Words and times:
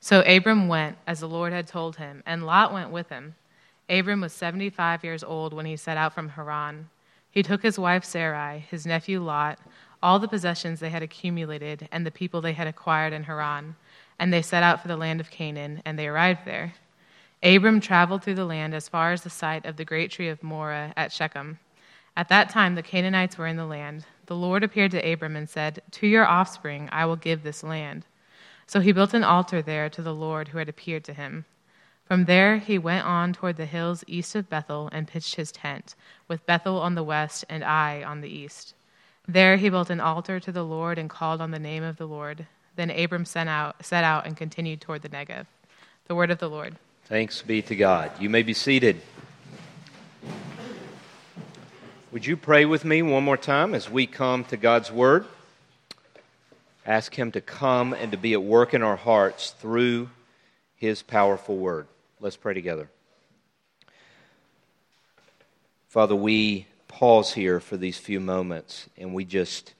So 0.00 0.22
Abram 0.22 0.68
went, 0.68 0.96
as 1.06 1.20
the 1.20 1.28
Lord 1.28 1.52
had 1.52 1.66
told 1.66 1.96
him, 1.96 2.22
and 2.24 2.46
Lot 2.46 2.72
went 2.72 2.90
with 2.90 3.08
him. 3.08 3.34
Abram 3.88 4.20
was 4.20 4.32
75 4.32 5.02
years 5.02 5.24
old 5.24 5.52
when 5.52 5.66
he 5.66 5.76
set 5.76 5.96
out 5.96 6.14
from 6.14 6.30
Haran. 6.30 6.88
He 7.30 7.42
took 7.42 7.62
his 7.62 7.78
wife 7.78 8.04
Sarai, 8.04 8.64
his 8.70 8.86
nephew 8.86 9.20
Lot, 9.20 9.58
all 10.02 10.18
the 10.18 10.28
possessions 10.28 10.78
they 10.78 10.90
had 10.90 11.02
accumulated, 11.02 11.88
and 11.90 12.06
the 12.06 12.10
people 12.10 12.40
they 12.40 12.52
had 12.52 12.66
acquired 12.66 13.12
in 13.12 13.24
Haran, 13.24 13.76
and 14.18 14.32
they 14.32 14.42
set 14.42 14.62
out 14.62 14.80
for 14.80 14.88
the 14.88 14.96
land 14.96 15.20
of 15.20 15.30
Canaan, 15.30 15.82
and 15.84 15.98
they 15.98 16.06
arrived 16.06 16.44
there. 16.44 16.74
Abram 17.42 17.80
traveled 17.80 18.22
through 18.22 18.34
the 18.34 18.44
land 18.44 18.74
as 18.74 18.88
far 18.88 19.12
as 19.12 19.22
the 19.22 19.30
site 19.30 19.64
of 19.64 19.76
the 19.76 19.84
great 19.84 20.10
tree 20.10 20.28
of 20.28 20.42
Moreh 20.42 20.92
at 20.96 21.12
Shechem. 21.12 21.58
At 22.16 22.28
that 22.28 22.48
time, 22.48 22.74
the 22.74 22.82
Canaanites 22.82 23.38
were 23.38 23.46
in 23.46 23.56
the 23.56 23.64
land. 23.64 24.04
The 24.26 24.36
Lord 24.36 24.64
appeared 24.64 24.90
to 24.92 25.12
Abram 25.12 25.36
and 25.36 25.48
said, 25.48 25.80
To 25.92 26.06
your 26.06 26.26
offspring 26.26 26.88
I 26.90 27.06
will 27.06 27.16
give 27.16 27.42
this 27.42 27.62
land. 27.62 28.04
So 28.68 28.80
he 28.80 28.92
built 28.92 29.14
an 29.14 29.24
altar 29.24 29.62
there 29.62 29.88
to 29.88 30.02
the 30.02 30.14
Lord 30.14 30.48
who 30.48 30.58
had 30.58 30.68
appeared 30.68 31.02
to 31.04 31.14
him. 31.14 31.46
From 32.04 32.26
there 32.26 32.58
he 32.58 32.76
went 32.78 33.06
on 33.06 33.32
toward 33.32 33.56
the 33.56 33.64
hills 33.64 34.04
east 34.06 34.34
of 34.34 34.50
Bethel 34.50 34.90
and 34.92 35.08
pitched 35.08 35.36
his 35.36 35.50
tent, 35.50 35.94
with 36.28 36.44
Bethel 36.44 36.78
on 36.78 36.94
the 36.94 37.02
west 37.02 37.46
and 37.48 37.64
Ai 37.64 38.04
on 38.04 38.20
the 38.20 38.28
east. 38.28 38.74
There 39.26 39.56
he 39.56 39.70
built 39.70 39.88
an 39.88 40.00
altar 40.00 40.38
to 40.38 40.52
the 40.52 40.62
Lord 40.62 40.98
and 40.98 41.08
called 41.08 41.40
on 41.40 41.50
the 41.50 41.58
name 41.58 41.82
of 41.82 41.96
the 41.96 42.06
Lord. 42.06 42.46
Then 42.76 42.90
Abram 42.90 43.24
set 43.24 43.48
out, 43.48 43.84
set 43.84 44.04
out 44.04 44.26
and 44.26 44.36
continued 44.36 44.82
toward 44.82 45.00
the 45.00 45.08
Negev. 45.08 45.46
The 46.06 46.14
word 46.14 46.30
of 46.30 46.38
the 46.38 46.50
Lord. 46.50 46.76
Thanks 47.06 47.40
be 47.40 47.62
to 47.62 47.74
God. 47.74 48.10
You 48.20 48.28
may 48.28 48.42
be 48.42 48.52
seated. 48.52 49.00
Would 52.12 52.26
you 52.26 52.36
pray 52.36 52.66
with 52.66 52.84
me 52.84 53.00
one 53.00 53.24
more 53.24 53.38
time 53.38 53.74
as 53.74 53.88
we 53.90 54.06
come 54.06 54.44
to 54.44 54.56
God's 54.58 54.92
Word? 54.92 55.26
Ask 56.88 57.14
Him 57.14 57.32
to 57.32 57.42
come 57.42 57.92
and 57.92 58.12
to 58.12 58.16
be 58.16 58.32
at 58.32 58.42
work 58.42 58.72
in 58.72 58.82
our 58.82 58.96
hearts 58.96 59.50
through 59.50 60.08
His 60.74 61.02
powerful 61.02 61.58
Word. 61.58 61.86
Let's 62.18 62.38
pray 62.38 62.54
together. 62.54 62.88
Father, 65.88 66.16
we 66.16 66.66
pause 66.88 67.34
here 67.34 67.60
for 67.60 67.76
these 67.76 67.98
few 67.98 68.20
moments 68.20 68.88
and 68.96 69.12
we 69.12 69.26
just 69.26 69.74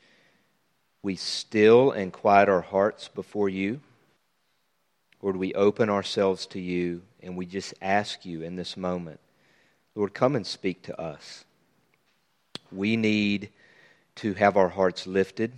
we 1.03 1.17
still 1.17 1.93
and 1.93 2.13
quiet 2.13 2.51
our 2.51 2.61
hearts 2.61 3.09
before 3.09 3.49
you 3.49 3.81
lord 5.23 5.35
we 5.35 5.53
open 5.55 5.89
ourselves 5.89 6.47
to 6.47 6.61
you 6.61 7.01
and 7.23 7.37
we 7.37 7.47
just 7.47 7.73
ask 7.81 8.27
you 8.27 8.43
in 8.43 8.55
this 8.55 8.77
moment 8.77 9.19
lord 9.95 10.13
come 10.13 10.37
and 10.37 10.47
speak 10.47 10.83
to 10.83 11.01
us 11.01 11.45
we 12.71 12.95
need 12.97 13.49
to 14.15 14.35
have 14.35 14.57
our 14.57 14.69
hearts 14.69 15.07
lifted 15.07 15.51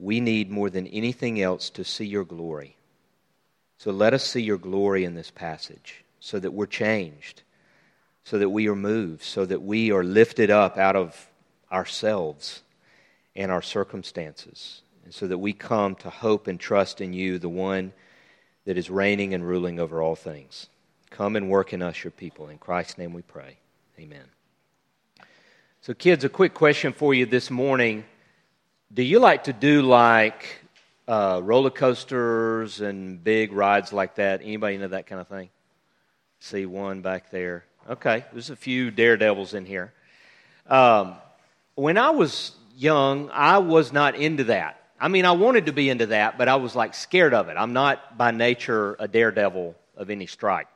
we 0.00 0.20
need 0.20 0.50
more 0.50 0.70
than 0.70 0.86
anything 0.88 1.40
else 1.40 1.70
to 1.70 1.84
see 1.84 2.06
your 2.06 2.24
glory 2.24 2.76
so 3.78 3.90
let 3.90 4.14
us 4.14 4.24
see 4.24 4.42
your 4.42 4.58
glory 4.58 5.04
in 5.04 5.14
this 5.14 5.30
passage 5.30 6.04
so 6.20 6.38
that 6.38 6.52
we're 6.52 6.66
changed 6.66 7.42
so 8.28 8.38
that 8.38 8.50
we 8.50 8.68
are 8.68 8.76
moved, 8.76 9.22
so 9.22 9.46
that 9.46 9.62
we 9.62 9.90
are 9.90 10.04
lifted 10.04 10.50
up 10.50 10.76
out 10.76 10.94
of 10.94 11.30
ourselves 11.72 12.62
and 13.34 13.50
our 13.50 13.62
circumstances, 13.62 14.82
and 15.02 15.14
so 15.14 15.26
that 15.26 15.38
we 15.38 15.54
come 15.54 15.94
to 15.94 16.10
hope 16.10 16.46
and 16.46 16.60
trust 16.60 17.00
in 17.00 17.14
you, 17.14 17.38
the 17.38 17.48
one 17.48 17.90
that 18.66 18.76
is 18.76 18.90
reigning 18.90 19.32
and 19.32 19.48
ruling 19.48 19.80
over 19.80 20.02
all 20.02 20.14
things. 20.14 20.68
Come 21.08 21.36
and 21.36 21.48
work 21.48 21.72
in 21.72 21.80
us, 21.80 22.04
your 22.04 22.10
people. 22.10 22.48
In 22.48 22.58
Christ's 22.58 22.98
name 22.98 23.14
we 23.14 23.22
pray. 23.22 23.56
Amen. 23.98 24.24
So, 25.80 25.94
kids, 25.94 26.22
a 26.22 26.28
quick 26.28 26.52
question 26.52 26.92
for 26.92 27.14
you 27.14 27.24
this 27.24 27.50
morning. 27.50 28.04
Do 28.92 29.02
you 29.02 29.18
like 29.18 29.44
to 29.44 29.52
do 29.52 29.82
like 29.82 30.60
uh, 31.06 31.42
roller 31.44 31.68
coasters 31.68 32.80
and 32.80 33.22
big 33.22 33.52
rides 33.52 33.92
like 33.92 34.14
that? 34.14 34.40
Anybody 34.42 34.78
know 34.78 34.88
that 34.88 35.06
kind 35.06 35.20
of 35.20 35.28
thing? 35.28 35.50
See 36.40 36.64
one 36.64 37.02
back 37.02 37.30
there. 37.30 37.66
Okay, 37.90 38.24
there's 38.32 38.48
a 38.48 38.56
few 38.56 38.90
daredevils 38.90 39.52
in 39.52 39.66
here. 39.66 39.92
Um, 40.66 41.16
when 41.74 41.98
I 41.98 42.10
was 42.10 42.52
young, 42.76 43.28
I 43.30 43.58
was 43.58 43.92
not 43.92 44.14
into 44.14 44.44
that. 44.44 44.80
I 44.98 45.08
mean, 45.08 45.26
I 45.26 45.32
wanted 45.32 45.66
to 45.66 45.72
be 45.72 45.90
into 45.90 46.06
that, 46.06 46.38
but 46.38 46.48
I 46.48 46.56
was 46.56 46.74
like 46.74 46.94
scared 46.94 47.34
of 47.34 47.48
it. 47.48 47.58
I'm 47.58 47.74
not 47.74 48.16
by 48.16 48.30
nature 48.30 48.96
a 48.98 49.06
daredevil 49.06 49.74
of 49.98 50.08
any 50.08 50.26
stripe. 50.26 50.68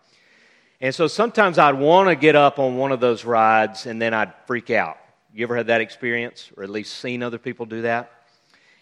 And 0.82 0.94
so 0.94 1.06
sometimes 1.06 1.58
I'd 1.58 1.78
want 1.78 2.10
to 2.10 2.14
get 2.14 2.36
up 2.36 2.58
on 2.58 2.76
one 2.76 2.92
of 2.92 3.00
those 3.00 3.24
rides 3.24 3.86
and 3.86 4.02
then 4.02 4.12
I'd 4.12 4.34
freak 4.46 4.68
out. 4.68 4.98
You 5.34 5.44
ever 5.44 5.56
had 5.56 5.68
that 5.68 5.80
experience 5.80 6.50
or 6.56 6.62
at 6.62 6.70
least 6.70 6.98
seen 6.98 7.22
other 7.22 7.38
people 7.38 7.66
do 7.66 7.82
that? 7.82 8.10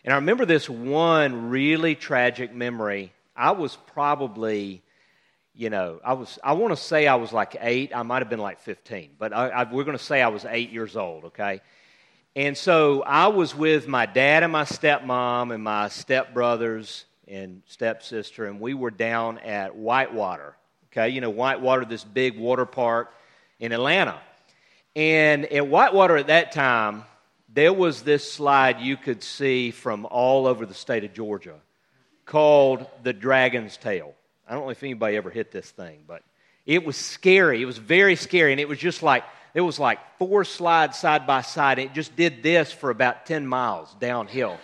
And 0.05 0.13
I 0.13 0.17
remember 0.17 0.47
this 0.47 0.69
one 0.69 1.51
really 1.51 1.95
tragic 1.95 2.55
memory. 2.55 3.13
I 3.37 3.53
was 3.53 3.77
probably 3.77 4.83
you 5.55 5.69
know, 5.69 6.01
I 6.05 6.15
was, 6.15 6.39
I 6.43 6.53
want 6.55 6.73
to 6.73 6.83
say 6.83 7.07
I 7.07 7.17
was 7.17 7.33
like 7.33 7.57
eight. 7.61 7.95
I 7.95 8.03
might 8.03 8.21
have 8.21 8.31
been 8.31 8.41
like 8.41 8.61
15, 8.61 9.11
but 9.19 9.33
I, 9.33 9.49
I, 9.49 9.71
we're 9.71 9.85
going 9.85 9.99
to 9.99 10.03
say 10.03 10.23
I 10.23 10.29
was 10.29 10.47
eight 10.49 10.71
years 10.71 10.97
old, 10.97 11.27
okay? 11.27 11.61
And 12.37 12.57
so 12.57 13.03
I 13.03 13.27
was 13.29 13.55
with 13.55 13.89
my 13.89 14.07
dad 14.07 14.43
and 14.43 14.53
my 14.53 14.65
stepmom 14.65 15.53
and 15.53 15.63
my 15.63 15.89
stepbrothers 15.89 17.05
and 17.27 17.63
stepsister, 17.67 18.47
and 18.47 18.61
we 18.61 18.75
were 18.75 18.91
down 18.91 19.39
at 19.39 19.77
Whitewater, 19.77 20.57
okay? 20.93 21.11
You 21.11 21.21
know, 21.21 21.31
Whitewater, 21.31 21.85
this 21.85 22.05
big 22.05 22.39
water 22.39 22.65
park 22.65 23.13
in 23.59 23.73
Atlanta. 23.73 24.21
And 24.97 25.47
at 25.47 25.69
Whitewater 25.69 26.17
at 26.17 26.27
that 26.27 26.53
time, 26.53 27.05
there 27.53 27.73
was 27.73 28.03
this 28.03 28.31
slide 28.31 28.81
you 28.81 28.97
could 28.97 29.23
see 29.23 29.71
from 29.71 30.07
all 30.07 30.47
over 30.47 30.67
the 30.67 30.75
state 30.75 31.05
of 31.05 31.13
Georgia 31.13 31.57
called 32.25 32.87
the 33.03 33.13
Dragon's 33.13 33.77
Tail. 33.77 34.15
I 34.49 34.55
don't 34.55 34.65
know 34.65 34.71
if 34.71 34.83
anybody 34.83 35.17
ever 35.17 35.31
hit 35.31 35.51
this 35.51 35.71
thing, 35.71 36.05
but 36.07 36.23
it 36.67 36.85
was 36.85 36.97
scary. 36.97 37.63
It 37.63 37.67
was 37.67 37.79
very 37.79 38.17
scary. 38.17 38.53
And 38.53 38.61
it 38.61 38.69
was 38.69 38.79
just 38.79 39.03
like, 39.03 39.25
it 39.55 39.61
was 39.61 39.79
like 39.79 39.99
four 40.19 40.45
slides 40.45 40.99
side 40.99 41.27
by 41.27 41.43
side. 41.43 41.79
It 41.79 41.93
just 41.93 42.15
did 42.15 42.43
this 42.43 42.71
for 42.73 42.91
about 42.91 43.27
10 43.27 43.47
miles 43.47 43.95
downhill. 43.99 44.59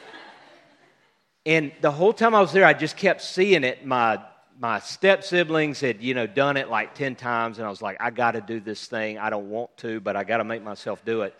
and 1.45 1.73
the 1.81 1.91
whole 1.91 2.13
time 2.13 2.35
I 2.35 2.41
was 2.41 2.53
there, 2.53 2.65
I 2.65 2.73
just 2.73 2.97
kept 2.97 3.23
seeing 3.23 3.65
it. 3.65 3.85
My, 3.85 4.21
my 4.59 4.81
step 4.81 5.23
siblings 5.25 5.81
had, 5.81 6.03
you 6.03 6.15
know, 6.15 6.27
done 6.27 6.57
it 6.57 6.69
like 6.69 6.95
10 6.95 7.15
times. 7.17 7.59
And 7.59 7.67
I 7.67 7.71
was 7.71 7.83
like, 7.83 7.97
I 8.01 8.11
got 8.11 8.33
to 8.33 8.41
do 8.41 8.61
this 8.61 8.87
thing. 8.87 9.19
I 9.19 9.31
don't 9.31 9.51
want 9.51 9.77
to, 9.79 10.01
but 10.01 10.17
I 10.17 10.25
got 10.25 10.39
to 10.39 10.45
make 10.45 10.63
myself 10.63 11.05
do 11.05 11.23
it. 11.23 11.35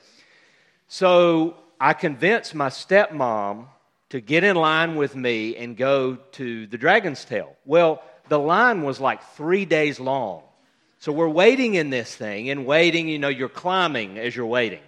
So 0.89 1.57
I 1.81 1.93
convinced 1.93 2.55
my 2.55 2.69
stepmom 2.69 3.67
to 4.11 4.21
get 4.21 4.45
in 4.45 4.57
line 4.57 4.97
with 4.97 5.17
me 5.17 5.57
and 5.57 5.77
go 5.77 6.17
to 6.33 6.67
the 6.67 6.79
Dragon's 6.79 7.25
Tail. 7.25 7.57
Well, 7.65 8.03
the 8.29 8.39
line 8.39 8.83
was 8.83 9.01
like 9.01 9.23
three 9.35 9.65
days 9.65 9.99
long. 9.99 10.43
So 10.99 11.13
we're 11.13 11.29
waiting 11.29 11.75
in 11.75 11.91
this 11.91 12.15
thing 12.15 12.51
and 12.51 12.67
waiting, 12.67 13.09
you 13.09 13.19
know, 13.19 13.29
you're 13.29 13.49
climbing 13.49 14.19
as 14.19 14.35
you're 14.35 14.47
waiting. 14.47 14.83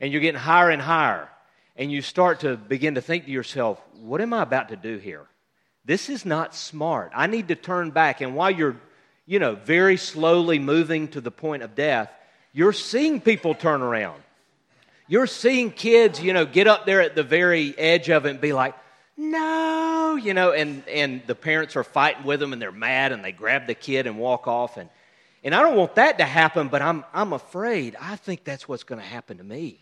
And 0.00 0.12
you're 0.12 0.20
getting 0.20 0.40
higher 0.40 0.70
and 0.70 0.80
higher. 0.80 1.28
And 1.76 1.92
you 1.92 2.02
start 2.02 2.40
to 2.40 2.56
begin 2.56 2.96
to 2.96 3.00
think 3.00 3.26
to 3.26 3.30
yourself, 3.30 3.80
what 4.00 4.20
am 4.20 4.32
I 4.32 4.42
about 4.42 4.70
to 4.70 4.76
do 4.76 4.98
here? 4.98 5.26
This 5.88 6.10
is 6.10 6.26
not 6.26 6.54
smart. 6.54 7.12
I 7.14 7.28
need 7.28 7.48
to 7.48 7.54
turn 7.54 7.92
back. 7.92 8.20
And 8.20 8.36
while 8.36 8.50
you're, 8.50 8.76
you 9.24 9.38
know, 9.38 9.54
very 9.54 9.96
slowly 9.96 10.58
moving 10.58 11.08
to 11.08 11.22
the 11.22 11.30
point 11.30 11.62
of 11.62 11.74
death, 11.74 12.10
you're 12.52 12.74
seeing 12.74 13.22
people 13.22 13.54
turn 13.54 13.80
around. 13.80 14.22
You're 15.06 15.26
seeing 15.26 15.70
kids, 15.70 16.20
you 16.20 16.34
know, 16.34 16.44
get 16.44 16.66
up 16.66 16.84
there 16.84 17.00
at 17.00 17.14
the 17.14 17.22
very 17.22 17.76
edge 17.78 18.10
of 18.10 18.26
it 18.26 18.32
and 18.32 18.40
be 18.42 18.52
like, 18.52 18.74
no, 19.16 20.18
you 20.22 20.34
know, 20.34 20.52
and, 20.52 20.86
and 20.88 21.22
the 21.26 21.34
parents 21.34 21.74
are 21.74 21.84
fighting 21.84 22.24
with 22.24 22.38
them 22.38 22.52
and 22.52 22.60
they're 22.60 22.70
mad 22.70 23.12
and 23.12 23.24
they 23.24 23.32
grab 23.32 23.66
the 23.66 23.74
kid 23.74 24.06
and 24.06 24.18
walk 24.18 24.46
off. 24.46 24.76
And, 24.76 24.90
and 25.42 25.54
I 25.54 25.62
don't 25.62 25.74
want 25.74 25.94
that 25.94 26.18
to 26.18 26.24
happen, 26.24 26.68
but 26.68 26.82
I'm, 26.82 27.02
I'm 27.14 27.32
afraid. 27.32 27.96
I 27.98 28.16
think 28.16 28.44
that's 28.44 28.68
what's 28.68 28.84
going 28.84 29.00
to 29.00 29.06
happen 29.06 29.38
to 29.38 29.44
me. 29.44 29.80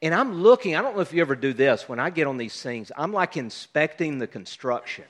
And 0.00 0.14
I'm 0.14 0.42
looking, 0.42 0.76
I 0.76 0.82
don't 0.82 0.94
know 0.94 1.02
if 1.02 1.12
you 1.12 1.20
ever 1.20 1.34
do 1.34 1.52
this, 1.52 1.88
when 1.88 1.98
I 1.98 2.10
get 2.10 2.26
on 2.26 2.36
these 2.36 2.60
things, 2.60 2.92
I'm 2.96 3.12
like 3.12 3.36
inspecting 3.36 4.18
the 4.18 4.26
construction. 4.26 5.04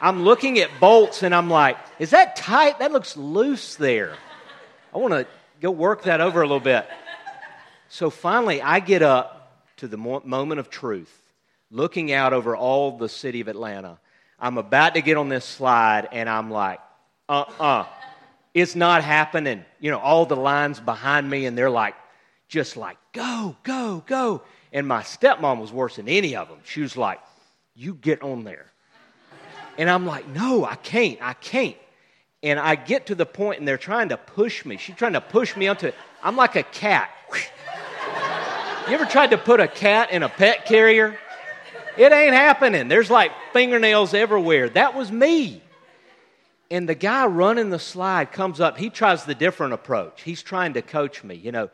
I'm 0.00 0.22
looking 0.22 0.58
at 0.58 0.70
bolts 0.80 1.22
and 1.22 1.34
I'm 1.34 1.50
like, 1.50 1.76
is 1.98 2.10
that 2.10 2.36
tight? 2.36 2.78
That 2.78 2.90
looks 2.90 3.16
loose 3.16 3.76
there. 3.76 4.14
I 4.94 4.98
want 4.98 5.12
to 5.12 5.26
go 5.60 5.70
work 5.70 6.04
that 6.04 6.22
over 6.22 6.40
a 6.40 6.44
little 6.44 6.58
bit. 6.58 6.86
So 7.88 8.08
finally, 8.08 8.62
I 8.62 8.80
get 8.80 9.02
up 9.02 9.66
to 9.78 9.88
the 9.88 9.98
moment 9.98 10.58
of 10.58 10.70
truth 10.70 11.14
looking 11.70 12.12
out 12.12 12.32
over 12.32 12.56
all 12.56 12.96
the 12.96 13.08
city 13.08 13.40
of 13.40 13.48
Atlanta. 13.48 13.98
I'm 14.38 14.58
about 14.58 14.94
to 14.94 15.02
get 15.02 15.16
on 15.16 15.28
this 15.28 15.44
slide, 15.44 16.08
and 16.12 16.28
I'm 16.28 16.50
like, 16.50 16.80
uh 17.28 17.44
uh-uh. 17.46 17.64
uh 17.64 17.86
it's 18.52 18.74
not 18.74 19.04
happening. 19.04 19.64
You 19.78 19.92
know, 19.92 20.00
all 20.00 20.26
the 20.26 20.36
lines 20.36 20.80
behind 20.80 21.28
me, 21.30 21.46
and 21.46 21.56
they're 21.56 21.70
like, 21.70 21.94
just 22.50 22.76
like, 22.76 22.98
go, 23.12 23.56
go, 23.62 24.02
go. 24.06 24.42
And 24.72 24.86
my 24.86 25.02
stepmom 25.02 25.60
was 25.60 25.72
worse 25.72 25.96
than 25.96 26.08
any 26.08 26.36
of 26.36 26.48
them. 26.48 26.58
She 26.64 26.82
was 26.82 26.96
like, 26.96 27.20
you 27.74 27.94
get 27.94 28.22
on 28.22 28.44
there. 28.44 28.66
And 29.78 29.88
I'm 29.88 30.04
like, 30.04 30.28
no, 30.28 30.64
I 30.64 30.74
can't, 30.74 31.18
I 31.22 31.32
can't. 31.32 31.76
And 32.42 32.58
I 32.58 32.74
get 32.74 33.06
to 33.06 33.14
the 33.14 33.24
point, 33.24 33.60
and 33.60 33.68
they're 33.68 33.78
trying 33.78 34.08
to 34.08 34.16
push 34.16 34.64
me. 34.64 34.76
She's 34.76 34.96
trying 34.96 35.12
to 35.12 35.20
push 35.20 35.56
me 35.56 35.68
onto 35.68 35.86
it. 35.86 35.94
I'm 36.22 36.36
like 36.36 36.56
a 36.56 36.64
cat. 36.64 37.10
you 38.88 38.94
ever 38.94 39.06
tried 39.06 39.30
to 39.30 39.38
put 39.38 39.60
a 39.60 39.68
cat 39.68 40.10
in 40.10 40.22
a 40.22 40.28
pet 40.28 40.66
carrier? 40.66 41.16
It 41.96 42.12
ain't 42.12 42.34
happening. 42.34 42.88
There's 42.88 43.10
like 43.10 43.30
fingernails 43.52 44.12
everywhere. 44.12 44.68
That 44.70 44.94
was 44.96 45.12
me. 45.12 45.62
And 46.70 46.88
the 46.88 46.94
guy 46.94 47.26
running 47.26 47.70
the 47.70 47.78
slide 47.78 48.32
comes 48.32 48.60
up. 48.60 48.78
He 48.78 48.90
tries 48.90 49.24
the 49.24 49.34
different 49.34 49.72
approach. 49.72 50.22
He's 50.22 50.42
trying 50.42 50.74
to 50.74 50.82
coach 50.82 51.22
me. 51.22 51.34
You 51.34 51.52
know, 51.52 51.70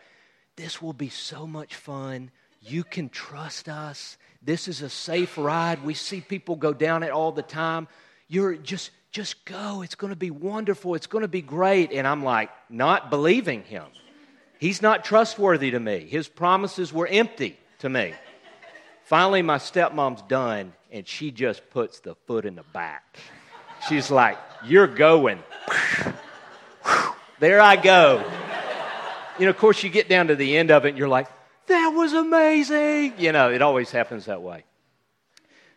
this 0.56 0.80
will 0.80 0.92
be 0.92 1.10
so 1.10 1.46
much 1.46 1.74
fun. 1.74 2.30
You 2.62 2.82
can 2.82 3.08
trust 3.08 3.68
us. 3.68 4.16
This 4.42 4.68
is 4.68 4.82
a 4.82 4.90
safe 4.90 5.36
ride. 5.38 5.84
We 5.84 5.94
see 5.94 6.20
people 6.20 6.56
go 6.56 6.72
down 6.72 7.02
it 7.02 7.10
all 7.10 7.32
the 7.32 7.42
time. 7.42 7.88
You're 8.28 8.56
just 8.56 8.90
just 9.12 9.44
go. 9.46 9.82
It's 9.82 9.94
going 9.94 10.12
to 10.12 10.16
be 10.16 10.30
wonderful. 10.30 10.94
It's 10.94 11.06
going 11.06 11.22
to 11.22 11.28
be 11.28 11.40
great. 11.40 11.90
And 11.90 12.06
I'm 12.06 12.22
like, 12.22 12.50
not 12.68 13.08
believing 13.08 13.62
him. 13.62 13.84
He's 14.58 14.82
not 14.82 15.04
trustworthy 15.04 15.70
to 15.70 15.80
me. 15.80 16.00
His 16.00 16.28
promises 16.28 16.92
were 16.92 17.06
empty 17.06 17.58
to 17.78 17.88
me. 17.88 18.12
Finally, 19.04 19.40
my 19.40 19.56
stepmom's 19.56 20.20
done, 20.22 20.72
and 20.90 21.06
she 21.06 21.30
just 21.30 21.68
puts 21.70 22.00
the 22.00 22.14
foot 22.26 22.44
in 22.44 22.56
the 22.56 22.64
back. 22.74 23.16
She's 23.88 24.10
like, 24.10 24.38
You're 24.64 24.86
going. 24.86 25.42
there 27.40 27.60
I 27.60 27.76
go. 27.76 28.24
You 29.38 29.44
know, 29.44 29.50
of 29.50 29.58
course, 29.58 29.82
you 29.82 29.90
get 29.90 30.08
down 30.08 30.28
to 30.28 30.36
the 30.36 30.56
end 30.56 30.70
of 30.70 30.86
it, 30.86 30.90
and 30.90 30.98
you're 30.98 31.08
like, 31.08 31.28
That 31.66 31.88
was 31.90 32.12
amazing. 32.12 33.14
You 33.18 33.32
know, 33.32 33.50
it 33.50 33.62
always 33.62 33.90
happens 33.90 34.26
that 34.26 34.42
way. 34.42 34.64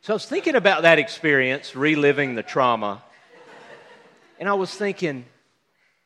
So 0.01 0.13
I 0.13 0.15
was 0.15 0.25
thinking 0.25 0.56
about 0.56 0.83
that 0.83 0.97
experience, 0.97 1.75
reliving 1.75 2.35
the 2.35 2.44
trauma, 2.44 3.03
and 4.39 4.47
I 4.47 4.53
was 4.53 4.73
thinking, 4.73 5.25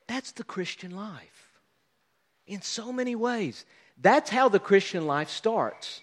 That's 0.07 0.31
the 0.31 0.43
Christian 0.43 0.95
life 0.95 1.49
in 2.47 2.61
so 2.61 2.91
many 2.91 3.15
ways. 3.15 3.65
That's 4.01 4.29
how 4.29 4.49
the 4.49 4.59
Christian 4.59 5.05
life 5.05 5.29
starts. 5.29 6.01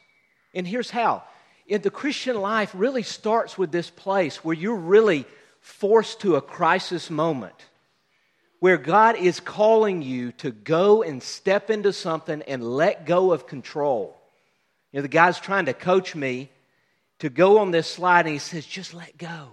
And 0.55 0.67
here's 0.67 0.91
how 0.91 1.25
the 1.69 1.91
Christian 1.91 2.41
life 2.41 2.73
really 2.75 3.02
starts 3.02 3.56
with 3.56 3.70
this 3.70 3.91
place 3.91 4.44
where 4.44 4.55
you're 4.55 4.75
really 4.75 5.25
forced 5.61 6.20
to 6.20 6.37
a 6.37 6.41
crisis 6.41 7.11
moment 7.11 7.55
where 8.61 8.77
God 8.77 9.17
is 9.17 9.41
calling 9.41 10.03
you 10.03 10.33
to 10.33 10.51
go 10.51 11.03
and 11.03 11.23
step 11.23 11.71
into 11.71 11.93
something 11.93 12.43
and 12.43 12.62
let 12.62 13.07
go 13.07 13.33
of 13.33 13.47
control. 13.47 14.17
You 14.93 14.99
know, 14.99 15.03
the 15.03 15.09
guy's 15.09 15.41
trying 15.41 15.67
to 15.67 15.73
coach 15.73 16.15
me 16.15 16.51
to 17.19 17.29
go 17.29 17.59
on 17.59 17.71
this 17.71 17.87
slide, 17.87 18.27
and 18.27 18.33
he 18.33 18.39
says, 18.39 18.65
just 18.65 18.95
let 18.95 19.17
go. 19.19 19.49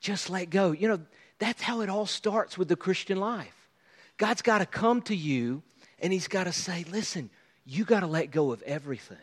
Just 0.00 0.30
let 0.30 0.50
go. 0.50 0.72
You 0.72 0.88
know, 0.88 1.00
that's 1.38 1.62
how 1.62 1.80
it 1.80 1.88
all 1.88 2.06
starts 2.06 2.56
with 2.56 2.68
the 2.68 2.76
Christian 2.76 3.20
life. 3.20 3.68
God's 4.16 4.42
got 4.42 4.58
to 4.58 4.66
come 4.66 5.02
to 5.02 5.14
you, 5.14 5.62
and 5.98 6.12
he's 6.12 6.28
got 6.28 6.44
to 6.44 6.52
say, 6.52 6.84
listen, 6.90 7.30
you 7.64 7.84
got 7.84 8.00
to 8.00 8.06
let 8.06 8.30
go 8.30 8.52
of 8.52 8.62
everything 8.62 9.18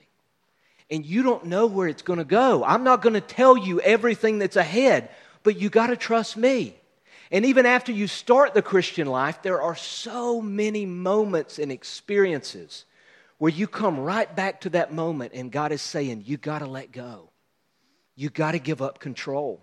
and 0.93 1.05
you 1.05 1.23
don't 1.23 1.45
know 1.45 1.65
where 1.65 1.87
it's 1.87 2.03
going 2.03 2.19
to 2.19 2.25
go. 2.25 2.63
I'm 2.63 2.83
not 2.83 3.01
going 3.01 3.13
to 3.13 3.21
tell 3.21 3.57
you 3.57 3.81
everything 3.81 4.37
that's 4.37 4.55
ahead, 4.55 5.09
but 5.41 5.59
you 5.59 5.69
got 5.69 5.87
to 5.87 5.97
trust 5.97 6.37
me. 6.37 6.75
And 7.33 7.47
even 7.47 7.65
after 7.65 7.91
you 7.91 8.05
start 8.05 8.53
the 8.53 8.61
Christian 8.61 9.07
life, 9.07 9.41
there 9.41 9.59
are 9.59 9.75
so 9.75 10.39
many 10.39 10.85
moments 10.85 11.57
and 11.57 11.71
experiences 11.71 12.85
where 13.39 13.51
you 13.51 13.65
come 13.65 13.99
right 13.99 14.33
back 14.33 14.61
to 14.61 14.69
that 14.69 14.93
moment 14.93 15.33
and 15.33 15.51
God 15.51 15.71
is 15.71 15.81
saying, 15.81 16.25
You 16.27 16.37
got 16.37 16.59
to 16.59 16.67
let 16.67 16.91
go. 16.91 17.31
You 18.15 18.29
got 18.29 18.51
to 18.51 18.59
give 18.59 18.83
up 18.83 18.99
control. 18.99 19.59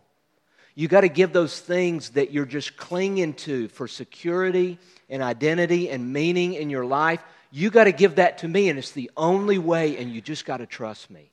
You 0.74 0.88
got 0.88 1.02
to 1.02 1.08
give 1.08 1.32
those 1.32 1.60
things 1.60 2.10
that 2.10 2.32
you're 2.32 2.44
just 2.44 2.76
clinging 2.76 3.34
to 3.34 3.68
for 3.68 3.86
security 3.86 4.76
and 5.08 5.22
identity 5.22 5.90
and 5.90 6.12
meaning 6.12 6.54
in 6.54 6.70
your 6.70 6.84
life. 6.84 7.22
You 7.52 7.70
got 7.70 7.84
to 7.84 7.92
give 7.92 8.16
that 8.16 8.38
to 8.38 8.48
me, 8.48 8.68
and 8.68 8.80
it's 8.80 8.92
the 8.92 9.12
only 9.16 9.58
way, 9.58 9.96
and 9.96 10.12
you 10.12 10.20
just 10.20 10.44
got 10.44 10.56
to 10.56 10.66
trust 10.66 11.08
me. 11.08 11.30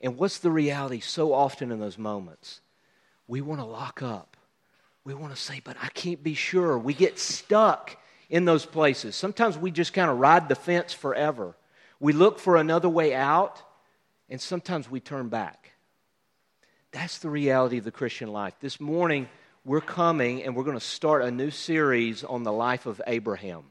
And 0.00 0.16
what's 0.16 0.38
the 0.38 0.52
reality 0.52 1.00
so 1.00 1.32
often 1.32 1.72
in 1.72 1.80
those 1.80 1.98
moments? 1.98 2.60
We 3.26 3.40
want 3.40 3.60
to 3.60 3.66
lock 3.66 4.02
up. 4.02 4.37
We 5.08 5.14
want 5.14 5.34
to 5.34 5.40
say, 5.40 5.62
but 5.64 5.74
I 5.82 5.88
can't 5.88 6.22
be 6.22 6.34
sure. 6.34 6.78
We 6.78 6.92
get 6.92 7.18
stuck 7.18 7.96
in 8.28 8.44
those 8.44 8.66
places. 8.66 9.16
Sometimes 9.16 9.56
we 9.56 9.70
just 9.70 9.94
kind 9.94 10.10
of 10.10 10.18
ride 10.18 10.50
the 10.50 10.54
fence 10.54 10.92
forever. 10.92 11.56
We 11.98 12.12
look 12.12 12.38
for 12.38 12.56
another 12.56 12.90
way 12.90 13.14
out, 13.14 13.62
and 14.28 14.38
sometimes 14.38 14.90
we 14.90 15.00
turn 15.00 15.30
back. 15.30 15.72
That's 16.92 17.20
the 17.20 17.30
reality 17.30 17.78
of 17.78 17.84
the 17.84 17.90
Christian 17.90 18.30
life. 18.30 18.52
This 18.60 18.80
morning, 18.80 19.30
we're 19.64 19.80
coming 19.80 20.42
and 20.42 20.54
we're 20.54 20.64
going 20.64 20.78
to 20.78 20.84
start 20.84 21.24
a 21.24 21.30
new 21.30 21.50
series 21.50 22.22
on 22.22 22.42
the 22.42 22.52
life 22.52 22.84
of 22.84 23.00
Abraham. 23.06 23.62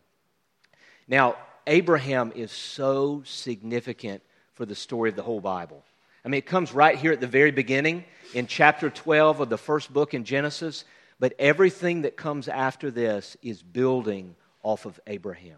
Now, 1.08 1.36
Abraham 1.68 2.32
is 2.36 2.52
so 2.52 3.22
significant 3.28 4.24
for 4.56 4.66
the 4.66 4.74
story 4.74 5.12
of 5.12 5.16
the 5.16 5.22
whole 5.22 5.42
Bible. 5.42 5.84
I 6.26 6.30
mean, 6.30 6.40
it 6.40 6.48
comes 6.48 6.74
right 6.74 6.98
here 6.98 7.12
at 7.12 7.22
the 7.22 7.28
very 7.28 7.52
beginning 7.52 8.06
in 8.34 8.48
chapter 8.48 8.90
12 8.90 9.40
of 9.40 9.50
the 9.50 9.58
first 9.60 9.94
book 9.94 10.16
in 10.16 10.24
Genesis, 10.24 10.84
but 11.20 11.34
everything 11.40 12.04
that 12.04 12.16
comes 12.16 12.48
after 12.48 12.92
this 12.92 13.38
is 13.42 13.64
building 13.64 14.36
off 14.64 14.86
of 14.86 15.00
Abraham. 15.08 15.58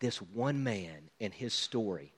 This 0.00 0.18
one 0.18 0.62
man 0.64 1.10
and 1.20 1.32
his 1.32 1.54
story. 1.54 2.12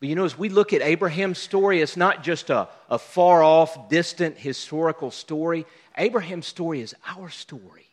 But 0.00 0.08
you 0.08 0.14
know, 0.14 0.24
as 0.24 0.38
we 0.38 0.48
look 0.48 0.72
at 0.72 0.82
Abraham's 0.82 1.38
story, 1.38 1.80
it's 1.80 1.96
not 1.96 2.22
just 2.22 2.50
a, 2.50 2.68
a 2.88 2.98
far 2.98 3.42
off, 3.42 3.88
distant 3.88 4.38
historical 4.38 5.10
story. 5.10 5.66
Abraham's 5.96 6.46
story 6.46 6.80
is 6.80 6.94
our 7.06 7.30
story. 7.30 7.86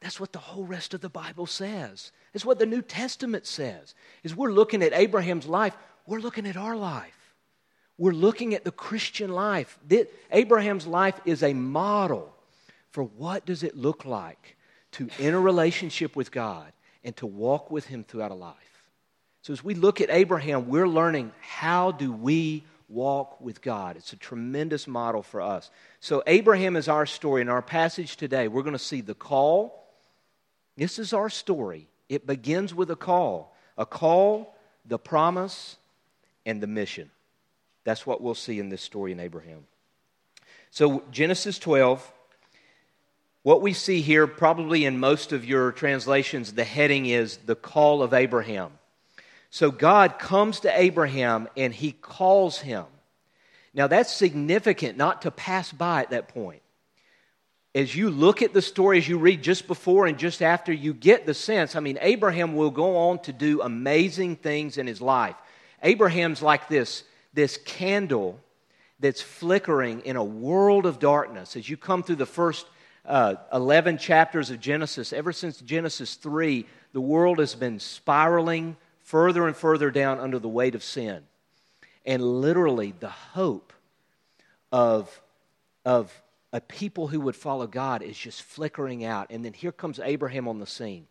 That's 0.00 0.20
what 0.20 0.32
the 0.32 0.38
whole 0.38 0.64
rest 0.64 0.92
of 0.92 1.00
the 1.00 1.08
Bible 1.08 1.46
says. 1.46 2.12
It's 2.34 2.44
what 2.44 2.58
the 2.58 2.66
New 2.66 2.82
Testament 2.82 3.46
says. 3.46 3.94
Is 4.22 4.36
we're 4.36 4.52
looking 4.52 4.82
at 4.82 4.92
Abraham's 4.92 5.46
life, 5.46 5.74
we're 6.06 6.20
looking 6.20 6.46
at 6.46 6.56
our 6.56 6.76
life. 6.76 7.12
We're 7.96 8.12
looking 8.12 8.54
at 8.54 8.64
the 8.64 8.72
Christian 8.72 9.32
life. 9.32 9.78
Abraham's 10.32 10.86
life 10.86 11.18
is 11.24 11.42
a 11.42 11.54
model 11.54 12.33
for 12.94 13.02
what 13.02 13.44
does 13.44 13.64
it 13.64 13.76
look 13.76 14.04
like 14.04 14.54
to 14.92 15.08
enter 15.18 15.38
a 15.38 15.40
relationship 15.40 16.14
with 16.14 16.30
God 16.30 16.72
and 17.02 17.16
to 17.16 17.26
walk 17.26 17.68
with 17.68 17.86
him 17.86 18.04
throughout 18.04 18.30
a 18.30 18.34
life. 18.34 18.54
So 19.42 19.52
as 19.52 19.64
we 19.64 19.74
look 19.74 20.00
at 20.00 20.10
Abraham, 20.10 20.68
we're 20.68 20.86
learning 20.86 21.32
how 21.40 21.90
do 21.90 22.12
we 22.12 22.62
walk 22.88 23.40
with 23.40 23.60
God. 23.60 23.96
It's 23.96 24.12
a 24.12 24.16
tremendous 24.16 24.86
model 24.86 25.24
for 25.24 25.40
us. 25.40 25.72
So 25.98 26.22
Abraham 26.28 26.76
is 26.76 26.86
our 26.86 27.04
story. 27.04 27.42
In 27.42 27.48
our 27.48 27.62
passage 27.62 28.16
today, 28.16 28.46
we're 28.46 28.62
going 28.62 28.74
to 28.74 28.78
see 28.78 29.00
the 29.00 29.12
call. 29.12 29.88
This 30.76 31.00
is 31.00 31.12
our 31.12 31.28
story. 31.28 31.88
It 32.08 32.28
begins 32.28 32.76
with 32.76 32.92
a 32.92 32.96
call 32.96 33.56
a 33.76 33.84
call, 33.84 34.54
the 34.84 35.00
promise, 35.00 35.78
and 36.46 36.60
the 36.60 36.68
mission. 36.68 37.10
That's 37.82 38.06
what 38.06 38.20
we'll 38.20 38.36
see 38.36 38.60
in 38.60 38.68
this 38.68 38.82
story 38.82 39.10
in 39.10 39.18
Abraham. 39.18 39.66
So, 40.70 41.02
Genesis 41.10 41.58
12, 41.58 42.12
what 43.44 43.62
we 43.62 43.72
see 43.72 44.00
here, 44.00 44.26
probably 44.26 44.84
in 44.84 44.98
most 44.98 45.32
of 45.32 45.44
your 45.44 45.70
translations, 45.70 46.54
the 46.54 46.64
heading 46.64 47.06
is 47.06 47.36
the 47.36 47.54
call 47.54 48.02
of 48.02 48.12
Abraham. 48.12 48.72
So, 49.50 49.70
God 49.70 50.18
comes 50.18 50.60
to 50.60 50.80
Abraham 50.80 51.46
and 51.56 51.72
he 51.72 51.92
calls 51.92 52.58
him. 52.58 52.86
Now, 53.72 53.86
that's 53.86 54.12
significant 54.12 54.98
not 54.98 55.22
to 55.22 55.30
pass 55.30 55.70
by 55.70 56.00
at 56.00 56.10
that 56.10 56.26
point 56.26 56.62
as 57.74 57.94
you 57.94 58.08
look 58.08 58.40
at 58.40 58.52
the 58.52 58.62
story, 58.62 58.98
as 58.98 59.08
you 59.08 59.18
read 59.18 59.42
just 59.42 59.66
before 59.66 60.06
and 60.06 60.16
just 60.16 60.42
after, 60.42 60.72
you 60.72 60.94
get 60.94 61.26
the 61.26 61.34
sense. 61.34 61.74
I 61.74 61.80
mean, 61.80 61.98
Abraham 62.00 62.54
will 62.54 62.70
go 62.70 62.96
on 62.96 63.18
to 63.22 63.32
do 63.32 63.62
amazing 63.62 64.36
things 64.36 64.78
in 64.78 64.86
his 64.86 65.00
life. 65.00 65.34
Abraham's 65.82 66.40
like 66.40 66.68
this, 66.68 67.02
this 67.32 67.56
candle 67.56 68.38
that's 69.00 69.20
flickering 69.20 70.02
in 70.02 70.14
a 70.14 70.22
world 70.22 70.86
of 70.86 71.00
darkness. 71.00 71.56
As 71.56 71.68
you 71.68 71.76
come 71.76 72.04
through 72.04 72.16
the 72.16 72.26
first 72.26 72.66
uh, 73.06 73.34
11 73.52 73.98
chapters 73.98 74.50
of 74.50 74.60
Genesis, 74.60 75.12
ever 75.12 75.32
since 75.32 75.60
Genesis 75.60 76.14
3, 76.14 76.66
the 76.92 77.00
world 77.00 77.38
has 77.38 77.54
been 77.54 77.78
spiraling 77.78 78.76
further 79.02 79.46
and 79.46 79.56
further 79.56 79.90
down 79.90 80.18
under 80.18 80.38
the 80.38 80.48
weight 80.48 80.74
of 80.74 80.82
sin. 80.82 81.22
And 82.06 82.22
literally, 82.22 82.94
the 82.98 83.10
hope 83.10 83.72
of, 84.72 85.22
of 85.84 86.12
a 86.52 86.60
people 86.60 87.08
who 87.08 87.20
would 87.20 87.36
follow 87.36 87.66
God 87.66 88.02
is 88.02 88.16
just 88.16 88.42
flickering 88.42 89.04
out. 89.04 89.28
And 89.30 89.44
then 89.44 89.52
here 89.52 89.72
comes 89.72 89.98
Abraham 89.98 90.48
on 90.48 90.58
the 90.58 90.66
scene. 90.66 91.06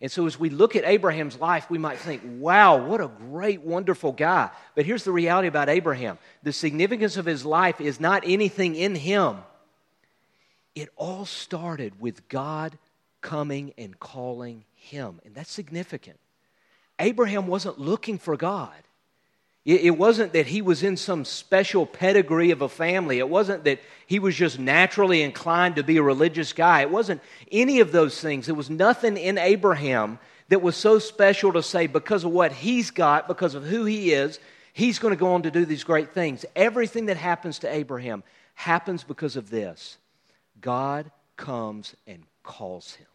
And 0.00 0.10
so, 0.10 0.26
as 0.26 0.38
we 0.38 0.48
look 0.48 0.76
at 0.76 0.84
Abraham's 0.84 1.40
life, 1.40 1.68
we 1.70 1.78
might 1.78 1.98
think, 1.98 2.22
wow, 2.24 2.76
what 2.76 3.00
a 3.00 3.08
great, 3.08 3.62
wonderful 3.62 4.12
guy. 4.12 4.50
But 4.76 4.86
here's 4.86 5.02
the 5.02 5.10
reality 5.10 5.48
about 5.48 5.68
Abraham 5.68 6.18
the 6.42 6.52
significance 6.52 7.16
of 7.16 7.26
his 7.26 7.44
life 7.44 7.80
is 7.80 7.98
not 7.98 8.22
anything 8.24 8.76
in 8.76 8.94
him, 8.94 9.38
it 10.74 10.88
all 10.96 11.24
started 11.24 12.00
with 12.00 12.28
God 12.28 12.78
coming 13.20 13.72
and 13.76 13.98
calling 13.98 14.64
him. 14.74 15.20
And 15.24 15.34
that's 15.34 15.50
significant. 15.50 16.18
Abraham 16.98 17.46
wasn't 17.46 17.78
looking 17.78 18.18
for 18.18 18.36
God. 18.36 18.74
It 19.64 19.98
wasn't 19.98 20.32
that 20.32 20.46
he 20.46 20.62
was 20.62 20.82
in 20.82 20.96
some 20.96 21.26
special 21.26 21.84
pedigree 21.84 22.52
of 22.52 22.62
a 22.62 22.70
family. 22.70 23.18
It 23.18 23.28
wasn't 23.28 23.64
that 23.64 23.80
he 24.06 24.18
was 24.18 24.34
just 24.34 24.58
naturally 24.58 25.20
inclined 25.20 25.76
to 25.76 25.82
be 25.82 25.98
a 25.98 26.02
religious 26.02 26.54
guy. 26.54 26.80
It 26.80 26.90
wasn't 26.90 27.20
any 27.52 27.80
of 27.80 27.92
those 27.92 28.18
things. 28.18 28.46
There 28.46 28.54
was 28.54 28.70
nothing 28.70 29.18
in 29.18 29.36
Abraham 29.36 30.20
that 30.48 30.62
was 30.62 30.74
so 30.74 30.98
special 30.98 31.52
to 31.52 31.62
say 31.62 31.86
because 31.86 32.24
of 32.24 32.30
what 32.30 32.52
he's 32.52 32.90
got, 32.90 33.28
because 33.28 33.54
of 33.54 33.64
who 33.64 33.84
he 33.84 34.12
is, 34.12 34.38
he's 34.72 34.98
going 34.98 35.12
to 35.12 35.20
go 35.20 35.34
on 35.34 35.42
to 35.42 35.50
do 35.50 35.66
these 35.66 35.84
great 35.84 36.14
things. 36.14 36.46
Everything 36.56 37.06
that 37.06 37.18
happens 37.18 37.58
to 37.58 37.70
Abraham 37.70 38.22
happens 38.54 39.04
because 39.04 39.36
of 39.36 39.50
this 39.50 39.98
God 40.60 41.10
comes 41.36 41.94
and 42.06 42.22
calls 42.42 42.94
him. 42.94 43.06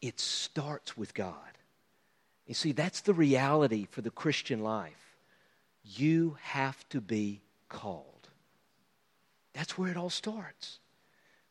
It 0.00 0.18
starts 0.18 0.96
with 0.96 1.14
God. 1.14 1.36
You 2.46 2.54
see, 2.54 2.72
that's 2.72 3.02
the 3.02 3.14
reality 3.14 3.86
for 3.90 4.02
the 4.02 4.10
Christian 4.10 4.62
life. 4.62 5.16
You 5.84 6.36
have 6.42 6.88
to 6.90 7.00
be 7.00 7.40
called. 7.68 8.28
That's 9.54 9.78
where 9.78 9.90
it 9.90 9.96
all 9.96 10.10
starts. 10.10 10.78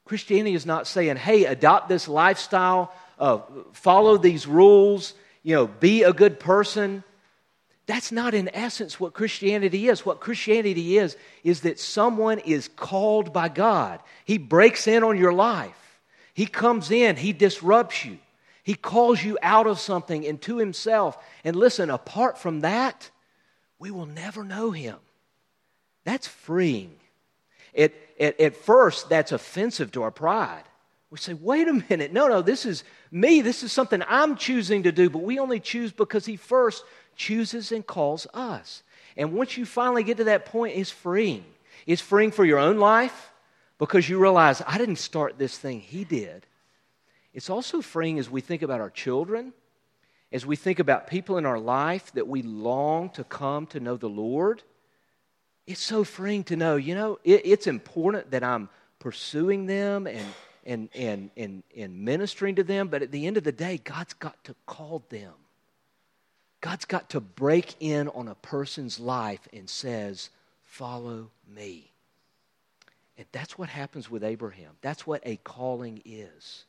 Christianity 0.06 0.56
is 0.56 0.66
not 0.66 0.88
saying, 0.88 1.18
hey, 1.18 1.46
adopt 1.46 1.88
this 1.88 2.08
lifestyle, 2.08 2.94
uh, 3.20 3.40
follow 3.74 4.18
these 4.18 4.48
rules, 4.48 5.14
you 5.44 5.56
know, 5.56 5.68
be 5.68 6.04
a 6.04 6.14
good 6.14 6.40
person. 6.40 7.04
That's 7.88 8.12
not 8.12 8.34
in 8.34 8.50
essence 8.54 9.00
what 9.00 9.14
Christianity 9.14 9.90
is. 9.90 10.06
What 10.06 10.20
Christianity 10.20 10.98
is, 10.98 11.18
is 11.44 11.62
that 11.62 11.80
someone 11.80 12.40
is 12.40 12.68
called 12.68 13.34
by 13.34 13.50
God. 13.50 14.00
He 14.24 14.38
breaks 14.38 14.88
in 14.88 15.04
on 15.04 15.18
your 15.18 15.34
life, 15.34 16.00
He 16.34 16.46
comes 16.46 16.92
in, 16.92 17.16
He 17.16 17.34
disrupts 17.34 18.06
you, 18.06 18.20
He 18.64 18.76
calls 18.76 19.24
you 19.24 19.38
out 19.42 19.68
of 19.68 19.80
something 19.80 20.24
into 20.24 20.58
Himself. 20.58 21.18
And 21.44 21.56
listen, 21.56 21.90
apart 21.90 22.38
from 22.38 22.62
that, 22.62 23.10
we 23.82 23.90
will 23.90 24.06
never 24.06 24.44
know 24.44 24.70
him. 24.70 24.98
That's 26.06 26.28
freeing. 26.28 26.96
At, 27.76 27.94
at, 28.20 28.40
at 28.40 28.56
first, 28.56 29.10
that's 29.10 29.32
offensive 29.32 29.92
to 29.94 30.04
our 30.04 30.12
pride. 30.12 30.64
We 31.10 31.18
say, 31.18 31.34
wait 31.34 31.68
a 31.68 31.74
minute, 31.90 32.14
no, 32.14 32.28
no, 32.28 32.44
this 32.44 32.68
is 32.68 32.84
me. 33.12 33.42
This 33.42 33.64
is 33.64 33.72
something 33.72 34.04
I'm 34.08 34.36
choosing 34.36 34.84
to 34.84 34.92
do, 34.92 35.10
but 35.10 35.24
we 35.24 35.40
only 35.40 35.60
choose 35.60 35.92
because 35.92 36.28
he 36.28 36.36
first 36.36 36.86
chooses 37.16 37.72
and 37.72 37.86
calls 37.86 38.28
us. 38.34 38.84
And 39.18 39.34
once 39.34 39.58
you 39.58 39.66
finally 39.66 40.04
get 40.04 40.18
to 40.18 40.24
that 40.26 40.46
point, 40.46 40.78
it's 40.78 40.92
freeing. 40.92 41.46
It's 41.86 42.02
freeing 42.02 42.32
for 42.32 42.46
your 42.46 42.60
own 42.60 42.78
life 42.78 43.32
because 43.78 44.08
you 44.08 44.20
realize, 44.20 44.62
I 44.66 44.78
didn't 44.78 44.98
start 44.98 45.38
this 45.38 45.58
thing, 45.58 45.82
he 45.82 46.04
did. 46.04 46.46
It's 47.34 47.50
also 47.50 47.82
freeing 47.82 48.20
as 48.20 48.30
we 48.30 48.42
think 48.42 48.62
about 48.62 48.82
our 48.82 48.90
children 48.90 49.54
as 50.32 50.46
we 50.46 50.56
think 50.56 50.80
about 50.80 51.08
people 51.08 51.38
in 51.38 51.46
our 51.46 51.60
life 51.60 52.12
that 52.14 52.28
we 52.28 52.42
long 52.42 53.10
to 53.12 53.24
come 53.24 53.66
to 53.68 53.80
know 53.80 53.98
the 53.98 54.08
Lord, 54.08 54.64
it's 55.68 55.82
so 55.82 56.04
freeing 56.04 56.44
to 56.46 56.56
know, 56.56 56.78
you 56.78 56.96
know, 56.96 57.20
it, 57.24 57.42
it's 57.44 57.68
important 57.68 58.32
that 58.32 58.44
I'm 58.44 58.70
pursuing 59.00 59.66
them 59.66 60.08
and, 60.08 60.26
and, 60.66 60.90
and, 60.96 61.30
and, 61.36 61.64
and 61.76 62.06
ministering 62.06 62.56
to 62.56 62.64
them, 62.64 62.88
but 62.88 63.02
at 63.02 63.12
the 63.12 63.28
end 63.28 63.38
of 63.38 63.44
the 63.44 63.52
day, 63.52 63.80
God's 63.84 64.14
got 64.14 64.42
to 64.46 64.56
call 64.66 65.04
them. 65.10 65.34
God's 66.62 66.86
got 66.86 67.10
to 67.10 67.20
break 67.20 67.76
in 67.80 68.08
on 68.10 68.28
a 68.28 68.36
person's 68.36 69.00
life 69.00 69.48
and 69.52 69.70
says, 69.70 70.30
Follow 70.64 71.30
me. 71.54 71.92
And 73.18 73.28
that's 73.32 73.58
what 73.58 73.68
happens 73.68 74.10
with 74.10 74.24
Abraham. 74.24 74.72
That's 74.82 75.06
what 75.06 75.22
a 75.26 75.36
calling 75.38 76.02
is. 76.06 76.64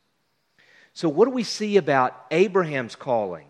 So, 0.92 1.08
what 1.08 1.26
do 1.26 1.30
we 1.30 1.44
see 1.44 1.76
about 1.76 2.26
Abraham's 2.30 2.96
calling? 2.96 3.46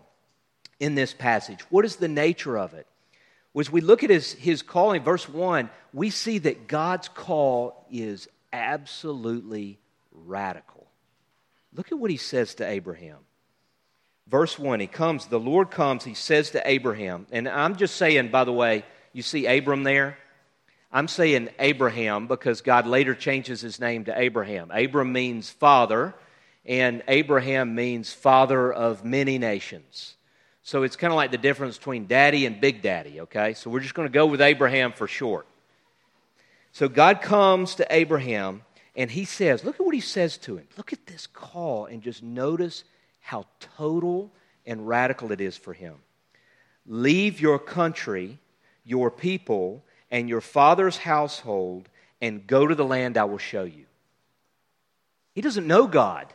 in 0.83 0.95
this 0.95 1.13
passage. 1.13 1.61
What 1.69 1.85
is 1.85 1.95
the 1.95 2.09
nature 2.09 2.57
of 2.57 2.73
it? 2.73 2.85
As 3.57 3.71
we 3.71 3.79
look 3.79 4.03
at 4.03 4.09
his, 4.09 4.33
his 4.33 4.61
calling, 4.61 5.01
verse 5.01 5.29
1, 5.29 5.69
we 5.93 6.09
see 6.09 6.39
that 6.39 6.67
God's 6.67 7.07
call 7.07 7.85
is 7.89 8.27
absolutely 8.51 9.79
radical. 10.11 10.87
Look 11.73 11.93
at 11.93 11.97
what 11.97 12.11
he 12.11 12.17
says 12.17 12.55
to 12.55 12.67
Abraham. 12.67 13.19
Verse 14.27 14.57
1, 14.57 14.79
he 14.79 14.87
comes, 14.87 15.25
the 15.25 15.39
Lord 15.39 15.69
comes, 15.69 16.03
he 16.03 16.13
says 16.13 16.51
to 16.51 16.67
Abraham, 16.67 17.27
and 17.31 17.47
I'm 17.47 17.75
just 17.75 17.97
saying, 17.97 18.29
by 18.29 18.45
the 18.45 18.53
way, 18.53 18.85
you 19.11 19.21
see 19.21 19.45
Abram 19.45 19.83
there? 19.83 20.17
I'm 20.91 21.07
saying 21.07 21.49
Abraham 21.59 22.27
because 22.27 22.61
God 22.61 22.87
later 22.87 23.15
changes 23.15 23.61
his 23.61 23.79
name 23.79 24.05
to 24.05 24.17
Abraham. 24.17 24.71
Abram 24.71 25.11
means 25.11 25.49
father, 25.49 26.13
and 26.65 27.03
Abraham 27.07 27.75
means 27.75 28.13
father 28.13 28.71
of 28.71 29.03
many 29.03 29.37
nations. 29.37 30.15
So 30.61 30.83
it's 30.83 30.95
kind 30.95 31.11
of 31.11 31.17
like 31.17 31.31
the 31.31 31.37
difference 31.37 31.77
between 31.77 32.07
daddy 32.07 32.45
and 32.45 32.61
big 32.61 32.81
daddy, 32.81 33.21
okay? 33.21 33.53
So 33.53 33.69
we're 33.69 33.81
just 33.81 33.95
going 33.95 34.07
to 34.07 34.13
go 34.13 34.25
with 34.25 34.41
Abraham 34.41 34.93
for 34.93 35.07
short. 35.07 35.45
So 36.71 36.87
God 36.87 37.21
comes 37.21 37.75
to 37.75 37.87
Abraham 37.89 38.61
and 38.95 39.11
he 39.11 39.25
says, 39.25 39.65
look 39.65 39.75
at 39.79 39.85
what 39.85 39.93
he 39.93 40.01
says 40.01 40.37
to 40.37 40.57
him. 40.57 40.67
Look 40.77 40.93
at 40.93 41.05
this 41.05 41.27
call 41.27 41.85
and 41.85 42.01
just 42.01 42.23
notice 42.23 42.83
how 43.23 43.45
total 43.77 44.31
and 44.65 44.87
radical 44.87 45.31
it 45.31 45.41
is 45.41 45.57
for 45.57 45.73
him. 45.73 45.95
Leave 46.85 47.41
your 47.41 47.57
country, 47.57 48.37
your 48.85 49.09
people, 49.09 49.83
and 50.11 50.29
your 50.29 50.41
father's 50.41 50.97
household 50.97 51.89
and 52.21 52.45
go 52.45 52.67
to 52.67 52.75
the 52.75 52.85
land 52.85 53.17
I 53.17 53.23
will 53.23 53.39
show 53.39 53.63
you. 53.63 53.85
He 55.33 55.41
doesn't 55.41 55.65
know 55.65 55.87
God, 55.87 56.31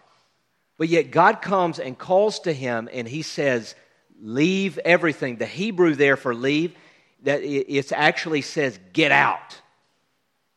but 0.76 0.88
yet 0.88 1.12
God 1.12 1.40
comes 1.40 1.78
and 1.78 1.96
calls 1.96 2.40
to 2.40 2.52
him 2.52 2.88
and 2.92 3.06
he 3.06 3.22
says, 3.22 3.76
leave 4.20 4.78
everything. 4.78 5.36
The 5.36 5.46
Hebrew 5.46 5.94
there 5.94 6.16
for 6.16 6.34
leave, 6.34 6.74
that 7.22 7.42
it 7.42 7.92
actually 7.92 8.42
says 8.42 8.78
get 8.92 9.12
out. 9.12 9.60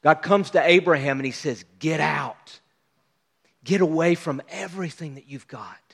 God 0.01 0.15
comes 0.15 0.51
to 0.51 0.61
Abraham 0.67 1.19
and 1.19 1.25
he 1.25 1.31
says, 1.31 1.63
Get 1.79 1.99
out. 1.99 2.59
Get 3.63 3.81
away 3.81 4.15
from 4.15 4.41
everything 4.49 5.15
that 5.15 5.27
you've 5.27 5.47
got. 5.47 5.90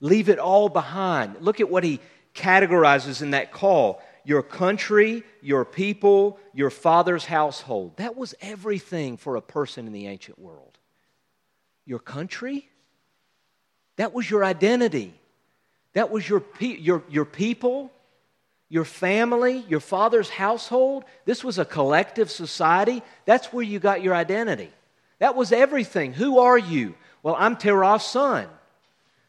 Leave 0.00 0.28
it 0.28 0.38
all 0.38 0.68
behind. 0.68 1.36
Look 1.40 1.60
at 1.60 1.70
what 1.70 1.84
he 1.84 2.00
categorizes 2.34 3.22
in 3.22 3.30
that 3.32 3.52
call 3.52 4.02
your 4.24 4.42
country, 4.42 5.22
your 5.40 5.64
people, 5.64 6.38
your 6.52 6.68
father's 6.68 7.24
household. 7.24 7.96
That 7.96 8.14
was 8.14 8.34
everything 8.42 9.16
for 9.16 9.36
a 9.36 9.40
person 9.40 9.86
in 9.86 9.94
the 9.94 10.06
ancient 10.06 10.38
world. 10.38 10.76
Your 11.86 11.98
country, 11.98 12.68
that 13.96 14.12
was 14.12 14.30
your 14.30 14.44
identity. 14.44 15.14
That 15.94 16.10
was 16.10 16.28
your, 16.28 16.44
your, 16.60 17.02
your 17.08 17.24
people, 17.24 17.90
your 18.68 18.84
family, 18.84 19.64
your 19.66 19.80
father's 19.80 20.28
household. 20.28 21.04
This 21.24 21.42
was 21.42 21.58
a 21.58 21.64
collective 21.64 22.30
society. 22.30 23.02
That's 23.24 23.50
where 23.50 23.64
you 23.64 23.78
got 23.78 24.02
your 24.02 24.14
identity. 24.14 24.70
That 25.20 25.36
was 25.36 25.52
everything. 25.52 26.12
Who 26.12 26.38
are 26.40 26.58
you? 26.58 26.94
Well, 27.22 27.34
I'm 27.38 27.56
Terah's 27.56 28.04
son. 28.04 28.46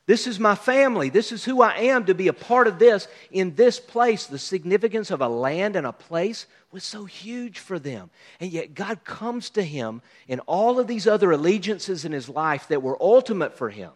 This 0.10 0.26
is 0.26 0.40
my 0.40 0.56
family. 0.56 1.10
This 1.10 1.32
is 1.32 1.46
who 1.46 1.62
I 1.62 1.76
am 1.82 2.06
to 2.06 2.16
be 2.16 2.30
a 2.30 2.34
part 2.34 2.66
of 2.66 2.80
this 2.80 3.08
in 3.30 3.54
this 3.54 3.80
place. 3.80 4.26
The 4.26 4.40
significance 4.40 5.12
of 5.12 5.22
a 5.22 5.30
land 5.30 5.76
and 5.76 5.86
a 5.86 5.92
place 5.92 6.48
was 6.72 6.84
so 6.84 7.06
huge 7.06 7.60
for 7.60 7.78
them. 7.78 8.10
And 8.40 8.52
yet 8.52 8.74
God 8.74 9.04
comes 9.04 9.52
to 9.52 9.62
him 9.62 10.02
in 10.28 10.40
all 10.48 10.80
of 10.80 10.88
these 10.88 11.06
other 11.06 11.32
allegiances 11.32 12.06
in 12.06 12.12
his 12.12 12.28
life 12.28 12.70
that 12.70 12.82
were 12.82 12.98
ultimate 13.00 13.56
for 13.56 13.70
him. 13.70 13.92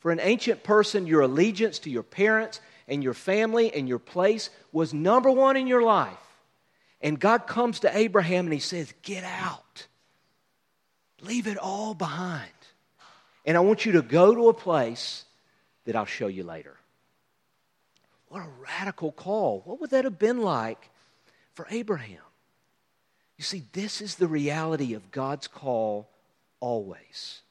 For 0.00 0.10
an 0.10 0.18
ancient 0.18 0.64
person, 0.64 1.06
your 1.06 1.20
allegiance 1.20 1.78
to 1.78 1.88
your 1.88 2.02
parents 2.02 2.60
and 2.88 3.04
your 3.04 3.14
family 3.14 3.72
and 3.72 3.88
your 3.88 4.00
place 4.00 4.50
was 4.72 4.92
number 4.92 5.30
one 5.30 5.56
in 5.56 5.68
your 5.68 5.82
life. 5.82 6.18
And 7.00 7.20
God 7.20 7.46
comes 7.46 7.78
to 7.80 7.96
Abraham 7.96 8.46
and 8.46 8.52
he 8.52 8.58
says, 8.58 8.92
Get 9.02 9.22
out. 9.22 9.86
Leave 11.20 11.46
it 11.46 11.58
all 11.58 11.94
behind. 11.94 12.50
And 13.46 13.56
I 13.56 13.60
want 13.60 13.86
you 13.86 13.92
to 13.92 14.02
go 14.02 14.34
to 14.34 14.48
a 14.48 14.52
place 14.52 15.24
that 15.84 15.96
I'll 15.96 16.04
show 16.04 16.26
you 16.26 16.44
later. 16.44 16.76
What 18.28 18.42
a 18.42 18.48
radical 18.78 19.12
call. 19.12 19.62
What 19.64 19.80
would 19.80 19.90
that 19.90 20.04
have 20.04 20.18
been 20.18 20.42
like 20.42 20.90
for 21.54 21.66
Abraham? 21.70 22.18
You 23.36 23.44
see, 23.44 23.64
this 23.72 24.00
is 24.00 24.14
the 24.16 24.28
reality 24.28 24.94
of 24.94 25.10
God's 25.10 25.46
call 25.46 26.08
always 26.60 27.42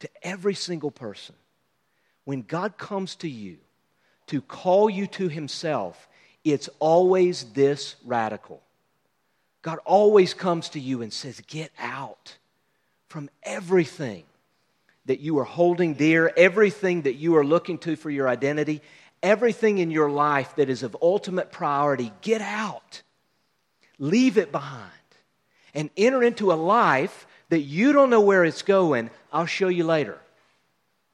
to 0.00 0.08
every 0.22 0.54
single 0.54 0.90
person 0.90 1.34
when 2.26 2.42
God 2.42 2.76
comes 2.76 3.14
to 3.16 3.28
you 3.28 3.56
to 4.26 4.42
call 4.42 4.90
you 4.90 5.06
to 5.06 5.28
Himself, 5.28 6.08
it's 6.44 6.68
always 6.80 7.44
this 7.54 7.94
radical. 8.04 8.60
God 9.62 9.78
always 9.84 10.34
comes 10.34 10.68
to 10.70 10.80
you 10.80 11.02
and 11.02 11.12
says, 11.12 11.40
Get 11.46 11.70
out 11.78 12.36
from 13.08 13.30
everything 13.44 14.24
that 15.06 15.20
you 15.20 15.38
are 15.38 15.44
holding 15.44 15.94
dear, 15.94 16.32
everything 16.36 17.02
that 17.02 17.14
you 17.14 17.36
are 17.36 17.44
looking 17.44 17.78
to 17.78 17.96
for 17.96 18.10
your 18.10 18.28
identity, 18.28 18.82
everything 19.22 19.78
in 19.78 19.90
your 19.90 20.10
life 20.10 20.54
that 20.56 20.68
is 20.68 20.82
of 20.82 20.96
ultimate 21.00 21.50
priority. 21.50 22.12
Get 22.20 22.40
out. 22.40 23.02
Leave 23.98 24.36
it 24.36 24.52
behind 24.52 24.90
and 25.74 25.90
enter 25.96 26.22
into 26.22 26.52
a 26.52 26.54
life 26.54 27.26
that 27.48 27.60
you 27.60 27.92
don't 27.92 28.10
know 28.10 28.20
where 28.20 28.44
it's 28.44 28.62
going. 28.62 29.10
I'll 29.32 29.46
show 29.46 29.68
you 29.68 29.84
later. 29.84 30.18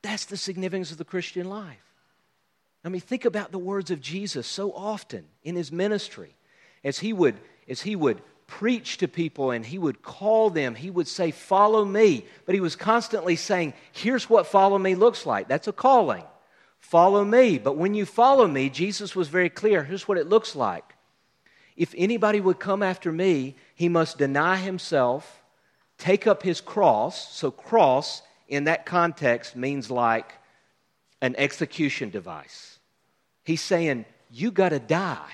That's 0.02 0.24
the 0.24 0.36
significance 0.36 0.90
of 0.90 0.98
the 0.98 1.04
Christian 1.04 1.48
life. 1.48 1.78
I 2.84 2.88
mean, 2.88 3.00
think 3.00 3.24
about 3.24 3.52
the 3.52 3.58
words 3.58 3.90
of 3.90 4.00
Jesus 4.00 4.46
so 4.46 4.72
often 4.72 5.24
in 5.44 5.54
his 5.54 5.70
ministry. 5.70 6.34
As 6.82 6.98
he 6.98 7.12
would, 7.12 7.36
as 7.68 7.82
he 7.82 7.94
would 7.94 8.20
preach 8.58 8.98
to 8.98 9.08
people 9.08 9.50
and 9.50 9.64
he 9.64 9.78
would 9.78 10.02
call 10.02 10.50
them, 10.50 10.74
he 10.74 10.90
would 10.90 11.08
say, 11.08 11.30
Follow 11.30 11.86
me. 11.86 12.26
But 12.44 12.54
he 12.54 12.60
was 12.60 12.76
constantly 12.76 13.34
saying, 13.34 13.72
Here's 13.92 14.28
what 14.28 14.46
follow 14.46 14.78
me 14.78 14.94
looks 14.94 15.24
like. 15.24 15.48
That's 15.48 15.68
a 15.68 15.72
calling. 15.72 16.22
Follow 16.78 17.24
me. 17.24 17.56
But 17.56 17.78
when 17.78 17.94
you 17.94 18.04
follow 18.04 18.46
me, 18.46 18.68
Jesus 18.68 19.16
was 19.16 19.28
very 19.28 19.48
clear. 19.48 19.82
Here's 19.82 20.06
what 20.06 20.18
it 20.18 20.28
looks 20.28 20.54
like. 20.54 20.84
If 21.78 21.94
anybody 21.96 22.40
would 22.40 22.60
come 22.60 22.82
after 22.82 23.10
me, 23.10 23.56
he 23.74 23.88
must 23.88 24.18
deny 24.18 24.56
himself, 24.56 25.42
take 25.96 26.26
up 26.26 26.42
his 26.42 26.60
cross. 26.60 27.34
So, 27.34 27.50
cross 27.50 28.20
in 28.48 28.64
that 28.64 28.84
context 28.84 29.56
means 29.56 29.90
like 29.90 30.34
an 31.22 31.34
execution 31.38 32.10
device. 32.10 32.78
He's 33.44 33.62
saying, 33.62 34.04
You 34.30 34.50
got 34.50 34.68
to 34.68 34.78
die. 34.78 35.32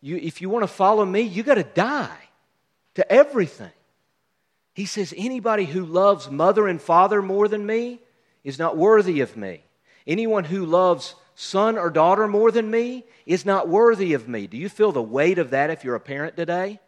You, 0.00 0.16
if 0.16 0.40
you 0.40 0.48
want 0.48 0.62
to 0.62 0.68
follow 0.68 1.04
me, 1.04 1.22
you 1.22 1.42
got 1.42 1.54
to 1.54 1.64
die 1.64 2.18
to 2.94 3.12
everything. 3.12 3.70
He 4.74 4.84
says, 4.84 5.14
Anybody 5.16 5.64
who 5.64 5.84
loves 5.84 6.30
mother 6.30 6.68
and 6.68 6.80
father 6.80 7.22
more 7.22 7.48
than 7.48 7.64
me 7.64 8.00
is 8.44 8.58
not 8.58 8.76
worthy 8.76 9.20
of 9.20 9.36
me. 9.36 9.62
Anyone 10.06 10.44
who 10.44 10.66
loves 10.66 11.14
son 11.34 11.78
or 11.78 11.90
daughter 11.90 12.28
more 12.28 12.50
than 12.50 12.70
me 12.70 13.04
is 13.24 13.44
not 13.44 13.68
worthy 13.68 14.14
of 14.14 14.28
me. 14.28 14.46
Do 14.46 14.56
you 14.56 14.68
feel 14.68 14.92
the 14.92 15.02
weight 15.02 15.38
of 15.38 15.50
that 15.50 15.70
if 15.70 15.82
you're 15.82 15.94
a 15.94 16.00
parent 16.00 16.36
today? 16.36 16.78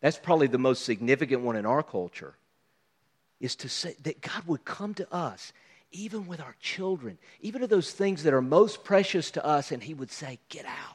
That's 0.00 0.18
probably 0.18 0.48
the 0.48 0.58
most 0.58 0.84
significant 0.84 1.42
one 1.42 1.56
in 1.56 1.64
our 1.64 1.82
culture. 1.82 2.34
Is 3.40 3.56
to 3.56 3.68
say 3.68 3.96
that 4.02 4.20
God 4.20 4.46
would 4.46 4.64
come 4.64 4.94
to 4.94 5.14
us, 5.14 5.52
even 5.90 6.26
with 6.26 6.40
our 6.40 6.54
children, 6.60 7.18
even 7.40 7.62
to 7.62 7.66
those 7.66 7.90
things 7.90 8.22
that 8.24 8.34
are 8.34 8.42
most 8.42 8.84
precious 8.84 9.30
to 9.32 9.44
us, 9.44 9.72
and 9.72 9.82
He 9.82 9.94
would 9.94 10.10
say, 10.10 10.38
Get 10.48 10.66
out, 10.66 10.93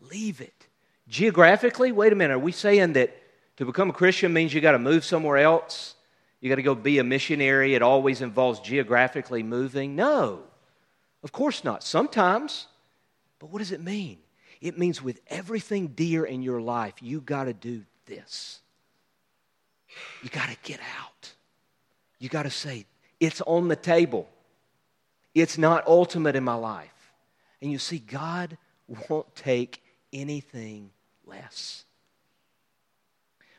leave 0.00 0.40
it. 0.40 0.66
Geographically, 1.08 1.92
wait 1.92 2.12
a 2.12 2.16
minute, 2.16 2.34
are 2.34 2.38
we 2.38 2.52
saying 2.52 2.92
that 2.94 3.16
to 3.56 3.64
become 3.64 3.90
a 3.90 3.92
Christian 3.92 4.32
means 4.32 4.54
you 4.54 4.60
got 4.60 4.72
to 4.72 4.78
move 4.78 5.04
somewhere 5.04 5.38
else? 5.38 5.94
You 6.40 6.48
got 6.48 6.56
to 6.56 6.62
go 6.62 6.74
be 6.74 6.98
a 6.98 7.04
missionary. 7.04 7.74
It 7.74 7.82
always 7.82 8.20
involves 8.20 8.60
geographically 8.60 9.42
moving. 9.42 9.96
No, 9.96 10.42
of 11.22 11.32
course 11.32 11.64
not. 11.64 11.82
Sometimes. 11.82 12.66
But 13.38 13.50
what 13.50 13.58
does 13.58 13.72
it 13.72 13.82
mean? 13.82 14.18
It 14.60 14.78
means 14.78 15.02
with 15.02 15.20
everything 15.28 15.88
dear 15.88 16.24
in 16.24 16.42
your 16.42 16.60
life, 16.60 16.94
you 17.00 17.20
got 17.20 17.44
to 17.44 17.54
do 17.54 17.82
this. 18.06 18.60
You 20.22 20.28
got 20.28 20.48
to 20.48 20.56
get 20.62 20.80
out. 20.98 21.32
You 22.18 22.28
got 22.28 22.42
to 22.42 22.50
say, 22.50 22.86
it's 23.18 23.40
on 23.42 23.68
the 23.68 23.76
table. 23.76 24.28
It's 25.34 25.56
not 25.56 25.86
ultimate 25.86 26.36
in 26.36 26.44
my 26.44 26.54
life. 26.54 27.12
And 27.62 27.72
you 27.72 27.78
see, 27.78 27.98
God 27.98 28.58
won't 29.08 29.34
take 29.34 29.82
anything 30.12 30.90
less. 31.26 31.84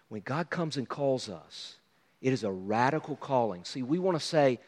When 0.10 0.22
God 0.22 0.50
comes 0.50 0.78
and 0.78 0.88
calls 0.88 1.30
us, 1.30 1.76
it 2.22 2.34
is 2.34 2.44
a 2.44 2.52
radical 2.52 3.16
calling. 3.16 3.64
See, 3.64 3.82
we 3.82 3.98
want 3.98 4.20
to 4.20 4.26
say, 4.26 4.60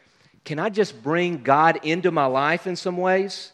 can 0.45 0.59
I 0.59 0.69
just 0.69 1.01
bring 1.03 1.43
God 1.43 1.79
into 1.83 2.11
my 2.11 2.25
life 2.25 2.67
in 2.67 2.75
some 2.75 2.97
ways? 2.97 3.51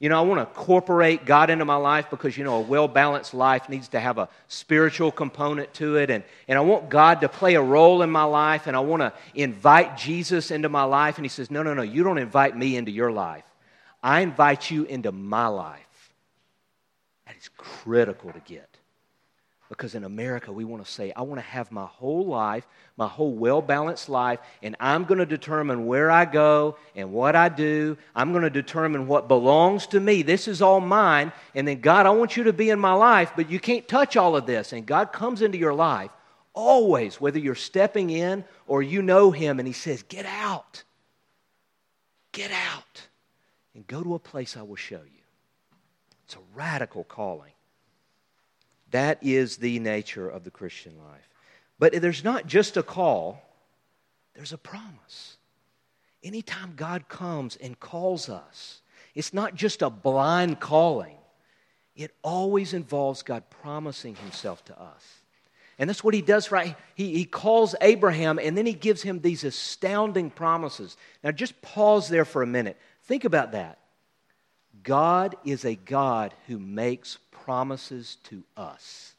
You 0.00 0.08
know, 0.08 0.18
I 0.18 0.22
want 0.22 0.38
to 0.38 0.46
incorporate 0.46 1.24
God 1.24 1.50
into 1.50 1.64
my 1.64 1.74
life 1.74 2.08
because, 2.08 2.36
you 2.36 2.44
know, 2.44 2.58
a 2.58 2.60
well 2.60 2.86
balanced 2.86 3.34
life 3.34 3.68
needs 3.68 3.88
to 3.88 4.00
have 4.00 4.18
a 4.18 4.28
spiritual 4.46 5.10
component 5.10 5.74
to 5.74 5.96
it. 5.96 6.08
And, 6.08 6.22
and 6.46 6.56
I 6.56 6.60
want 6.60 6.88
God 6.88 7.20
to 7.22 7.28
play 7.28 7.56
a 7.56 7.62
role 7.62 8.02
in 8.02 8.10
my 8.10 8.22
life. 8.22 8.68
And 8.68 8.76
I 8.76 8.80
want 8.80 9.02
to 9.02 9.12
invite 9.34 9.96
Jesus 9.96 10.52
into 10.52 10.68
my 10.68 10.84
life. 10.84 11.18
And 11.18 11.24
He 11.24 11.28
says, 11.28 11.50
No, 11.50 11.64
no, 11.64 11.74
no, 11.74 11.82
you 11.82 12.04
don't 12.04 12.18
invite 12.18 12.56
me 12.56 12.76
into 12.76 12.92
your 12.92 13.10
life. 13.10 13.42
I 14.00 14.20
invite 14.20 14.70
you 14.70 14.84
into 14.84 15.10
my 15.10 15.48
life. 15.48 15.87
Is 17.38 17.48
critical 17.56 18.32
to 18.32 18.40
get. 18.40 18.68
Because 19.68 19.94
in 19.94 20.04
America, 20.04 20.50
we 20.50 20.64
want 20.64 20.84
to 20.84 20.90
say, 20.90 21.12
I 21.14 21.22
want 21.22 21.40
to 21.40 21.46
have 21.46 21.70
my 21.70 21.84
whole 21.84 22.26
life, 22.26 22.66
my 22.96 23.06
whole 23.06 23.32
well 23.32 23.60
balanced 23.60 24.08
life, 24.08 24.38
and 24.62 24.74
I'm 24.80 25.04
going 25.04 25.18
to 25.18 25.26
determine 25.26 25.86
where 25.86 26.10
I 26.10 26.24
go 26.24 26.78
and 26.96 27.12
what 27.12 27.36
I 27.36 27.50
do. 27.50 27.98
I'm 28.16 28.32
going 28.32 28.44
to 28.44 28.50
determine 28.50 29.06
what 29.06 29.28
belongs 29.28 29.86
to 29.88 30.00
me. 30.00 30.22
This 30.22 30.48
is 30.48 30.62
all 30.62 30.80
mine. 30.80 31.32
And 31.54 31.68
then, 31.68 31.80
God, 31.80 32.06
I 32.06 32.10
want 32.10 32.36
you 32.36 32.44
to 32.44 32.52
be 32.52 32.70
in 32.70 32.80
my 32.80 32.94
life, 32.94 33.32
but 33.36 33.50
you 33.50 33.60
can't 33.60 33.86
touch 33.86 34.16
all 34.16 34.36
of 34.36 34.46
this. 34.46 34.72
And 34.72 34.86
God 34.86 35.12
comes 35.12 35.42
into 35.42 35.58
your 35.58 35.74
life 35.74 36.10
always, 36.54 37.20
whether 37.20 37.38
you're 37.38 37.54
stepping 37.54 38.10
in 38.10 38.44
or 38.66 38.82
you 38.82 39.02
know 39.02 39.30
Him, 39.30 39.58
and 39.58 39.68
He 39.68 39.74
says, 39.74 40.02
Get 40.02 40.26
out. 40.26 40.82
Get 42.32 42.50
out. 42.50 43.06
And 43.74 43.86
go 43.86 44.02
to 44.02 44.14
a 44.14 44.18
place 44.18 44.56
I 44.56 44.62
will 44.62 44.76
show 44.76 45.02
you. 45.02 45.17
It's 46.28 46.36
a 46.36 46.40
radical 46.54 47.04
calling. 47.04 47.52
That 48.90 49.18
is 49.22 49.56
the 49.56 49.78
nature 49.78 50.28
of 50.28 50.44
the 50.44 50.50
Christian 50.50 50.92
life. 50.98 51.26
But 51.78 51.94
there's 52.02 52.22
not 52.22 52.46
just 52.46 52.76
a 52.76 52.82
call, 52.82 53.42
there's 54.34 54.52
a 54.52 54.58
promise. 54.58 55.38
Anytime 56.22 56.74
God 56.76 57.08
comes 57.08 57.56
and 57.56 57.80
calls 57.80 58.28
us, 58.28 58.82
it's 59.14 59.32
not 59.32 59.54
just 59.54 59.80
a 59.80 59.88
blind 59.88 60.60
calling, 60.60 61.16
it 61.96 62.14
always 62.22 62.74
involves 62.74 63.22
God 63.22 63.44
promising 63.48 64.14
Himself 64.16 64.62
to 64.66 64.78
us. 64.78 65.22
And 65.78 65.88
that's 65.88 66.04
what 66.04 66.12
He 66.12 66.20
does, 66.20 66.52
right? 66.52 66.76
He, 66.94 67.14
he 67.14 67.24
calls 67.24 67.74
Abraham 67.80 68.38
and 68.38 68.54
then 68.54 68.66
He 68.66 68.74
gives 68.74 69.00
him 69.00 69.20
these 69.22 69.44
astounding 69.44 70.28
promises. 70.28 70.98
Now, 71.24 71.30
just 71.30 71.62
pause 71.62 72.10
there 72.10 72.26
for 72.26 72.42
a 72.42 72.46
minute. 72.46 72.76
Think 73.04 73.24
about 73.24 73.52
that. 73.52 73.78
God 74.82 75.36
is 75.44 75.64
a 75.64 75.74
God 75.74 76.34
who 76.46 76.58
makes 76.58 77.18
promises 77.30 78.16
to 78.24 78.42
us. 78.56 79.14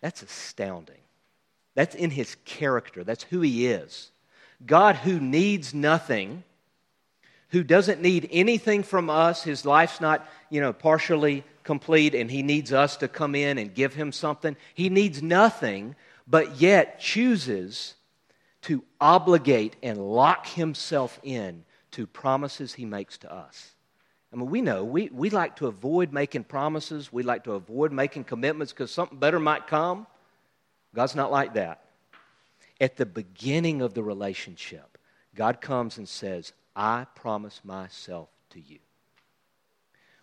That's 0.00 0.22
astounding. 0.22 0.96
That's 1.74 1.94
in 1.94 2.10
his 2.10 2.36
character, 2.44 3.04
that's 3.04 3.24
who 3.24 3.40
he 3.40 3.66
is. 3.66 4.10
God 4.64 4.96
who 4.96 5.18
needs 5.18 5.72
nothing, 5.74 6.44
who 7.48 7.62
doesn't 7.62 8.00
need 8.00 8.28
anything 8.30 8.82
from 8.82 9.10
us, 9.10 9.42
his 9.42 9.64
life's 9.64 10.00
not, 10.00 10.26
you 10.50 10.60
know, 10.60 10.72
partially 10.72 11.44
complete 11.64 12.14
and 12.14 12.30
he 12.30 12.42
needs 12.42 12.72
us 12.72 12.96
to 12.98 13.08
come 13.08 13.34
in 13.34 13.58
and 13.58 13.74
give 13.74 13.94
him 13.94 14.12
something. 14.12 14.56
He 14.74 14.88
needs 14.88 15.22
nothing, 15.22 15.96
but 16.26 16.60
yet 16.60 17.00
chooses 17.00 17.94
to 18.62 18.84
obligate 19.00 19.76
and 19.82 19.98
lock 19.98 20.46
himself 20.46 21.18
in 21.22 21.64
to 21.92 22.06
promises 22.06 22.74
he 22.74 22.84
makes 22.84 23.18
to 23.18 23.32
us. 23.32 23.71
I 24.32 24.36
mean, 24.36 24.48
we 24.48 24.62
know 24.62 24.84
we, 24.84 25.10
we 25.12 25.30
like 25.30 25.56
to 25.56 25.66
avoid 25.66 26.12
making 26.12 26.44
promises, 26.44 27.12
we 27.12 27.22
like 27.22 27.44
to 27.44 27.52
avoid 27.52 27.92
making 27.92 28.24
commitments 28.24 28.72
because 28.72 28.90
something 28.90 29.18
better 29.18 29.38
might 29.38 29.66
come. 29.66 30.06
God's 30.94 31.14
not 31.14 31.30
like 31.30 31.54
that. 31.54 31.84
At 32.80 32.96
the 32.96 33.06
beginning 33.06 33.82
of 33.82 33.94
the 33.94 34.02
relationship, 34.02 34.98
God 35.34 35.60
comes 35.60 35.98
and 35.98 36.08
says, 36.08 36.52
I 36.74 37.06
promise 37.14 37.60
myself 37.64 38.28
to 38.50 38.60
you. 38.60 38.78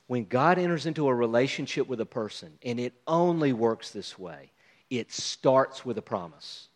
When 0.08 0.26
God 0.26 0.58
enters 0.58 0.88
into 0.88 1.08
a 1.08 1.14
relationship 1.14 1.88
with 1.88 2.02
a 2.02 2.06
person, 2.06 2.58
and 2.64 2.80
it 2.80 2.94
only 3.08 3.54
works 3.54 3.92
this 3.92 4.18
way, 4.18 4.52
it 4.90 5.12
starts 5.12 5.86
with 5.86 6.00
a 6.00 6.02
promise. 6.02 6.68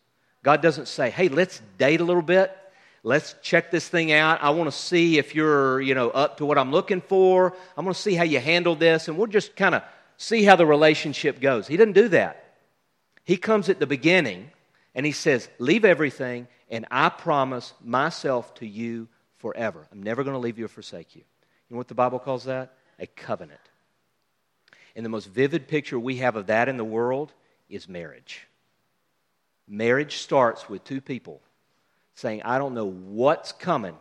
God 0.44 0.62
doesn't 0.62 0.86
say, 0.86 1.10
hey, 1.10 1.28
let's 1.28 1.60
date 1.78 2.00
a 2.00 2.04
little 2.04 2.22
bit 2.22 2.56
let's 3.04 3.36
check 3.42 3.70
this 3.70 3.88
thing 3.88 4.10
out. 4.10 4.42
I 4.42 4.50
want 4.50 4.68
to 4.68 4.76
see 4.76 5.18
if 5.18 5.34
you're, 5.34 5.80
you 5.80 5.94
know, 5.94 6.10
up 6.10 6.38
to 6.38 6.46
what 6.46 6.58
I'm 6.58 6.72
looking 6.72 7.02
for. 7.02 7.54
I 7.76 7.82
want 7.82 7.94
to 7.94 8.02
see 8.02 8.14
how 8.14 8.24
you 8.24 8.40
handle 8.40 8.74
this, 8.74 9.06
and 9.06 9.16
we'll 9.16 9.28
just 9.28 9.54
kind 9.54 9.76
of 9.76 9.82
see 10.16 10.42
how 10.42 10.56
the 10.56 10.66
relationship 10.66 11.40
goes. 11.40 11.68
He 11.68 11.76
doesn't 11.76 11.92
do 11.92 12.08
that. 12.08 12.56
He 13.22 13.36
comes 13.36 13.68
at 13.68 13.78
the 13.78 13.86
beginning 13.86 14.50
and 14.94 15.06
he 15.06 15.12
says, 15.12 15.48
Leave 15.58 15.84
everything, 15.84 16.48
and 16.68 16.86
I 16.90 17.10
promise 17.10 17.72
myself 17.82 18.54
to 18.54 18.66
you 18.66 19.06
forever. 19.38 19.86
I'm 19.92 20.02
never 20.02 20.24
going 20.24 20.34
to 20.34 20.40
leave 20.40 20.58
you 20.58 20.64
or 20.64 20.68
forsake 20.68 21.14
you. 21.14 21.22
You 21.68 21.74
know 21.74 21.78
what 21.78 21.88
the 21.88 21.94
Bible 21.94 22.18
calls 22.18 22.44
that? 22.44 22.74
A 22.98 23.06
covenant. 23.06 23.60
And 24.96 25.04
the 25.04 25.10
most 25.10 25.26
vivid 25.26 25.68
picture 25.68 25.98
we 25.98 26.16
have 26.16 26.36
of 26.36 26.46
that 26.46 26.68
in 26.68 26.76
the 26.76 26.84
world 26.84 27.32
is 27.68 27.88
marriage. 27.88 28.46
Marriage 29.66 30.18
starts 30.18 30.68
with 30.68 30.84
two 30.84 31.00
people 31.00 31.40
saying, 32.14 32.42
I 32.44 32.58
don't 32.58 32.74
know 32.74 32.86
what's 32.86 33.52
coming, 33.52 33.96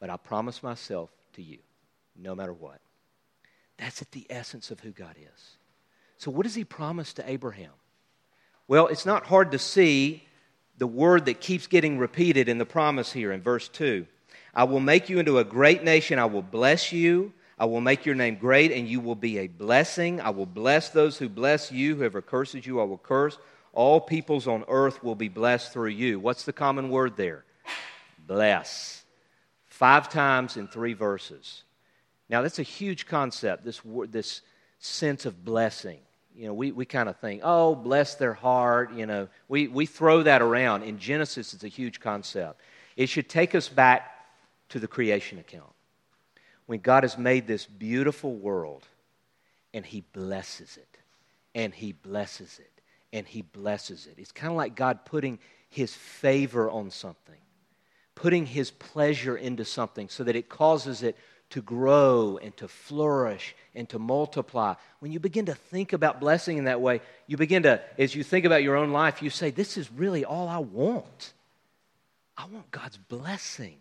but 0.00 0.10
I 0.10 0.16
promise 0.16 0.62
myself 0.62 1.10
to 1.34 1.42
you, 1.42 1.58
no 2.16 2.34
matter 2.34 2.52
what. 2.52 2.80
That's 3.78 4.02
at 4.02 4.12
the 4.12 4.26
essence 4.30 4.70
of 4.70 4.80
who 4.80 4.90
God 4.90 5.16
is. 5.18 5.56
So, 6.18 6.30
what 6.30 6.44
does 6.44 6.54
he 6.54 6.64
promise 6.64 7.12
to 7.14 7.30
Abraham? 7.30 7.72
Well, 8.66 8.86
it's 8.86 9.04
not 9.04 9.26
hard 9.26 9.52
to 9.52 9.58
see 9.58 10.24
the 10.78 10.86
word 10.86 11.26
that 11.26 11.40
keeps 11.40 11.66
getting 11.66 11.98
repeated 11.98 12.48
in 12.48 12.58
the 12.58 12.64
promise 12.64 13.12
here 13.12 13.32
in 13.32 13.42
verse 13.42 13.68
2. 13.68 14.06
I 14.54 14.64
will 14.64 14.80
make 14.80 15.08
you 15.08 15.18
into 15.18 15.38
a 15.38 15.44
great 15.44 15.84
nation. 15.84 16.18
I 16.18 16.24
will 16.24 16.42
bless 16.42 16.92
you. 16.92 17.32
I 17.58 17.66
will 17.66 17.80
make 17.80 18.04
your 18.04 18.14
name 18.14 18.36
great, 18.36 18.72
and 18.72 18.88
you 18.88 19.00
will 19.00 19.14
be 19.14 19.38
a 19.38 19.46
blessing. 19.46 20.20
I 20.20 20.30
will 20.30 20.46
bless 20.46 20.88
those 20.90 21.18
who 21.18 21.28
bless 21.28 21.70
you. 21.70 21.96
Whoever 21.96 22.20
curses 22.22 22.66
you, 22.66 22.80
I 22.80 22.84
will 22.84 22.98
curse. 22.98 23.38
All 23.74 24.00
peoples 24.00 24.46
on 24.46 24.64
earth 24.68 25.02
will 25.02 25.14
be 25.14 25.28
blessed 25.28 25.72
through 25.72 25.90
you. 25.90 26.18
What's 26.20 26.44
the 26.44 26.52
common 26.52 26.88
word 26.90 27.16
there? 27.16 27.44
bless. 28.26 29.04
Five 29.66 30.08
times 30.08 30.56
in 30.56 30.68
three 30.68 30.94
verses. 30.94 31.62
Now, 32.28 32.42
that's 32.42 32.58
a 32.58 32.64
huge 32.64 33.06
concept, 33.06 33.64
this, 33.64 33.80
this 34.08 34.40
sense 34.78 35.26
of 35.26 35.44
blessing. 35.44 35.98
You 36.34 36.46
know, 36.46 36.54
we, 36.54 36.72
we 36.72 36.84
kind 36.84 37.08
of 37.08 37.16
think, 37.18 37.42
oh, 37.44 37.74
bless 37.74 38.14
their 38.14 38.34
heart. 38.34 38.92
You 38.92 39.06
know, 39.06 39.28
we, 39.48 39.68
we 39.68 39.86
throw 39.86 40.22
that 40.22 40.42
around. 40.42 40.82
In 40.82 40.98
Genesis, 40.98 41.54
it's 41.54 41.64
a 41.64 41.68
huge 41.68 42.00
concept. 42.00 42.60
It 42.96 43.08
should 43.08 43.28
take 43.28 43.54
us 43.54 43.68
back 43.68 44.10
to 44.70 44.78
the 44.78 44.88
creation 44.88 45.38
account. 45.38 45.70
When 46.66 46.80
God 46.80 47.04
has 47.04 47.18
made 47.18 47.46
this 47.46 47.66
beautiful 47.66 48.34
world 48.34 48.86
and 49.74 49.84
He 49.84 50.02
blesses 50.12 50.76
it, 50.76 50.98
and 51.54 51.74
He 51.74 51.92
blesses 51.92 52.58
it, 52.58 52.73
and 53.14 53.26
He 53.26 53.40
blesses 53.40 54.06
it. 54.06 54.16
It's 54.18 54.32
kind 54.32 54.50
of 54.50 54.56
like 54.56 54.74
God 54.74 55.06
putting 55.06 55.38
His 55.70 55.94
favor 55.94 56.68
on 56.68 56.90
something, 56.90 57.40
putting 58.14 58.44
His 58.44 58.70
pleasure 58.72 59.36
into 59.36 59.64
something 59.64 60.10
so 60.10 60.24
that 60.24 60.36
it 60.36 60.50
causes 60.50 61.02
it 61.02 61.16
to 61.50 61.62
grow 61.62 62.38
and 62.42 62.54
to 62.56 62.66
flourish 62.66 63.54
and 63.74 63.88
to 63.90 63.98
multiply. 64.00 64.74
When 64.98 65.12
you 65.12 65.20
begin 65.20 65.46
to 65.46 65.54
think 65.54 65.92
about 65.92 66.18
blessing 66.18 66.58
in 66.58 66.64
that 66.64 66.80
way, 66.80 67.00
you 67.28 67.36
begin 67.36 67.62
to, 67.62 67.80
as 67.96 68.14
you 68.14 68.24
think 68.24 68.44
about 68.44 68.64
your 68.64 68.76
own 68.76 68.90
life, 68.90 69.22
you 69.22 69.30
say, 69.30 69.50
This 69.50 69.78
is 69.78 69.90
really 69.92 70.24
all 70.24 70.48
I 70.48 70.58
want. 70.58 71.32
I 72.36 72.46
want 72.46 72.72
God's 72.72 72.96
blessing 72.96 73.76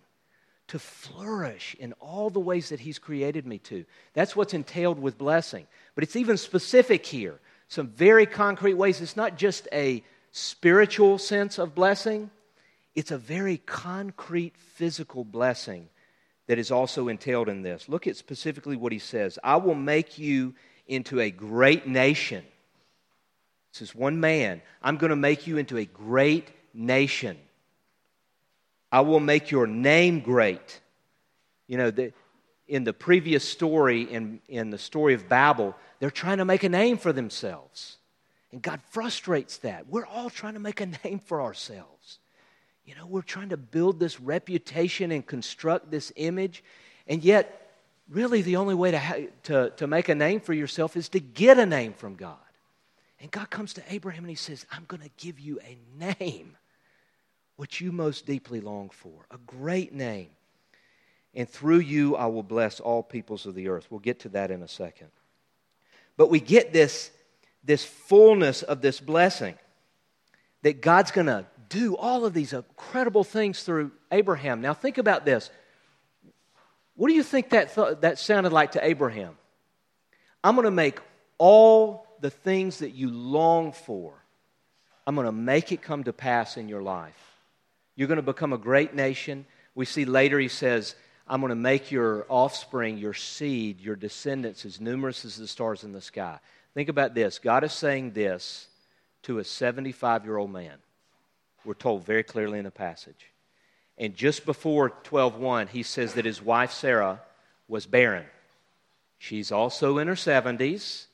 to 0.67 0.78
flourish 0.78 1.76
in 1.80 1.93
all 1.93 2.30
the 2.30 2.39
ways 2.39 2.69
that 2.69 2.80
He's 2.80 3.00
created 3.00 3.48
me 3.48 3.58
to. 3.60 3.84
That's 4.13 4.36
what's 4.36 4.54
entailed 4.54 5.00
with 5.00 5.17
blessing. 5.17 5.65
But 5.96 6.04
it's 6.04 6.15
even 6.15 6.38
specific 6.38 7.04
here. 7.04 7.39
Some 7.73 7.88
very 7.88 8.27
concrete 8.27 8.75
ways. 8.75 9.01
It's 9.01 9.17
not 9.17 9.36
just 9.36 9.67
a 9.73 10.03
spiritual 10.31 11.17
sense 11.17 11.57
of 11.57 11.73
blessing, 11.73 12.29
it's 12.93 13.09
a 13.09 13.17
very 13.17 13.57
concrete 13.57 14.55
physical 14.55 15.23
blessing 15.23 15.89
that 16.45 16.59
is 16.59 16.69
also 16.69 17.07
entailed 17.07 17.49
in 17.49 17.63
this. 17.63 17.89
Look 17.89 18.05
at 18.05 18.15
specifically 18.15 18.77
what 18.77 18.91
he 18.91 18.99
says 18.99 19.39
I 19.43 19.55
will 19.55 19.73
make 19.73 20.19
you 20.19 20.53
into 20.86 21.19
a 21.19 21.31
great 21.31 21.88
nation. 21.88 22.43
This 23.71 23.81
is 23.81 23.95
one 23.95 24.19
man. 24.19 24.62
I'm 24.83 24.97
going 24.97 25.09
to 25.09 25.15
make 25.15 25.47
you 25.47 25.57
into 25.57 25.79
a 25.79 25.86
great 25.86 26.49
nation. 26.75 27.39
I 28.91 29.01
will 29.01 29.19
make 29.19 29.49
your 29.49 29.65
name 29.65 30.19
great. 30.19 30.79
You 31.65 31.77
know, 31.77 31.89
the, 31.89 32.13
in 32.67 32.83
the 32.83 32.93
previous 32.93 33.43
story, 33.43 34.03
in, 34.03 34.41
in 34.47 34.69
the 34.69 34.77
story 34.77 35.15
of 35.15 35.27
Babel, 35.27 35.75
they're 36.03 36.11
trying 36.11 36.39
to 36.39 36.43
make 36.43 36.65
a 36.65 36.69
name 36.69 36.97
for 36.97 37.13
themselves. 37.13 37.95
And 38.51 38.61
God 38.61 38.81
frustrates 38.89 39.59
that. 39.59 39.87
We're 39.87 40.05
all 40.05 40.29
trying 40.29 40.55
to 40.55 40.59
make 40.59 40.81
a 40.81 40.87
name 41.05 41.19
for 41.19 41.41
ourselves. 41.41 42.19
You 42.83 42.93
know, 42.95 43.05
we're 43.05 43.21
trying 43.21 43.47
to 43.47 43.55
build 43.55 44.01
this 44.01 44.19
reputation 44.19 45.13
and 45.13 45.25
construct 45.25 45.91
this 45.91 46.11
image, 46.17 46.61
and 47.07 47.23
yet, 47.23 47.71
really, 48.09 48.41
the 48.41 48.57
only 48.57 48.75
way 48.75 48.91
to, 48.91 48.99
ha- 48.99 49.27
to, 49.43 49.69
to 49.77 49.87
make 49.87 50.09
a 50.09 50.15
name 50.15 50.41
for 50.41 50.51
yourself 50.51 50.97
is 50.97 51.07
to 51.07 51.21
get 51.21 51.57
a 51.57 51.65
name 51.65 51.93
from 51.93 52.15
God. 52.15 52.35
And 53.21 53.31
God 53.31 53.49
comes 53.49 53.73
to 53.75 53.83
Abraham 53.89 54.25
and 54.25 54.29
he 54.29 54.35
says, 54.35 54.65
I'm 54.73 54.83
going 54.89 55.03
to 55.03 55.25
give 55.25 55.39
you 55.39 55.61
a 55.61 55.77
name, 56.19 56.57
which 57.55 57.79
you 57.79 57.93
most 57.93 58.25
deeply 58.25 58.59
long 58.59 58.89
for, 58.89 59.25
a 59.31 59.37
great 59.47 59.93
name. 59.93 60.31
And 61.33 61.47
through 61.47 61.79
you, 61.79 62.17
I 62.17 62.25
will 62.25 62.43
bless 62.43 62.81
all 62.81 63.03
peoples 63.03 63.45
of 63.45 63.55
the 63.55 63.69
earth. 63.69 63.87
We'll 63.89 64.01
get 64.01 64.19
to 64.19 64.29
that 64.29 64.51
in 64.51 64.63
a 64.63 64.67
second. 64.67 65.07
But 66.17 66.30
we 66.30 66.39
get 66.39 66.73
this, 66.73 67.12
this 67.63 67.84
fullness 67.84 68.63
of 68.63 68.82
this 68.82 68.99
blessing 68.99 69.56
that 70.62 70.82
God's 70.82 71.12
going 71.12 71.28
to 71.28 71.45
do 71.69 71.95
all 71.95 72.26
of 72.26 72.34
these 72.34 72.54
incredible 72.54 73.23
things 73.23 73.63
through 73.63 73.91
Abraham. 74.12 74.62
Now, 74.62 74.73
think 74.73 74.97
about 74.97 75.26
this. 75.26 75.49
What 76.95 77.08
do 77.08 77.13
you 77.13 77.23
think 77.23 77.49
that, 77.49 77.73
th- 77.73 77.97
that 78.02 78.19
sounded 78.19 78.54
like 78.54 78.73
to 78.73 78.86
Abraham? 78.86 79.36
I'm 80.43 80.56
going 80.56 80.65
to 80.65 80.71
make 80.71 80.99
all 81.38 82.06
the 82.21 82.30
things 82.30 82.80
that 82.80 82.91
you 82.91 83.10
long 83.10 83.71
for, 83.73 84.13
I'm 85.06 85.15
going 85.15 85.26
to 85.26 85.32
make 85.32 85.71
it 85.71 85.82
come 85.82 86.06
to 86.06 86.13
pass 86.13 86.56
in 86.56 86.69
your 86.69 86.82
life. 86.82 87.17
You're 87.95 88.08
going 88.08 88.15
to 88.15 88.21
become 88.21 88.54
a 88.54 88.58
great 88.58 88.95
nation. 88.95 89.45
We 89.76 89.86
see 89.86 90.06
later 90.06 90.39
he 90.39 90.47
says, 90.47 90.95
I'm 91.27 91.39
going 91.39 91.49
to 91.49 91.55
make 91.55 91.91
your 91.91 92.25
offspring, 92.27 92.97
your 92.97 93.13
seed, 93.13 93.79
your 93.79 93.95
descendants 93.95 94.65
as 94.65 94.81
numerous 94.81 95.23
as 95.23 95.38
the 95.38 95.47
stars 95.47 95.83
in 95.83 95.93
the 95.93 96.01
sky. 96.01 96.39
Think 96.73 96.89
about 96.89 97.13
this 97.13 97.39
God 97.39 97.63
is 97.63 97.73
saying 97.73 98.12
this 98.12 98.67
to 99.23 99.39
a 99.39 99.43
75 99.43 100.25
year 100.25 100.38
old 100.38 100.51
man. 100.51 100.77
We're 101.65 101.75
told 101.75 102.05
very 102.05 102.23
clearly 102.23 102.59
in 102.59 102.65
the 102.65 102.71
passage. 102.71 103.29
And 103.97 104.15
just 104.15 104.45
before 104.45 104.89
12:1, 105.03 105.69
he 105.69 105.83
says 105.83 106.15
that 106.15 106.25
his 106.25 106.41
wife 106.41 106.71
Sarah 106.71 107.21
was 107.67 107.86
barren. 107.86 108.25
She's 109.17 109.51
also 109.51 109.99
in 109.99 110.07
her 110.07 110.15
70s, 110.15 111.05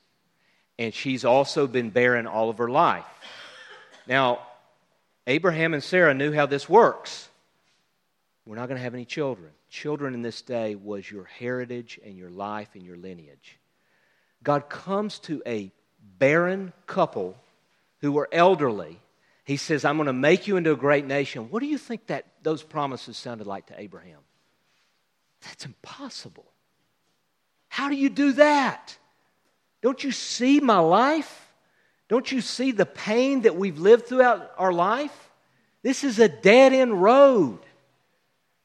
and 0.78 0.92
she's 0.92 1.24
also 1.24 1.68
been 1.68 1.90
barren 1.90 2.26
all 2.26 2.50
of 2.50 2.58
her 2.58 2.68
life. 2.68 3.04
Now, 4.06 4.40
Abraham 5.26 5.74
and 5.74 5.84
Sarah 5.84 6.14
knew 6.14 6.32
how 6.32 6.46
this 6.46 6.68
works. 6.68 7.28
We're 8.44 8.56
not 8.56 8.66
going 8.66 8.78
to 8.78 8.82
have 8.82 8.94
any 8.94 9.04
children. 9.04 9.52
Children 9.70 10.14
in 10.14 10.22
this 10.22 10.42
day 10.42 10.74
was 10.74 11.10
your 11.10 11.24
heritage 11.24 11.98
and 12.04 12.16
your 12.16 12.30
life 12.30 12.68
and 12.74 12.84
your 12.84 12.96
lineage. 12.96 13.58
God 14.42 14.68
comes 14.68 15.18
to 15.20 15.42
a 15.46 15.72
barren 16.18 16.72
couple 16.86 17.36
who 18.00 18.12
were 18.12 18.28
elderly 18.32 19.00
he 19.50 19.56
says, 19.56 19.84
I'm 19.84 19.96
going 19.96 20.06
to 20.06 20.12
make 20.12 20.46
you 20.46 20.56
into 20.56 20.70
a 20.70 20.76
great 20.76 21.04
nation. 21.04 21.50
What 21.50 21.58
do 21.58 21.66
you 21.66 21.76
think 21.76 22.06
that 22.06 22.24
those 22.44 22.62
promises 22.62 23.16
sounded 23.16 23.48
like 23.48 23.66
to 23.66 23.80
Abraham? 23.80 24.20
That's 25.42 25.66
impossible. 25.66 26.46
How 27.66 27.88
do 27.88 27.96
you 27.96 28.10
do 28.10 28.30
that? 28.34 28.96
Don't 29.82 30.04
you 30.04 30.12
see 30.12 30.60
my 30.60 30.78
life? 30.78 31.52
Don't 32.08 32.30
you 32.30 32.40
see 32.42 32.70
the 32.70 32.86
pain 32.86 33.42
that 33.42 33.56
we've 33.56 33.80
lived 33.80 34.06
throughout 34.06 34.52
our 34.56 34.72
life? 34.72 35.32
This 35.82 36.04
is 36.04 36.20
a 36.20 36.28
dead 36.28 36.72
end 36.72 37.02
road. 37.02 37.58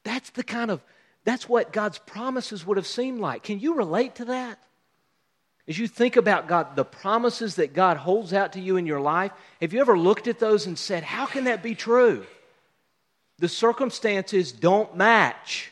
That's 0.03 0.29
the 0.29 0.43
kind 0.43 0.69
of, 0.69 0.83
that's 1.25 1.49
what 1.49 1.73
God's 1.73 1.97
promises 1.97 2.65
would 2.65 2.77
have 2.77 2.87
seemed 2.87 3.19
like. 3.19 3.43
Can 3.43 3.59
you 3.59 3.75
relate 3.75 4.15
to 4.15 4.25
that? 4.25 4.59
As 5.67 5.77
you 5.77 5.87
think 5.87 6.15
about 6.15 6.47
God, 6.47 6.75
the 6.75 6.85
promises 6.85 7.55
that 7.55 7.73
God 7.73 7.97
holds 7.97 8.31
out 8.31 8.53
to 8.53 8.61
you 8.61 8.77
in 8.77 8.85
your 8.85 9.01
life, 9.01 9.31
have 9.59 9.73
you 9.73 9.81
ever 9.81 9.97
looked 9.97 10.27
at 10.27 10.39
those 10.39 10.67
and 10.67 10.77
said, 10.77 11.03
How 11.03 11.25
can 11.25 11.45
that 11.45 11.63
be 11.63 11.73
true? 11.73 12.25
The 13.39 13.49
circumstances 13.49 14.51
don't 14.51 14.95
match. 14.95 15.71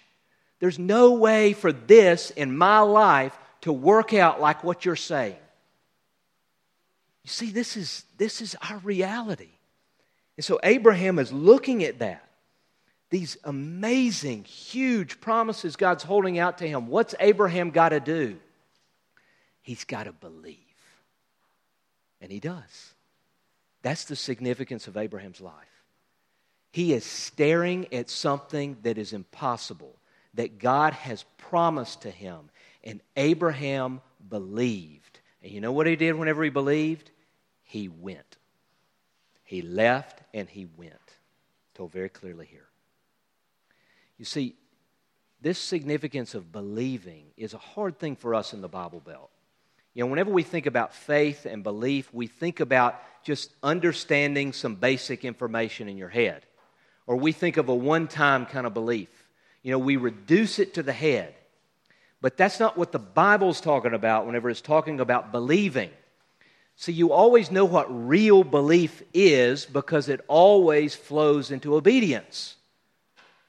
There's 0.59 0.79
no 0.79 1.13
way 1.13 1.53
for 1.53 1.71
this 1.71 2.31
in 2.31 2.57
my 2.57 2.79
life 2.79 3.37
to 3.61 3.71
work 3.71 4.13
out 4.13 4.41
like 4.41 4.63
what 4.63 4.85
you're 4.85 4.95
saying. 4.95 5.37
You 7.23 7.29
see, 7.29 7.51
this 7.51 7.77
is, 7.77 8.03
this 8.17 8.41
is 8.41 8.55
our 8.69 8.79
reality. 8.79 9.49
And 10.35 10.43
so 10.43 10.59
Abraham 10.63 11.19
is 11.19 11.31
looking 11.31 11.83
at 11.83 11.99
that. 11.99 12.27
These 13.13 13.37
amazing, 13.43 14.43
huge 14.45 15.21
promises 15.21 15.75
God's 15.75 16.03
holding 16.03 16.39
out 16.39 16.57
to 16.57 16.67
him. 16.67 16.87
What's 16.87 17.13
Abraham 17.19 17.69
got 17.69 17.89
to 17.89 17.99
do? 17.99 18.39
He's 19.61 19.83
got 19.83 20.05
to 20.05 20.11
believe. 20.11 20.57
And 22.21 22.31
he 22.31 22.39
does. 22.39 22.95
That's 23.83 24.05
the 24.05 24.15
significance 24.15 24.87
of 24.87 24.97
Abraham's 24.97 25.41
life. 25.41 25.53
He 26.71 26.91
is 26.91 27.05
staring 27.05 27.85
at 27.93 28.09
something 28.09 28.77
that 28.81 28.97
is 28.97 29.13
impossible, 29.13 29.95
that 30.33 30.57
God 30.57 30.93
has 30.93 31.23
promised 31.37 32.01
to 32.01 32.09
him. 32.09 32.49
And 32.83 32.99
Abraham 33.15 34.01
believed. 34.27 35.19
And 35.43 35.51
you 35.51 35.61
know 35.61 35.71
what 35.71 35.85
he 35.85 35.95
did 35.95 36.15
whenever 36.15 36.43
he 36.43 36.49
believed? 36.49 37.11
He 37.61 37.89
went. 37.89 38.37
He 39.43 39.61
left 39.61 40.23
and 40.33 40.49
he 40.49 40.65
went. 40.65 40.95
Told 41.75 41.91
very 41.91 42.09
clearly 42.09 42.47
here. 42.47 42.65
You 44.17 44.25
see, 44.25 44.55
this 45.41 45.59
significance 45.59 46.35
of 46.35 46.51
believing 46.51 47.25
is 47.35 47.53
a 47.53 47.57
hard 47.57 47.99
thing 47.99 48.15
for 48.15 48.33
us 48.33 48.53
in 48.53 48.61
the 48.61 48.69
Bible 48.69 49.01
Belt. 49.01 49.29
You 49.93 50.03
know, 50.03 50.09
whenever 50.09 50.31
we 50.31 50.43
think 50.43 50.65
about 50.65 50.93
faith 50.93 51.45
and 51.45 51.63
belief, 51.63 52.11
we 52.13 52.27
think 52.27 52.59
about 52.59 52.99
just 53.23 53.53
understanding 53.61 54.53
some 54.53 54.75
basic 54.75 55.23
information 55.23 55.87
in 55.87 55.97
your 55.97 56.09
head. 56.09 56.45
Or 57.05 57.15
we 57.17 57.31
think 57.31 57.57
of 57.57 57.69
a 57.69 57.75
one 57.75 58.07
time 58.07 58.45
kind 58.45 58.65
of 58.65 58.73
belief. 58.73 59.09
You 59.61 59.71
know, 59.71 59.79
we 59.79 59.97
reduce 59.97 60.59
it 60.59 60.75
to 60.75 60.83
the 60.83 60.93
head. 60.93 61.35
But 62.21 62.37
that's 62.37 62.59
not 62.59 62.77
what 62.77 62.91
the 62.91 62.99
Bible's 62.99 63.59
talking 63.59 63.93
about 63.93 64.25
whenever 64.25 64.49
it's 64.49 64.61
talking 64.61 64.99
about 64.99 65.31
believing. 65.31 65.91
See, 66.75 66.93
you 66.93 67.11
always 67.11 67.51
know 67.51 67.65
what 67.65 67.87
real 67.89 68.43
belief 68.43 69.03
is 69.13 69.65
because 69.65 70.09
it 70.09 70.21
always 70.27 70.95
flows 70.95 71.51
into 71.51 71.75
obedience. 71.75 72.55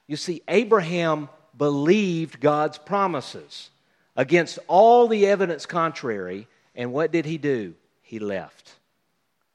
You 0.07 0.17
see, 0.17 0.43
Abraham 0.49 1.29
believed 1.57 2.41
God's 2.41 2.79
promises 2.79 3.71
against 4.17 4.59
all 4.69 5.09
the 5.09 5.27
evidence 5.27 5.67
contrary. 5.67 6.47
And 6.75 6.93
what 6.93 7.13
did 7.13 7.25
he 7.25 7.39
do? 7.39 7.75
He 8.03 8.19
left. 8.19 8.73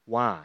Why? 0.06 0.40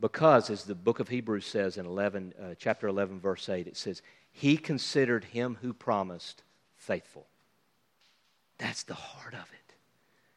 Because, 0.00 0.50
as 0.50 0.64
the 0.64 0.74
book 0.74 1.00
of 1.00 1.08
Hebrews 1.08 1.46
says 1.46 1.76
in 1.76 1.86
11, 1.86 2.34
uh, 2.38 2.54
chapter 2.58 2.86
11, 2.86 3.20
verse 3.20 3.48
8, 3.48 3.66
it 3.66 3.76
says, 3.76 4.02
he 4.36 4.56
considered 4.56 5.24
him 5.24 5.56
who 5.62 5.72
promised 5.72 6.42
faithful. 6.76 7.24
That's 8.58 8.82
the 8.82 8.94
heart 8.94 9.32
of 9.32 9.48
it. 9.52 9.74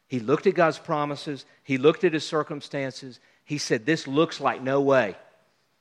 He 0.08 0.20
looked 0.20 0.46
at 0.46 0.54
God's 0.54 0.78
promises, 0.78 1.46
he 1.64 1.78
looked 1.78 2.04
at 2.04 2.14
his 2.14 2.26
circumstances. 2.26 3.20
He 3.44 3.58
said, 3.58 3.86
This 3.86 4.08
looks 4.08 4.40
like 4.40 4.62
no 4.62 4.82
way. 4.82 5.16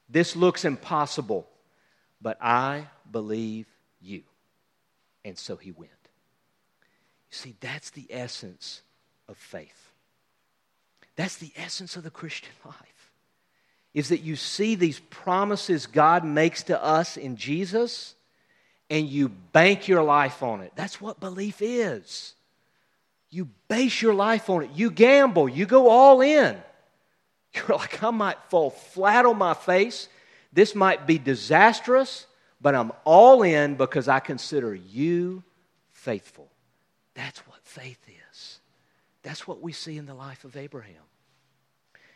This 0.09 0.35
looks 0.35 0.65
impossible, 0.65 1.47
but 2.27 2.43
I 2.43 2.89
believe 3.13 3.67
you. 4.01 4.23
And 5.25 5.39
so 5.39 5.55
he 5.55 5.71
went. 5.71 5.93
You 7.31 7.37
see, 7.37 7.55
that's 7.61 7.91
the 7.91 8.05
essence 8.11 8.83
of 9.29 9.37
faith. 9.37 9.93
That's 11.15 11.37
the 11.37 11.53
essence 11.55 11.95
of 11.95 12.03
the 12.03 12.11
Christian 12.11 12.51
life. 12.65 13.13
Is 13.95 14.09
that 14.09 14.23
you 14.23 14.35
see 14.35 14.75
these 14.75 14.99
promises 14.99 15.87
God 15.87 16.25
makes 16.25 16.65
to 16.65 16.83
us 16.83 17.17
in 17.17 17.37
Jesus 17.37 18.17
and 18.91 19.07
you 19.07 19.29
bank 19.29 19.87
your 19.87 20.03
life 20.03 20.43
on 20.43 20.63
it. 20.63 20.73
That's 20.75 21.01
what 21.01 21.21
belief 21.21 21.63
is. 21.63 22.35
You 23.31 23.49
base 23.69 24.03
your 24.03 24.15
life 24.15 24.51
on 24.51 24.65
it. 24.65 24.71
You 24.75 24.91
gamble. 24.91 25.49
You 25.49 25.65
go 25.65 25.89
all 25.89 26.21
in. 26.23 26.57
You're 27.55 27.79
like, 27.79 28.03
I 28.03 28.11
might 28.11 28.43
fall 28.49 28.71
flat 28.71 29.27
on 29.27 29.39
my 29.39 29.55
face. 29.55 30.09
This 30.57 30.75
might 30.75 31.07
be 31.07 31.19
disastrous, 31.19 32.27
but 32.63 32.75
I'm 32.75 32.91
all 33.05 33.43
in 33.43 33.75
because 33.75 34.09
I 34.09 34.21
consider 34.21 34.75
you 34.75 35.43
faithful. 35.91 36.49
That's 37.13 37.41
what 37.41 37.59
faith 37.63 38.01
is. 38.09 38.59
That's 39.23 39.47
what 39.47 39.61
we 39.61 39.73
see 39.73 39.99
in 39.99 40.07
the 40.07 40.15
life 40.15 40.45
of 40.45 40.57
Abraham. 40.57 40.95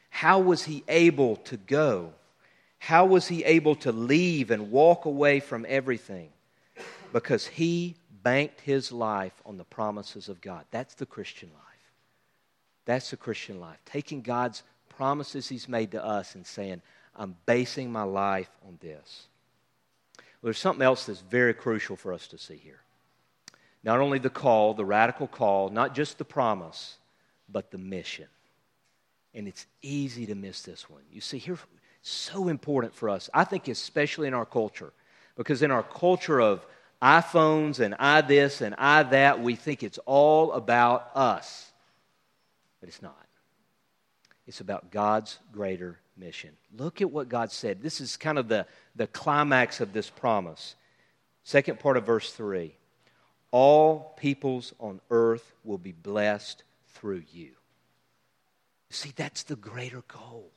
How 0.09 0.39
was 0.39 0.65
he 0.65 0.83
able 0.89 1.37
to 1.37 1.59
go? 1.59 2.15
How 2.79 3.05
was 3.05 3.29
he 3.29 3.45
able 3.45 3.75
to 3.77 3.93
leave 3.93 4.51
and 4.51 4.71
walk 4.71 5.05
away 5.05 5.41
from 5.41 5.67
everything? 5.69 6.31
Because 7.13 7.47
he 7.47 7.95
banked 8.23 8.63
his 8.63 8.91
life 8.91 9.35
on 9.45 9.59
the 9.59 9.65
promises 9.65 10.31
of 10.31 10.41
God. 10.41 10.65
That's 10.71 10.95
the 10.95 11.05
Christian 11.05 11.51
life. 11.53 11.93
That's 12.87 13.11
the 13.11 13.19
Christian 13.19 13.61
life. 13.61 13.81
Taking 13.85 14.23
God's 14.23 14.63
promises 14.89 15.47
he's 15.47 15.69
made 15.69 15.91
to 15.91 16.03
us 16.03 16.35
and 16.35 16.47
saying, 16.47 16.81
I'm 17.17 17.37
basing 17.47 17.93
my 17.93 18.03
life 18.03 18.51
on 18.67 18.79
this. 18.81 19.27
Well, 20.17 20.49
there's 20.49 20.59
something 20.59 20.85
else 20.85 21.07
that's 21.07 21.21
very 21.21 21.55
crucial 21.55 21.97
for 21.97 22.13
us 22.13 22.27
to 22.29 22.39
see 22.39 22.57
here. 22.57 22.81
Not 23.83 24.01
only 24.01 24.19
the 24.19 24.31
call, 24.31 24.75
the 24.75 24.85
radical 24.85 25.27
call, 25.27 25.71
not 25.71 25.95
just 25.95 26.19
the 26.19 26.25
promise, 26.25 26.97
but 27.49 27.71
the 27.71 27.79
mission. 27.79 28.27
And 29.35 29.49
it's 29.49 29.67
easy 29.83 30.27
to 30.27 30.35
miss 30.35 30.63
this 30.63 30.89
one. 30.89 31.03
You 31.11 31.21
see, 31.21 31.39
here, 31.39 31.59
so 32.03 32.49
important 32.49 32.95
for 32.95 33.09
us. 33.09 33.29
I 33.33 33.45
think, 33.45 33.69
especially 33.69 34.29
in 34.29 34.35
our 34.35 34.47
culture, 34.47 34.93
because 35.37 35.63
in 35.63 35.71
our 35.71 35.83
culture 35.83 36.41
of 36.41 36.65
iPhones 37.03 37.81
and 37.81 37.95
I 37.99 38.21
this 38.21 38.61
and 38.61 38.75
I 38.77 39.03
that, 39.05 39.41
we 39.41 39.57
think 39.57 39.83
it's 39.83 39.99
all 40.05 40.53
about 40.53 41.11
us. 41.15 41.71
But 42.81 42.89
it's 42.89 43.03
not. 43.03 43.27
It's 44.47 44.61
about 44.61 44.91
God's 44.91 45.39
greater 45.53 45.99
mission. 46.21 46.51
Look 46.77 47.01
at 47.01 47.11
what 47.11 47.29
God 47.29 47.51
said. 47.51 47.83
This 47.83 48.01
is 48.01 48.17
kind 48.17 48.39
of 48.39 48.49
the, 48.49 48.67
the 48.95 49.07
climax 49.07 49.81
of 49.81 49.93
this 49.93 50.11
promise. 50.11 50.75
Second 51.43 51.81
part 51.81 51.97
of 51.97 52.05
verse 52.05 52.33
3 52.33 52.75
All 53.51 54.15
peoples 54.17 54.73
on 54.79 55.01
earth 55.11 55.53
will 55.65 55.79
be 55.79 55.93
blessed 55.93 56.63
through 56.95 57.25
you. 57.33 57.51
You 58.91 58.97
see, 58.97 59.13
that's 59.17 59.45
the 59.45 59.57
greater 59.57 60.03
goal. 60.09 60.51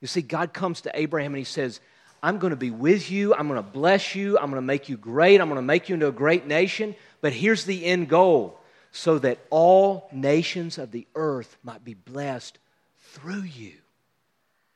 You 0.00 0.08
see, 0.08 0.22
God 0.22 0.52
comes 0.52 0.82
to 0.82 0.90
Abraham 0.94 1.32
and 1.32 1.38
he 1.38 1.44
says, 1.44 1.80
I'm 2.22 2.38
going 2.38 2.50
to 2.50 2.56
be 2.56 2.70
with 2.70 3.10
you. 3.10 3.34
I'm 3.34 3.48
going 3.48 3.62
to 3.62 3.62
bless 3.62 4.14
you. 4.14 4.38
I'm 4.38 4.50
going 4.50 4.62
to 4.62 4.66
make 4.66 4.88
you 4.88 4.96
great. 4.96 5.40
I'm 5.40 5.48
going 5.48 5.56
to 5.56 5.62
make 5.62 5.88
you 5.88 5.94
into 5.94 6.08
a 6.08 6.12
great 6.12 6.46
nation. 6.46 6.94
But 7.20 7.32
here's 7.32 7.64
the 7.64 7.84
end 7.84 8.08
goal 8.08 8.58
so 8.92 9.18
that 9.18 9.38
all 9.50 10.08
nations 10.12 10.78
of 10.78 10.90
the 10.90 11.06
earth 11.14 11.56
might 11.62 11.84
be 11.84 11.94
blessed 11.94 12.58
through 12.98 13.42
you. 13.42 13.72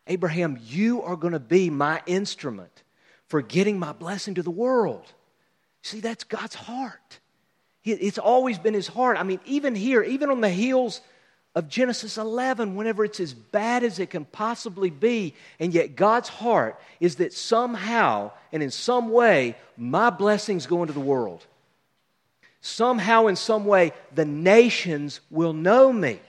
Abraham, 0.09 0.59
you 0.66 1.03
are 1.03 1.16
going 1.16 1.35
to 1.35 1.38
be 1.38 1.71
my 1.71 2.03
instrument 2.07 2.83
for 3.27 3.42
getting 3.42 3.79
my 3.79 3.92
blessing 3.92 4.35
to 4.35 4.42
the 4.42 4.51
world. 4.51 5.05
See, 5.83 6.01
that's 6.01 6.25
God's 6.25 6.55
heart. 6.55 7.21
It's 7.85 8.18
always 8.18 8.59
been 8.59 8.75
his 8.75 8.88
heart. 8.88 9.18
I 9.18 9.23
mean, 9.23 9.40
even 9.47 9.75
here, 9.75 10.03
even 10.03 10.31
on 10.31 10.40
the 10.40 10.51
heels 10.51 11.01
of 11.55 11.68
Genesis 11.68 12.18
11 12.18 12.75
whenever 12.75 13.05
it's 13.05 13.21
as 13.21 13.35
bad 13.35 13.83
as 13.83 13.99
it 13.99 14.11
can 14.11 14.25
possibly 14.25 14.90
be. 14.90 15.35
And 15.59 15.73
yet, 15.73 15.97
God's 15.97 16.29
heart 16.29 16.81
is 17.01 17.16
that 17.16 17.33
somehow 17.33 18.33
and 18.53 18.62
in 18.62 18.71
some 18.71 19.11
way, 19.11 19.57
my 19.77 20.11
blessings 20.11 20.66
go 20.66 20.83
into 20.83 20.94
the 20.94 21.01
world. 21.01 21.47
Somehow, 22.61 23.27
in 23.27 23.37
some 23.37 23.64
way, 23.66 23.92
the 24.14 24.25
nations 24.25 25.21
will 25.31 25.53
know 25.53 25.92
me 25.92 26.21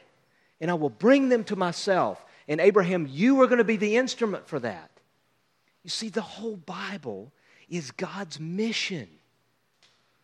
and 0.61 0.69
I 0.69 0.73
will 0.75 0.89
bring 0.89 1.29
them 1.29 1.43
to 1.45 1.55
myself. 1.55 2.23
And 2.49 2.59
Abraham, 2.59 3.07
you 3.07 3.41
are 3.41 3.47
going 3.47 3.59
to 3.59 3.63
be 3.63 3.77
the 3.77 3.95
instrument 3.95 4.47
for 4.47 4.59
that. 4.59 4.89
You 5.83 5.89
see, 5.91 6.09
the 6.09 6.21
whole 6.21 6.57
Bible 6.57 7.31
is 7.69 7.91
God's 7.91 8.39
mission. 8.39 9.07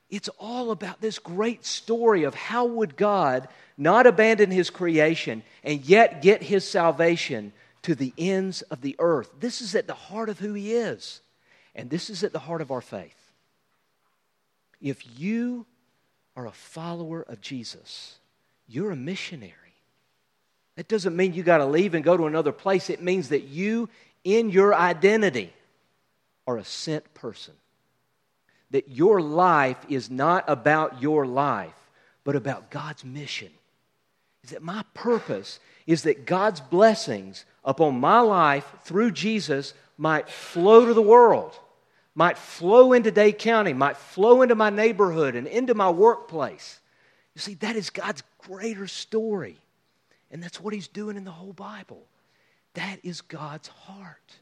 It's 0.10 0.30
all 0.40 0.72
about 0.72 1.00
this 1.00 1.20
great 1.20 1.66
story 1.66 2.24
of 2.24 2.34
how 2.34 2.66
would 2.66 2.98
God 2.98 3.48
not 3.78 4.08
abandon 4.08 4.50
his 4.50 4.72
creation 4.72 5.44
and 5.64 5.86
yet 5.86 6.24
get 6.24 6.42
his 6.42 6.68
salvation 6.68 7.54
to 7.84 7.94
the 7.94 8.14
ends 8.18 8.64
of 8.64 8.82
the 8.82 8.96
earth. 8.98 9.32
This 9.40 9.62
is 9.62 9.76
at 9.76 9.86
the 9.86 9.94
heart 9.94 10.30
of 10.30 10.40
who 10.40 10.54
he 10.54 10.74
is. 10.74 11.22
And 11.76 11.90
this 11.92 12.10
is 12.10 12.24
at 12.24 12.34
the 12.34 12.40
heart 12.40 12.62
of 12.62 12.72
our 12.72 12.82
faith. 12.82 13.32
If 14.82 15.20
you 15.20 15.68
are 16.36 16.48
a 16.48 16.52
follower 16.52 17.22
of 17.22 17.42
Jesus, 17.42 18.18
you're 18.68 18.92
a 18.92 18.96
missionary. 18.96 19.65
That 20.76 20.88
doesn't 20.88 21.16
mean 21.16 21.34
you 21.34 21.44
got 21.44 21.60
to 21.60 21.66
leave 21.66 21.94
and 21.94 22.04
go 22.04 22.18
to 22.18 22.26
another 22.26 22.52
place. 22.52 22.90
It 22.90 23.02
means 23.02 23.30
that 23.30 23.44
you, 23.44 23.90
in 24.24 24.50
your 24.50 24.76
identity, 24.76 25.54
are 26.46 26.58
a 26.58 26.66
sent 26.66 27.14
person 27.14 27.54
that 28.72 28.90
your 28.90 29.22
life 29.22 29.78
is 29.88 30.10
not 30.10 30.44
about 30.48 31.02
your 31.02 31.26
life, 31.26 31.74
but 32.26 32.36
about 32.36 32.70
God's 32.70 33.06
mission. 33.06 33.50
Is 34.44 34.50
that 34.50 34.62
my 34.62 34.84
purpose 34.94 35.60
is 35.88 36.04
that 36.04 36.26
God's 36.26 36.60
blessings 36.60 37.46
upon 37.64 38.00
my 38.00 38.20
life 38.20 38.70
through 38.84 39.12
Jesus 39.12 39.74
might 39.98 40.28
flow 40.30 40.86
to 40.86 40.94
the 40.94 41.02
world, 41.02 41.58
might 42.16 42.38
flow 42.38 42.94
into 42.94 43.12
Dade 43.12 43.38
County, 43.38 43.74
might 43.74 43.98
flow 43.98 44.42
into 44.42 44.56
my 44.56 44.70
neighborhood 44.70 45.36
and 45.36 45.48
into 45.48 45.74
my 45.74 45.90
workplace. 45.90 46.80
You 47.34 47.42
see, 47.42 47.54
that 47.56 47.76
is 47.76 47.90
God's 47.90 48.24
greater 48.40 48.88
story. 48.88 49.58
And 50.36 50.44
that's 50.44 50.60
what 50.60 50.74
He's 50.74 50.90
doing 50.90 51.16
in 51.16 51.24
the 51.24 51.32
whole 51.32 51.54
Bible. 51.54 52.04
That 52.74 53.00
is 53.04 53.22
God's 53.22 53.70
heart, 53.70 54.34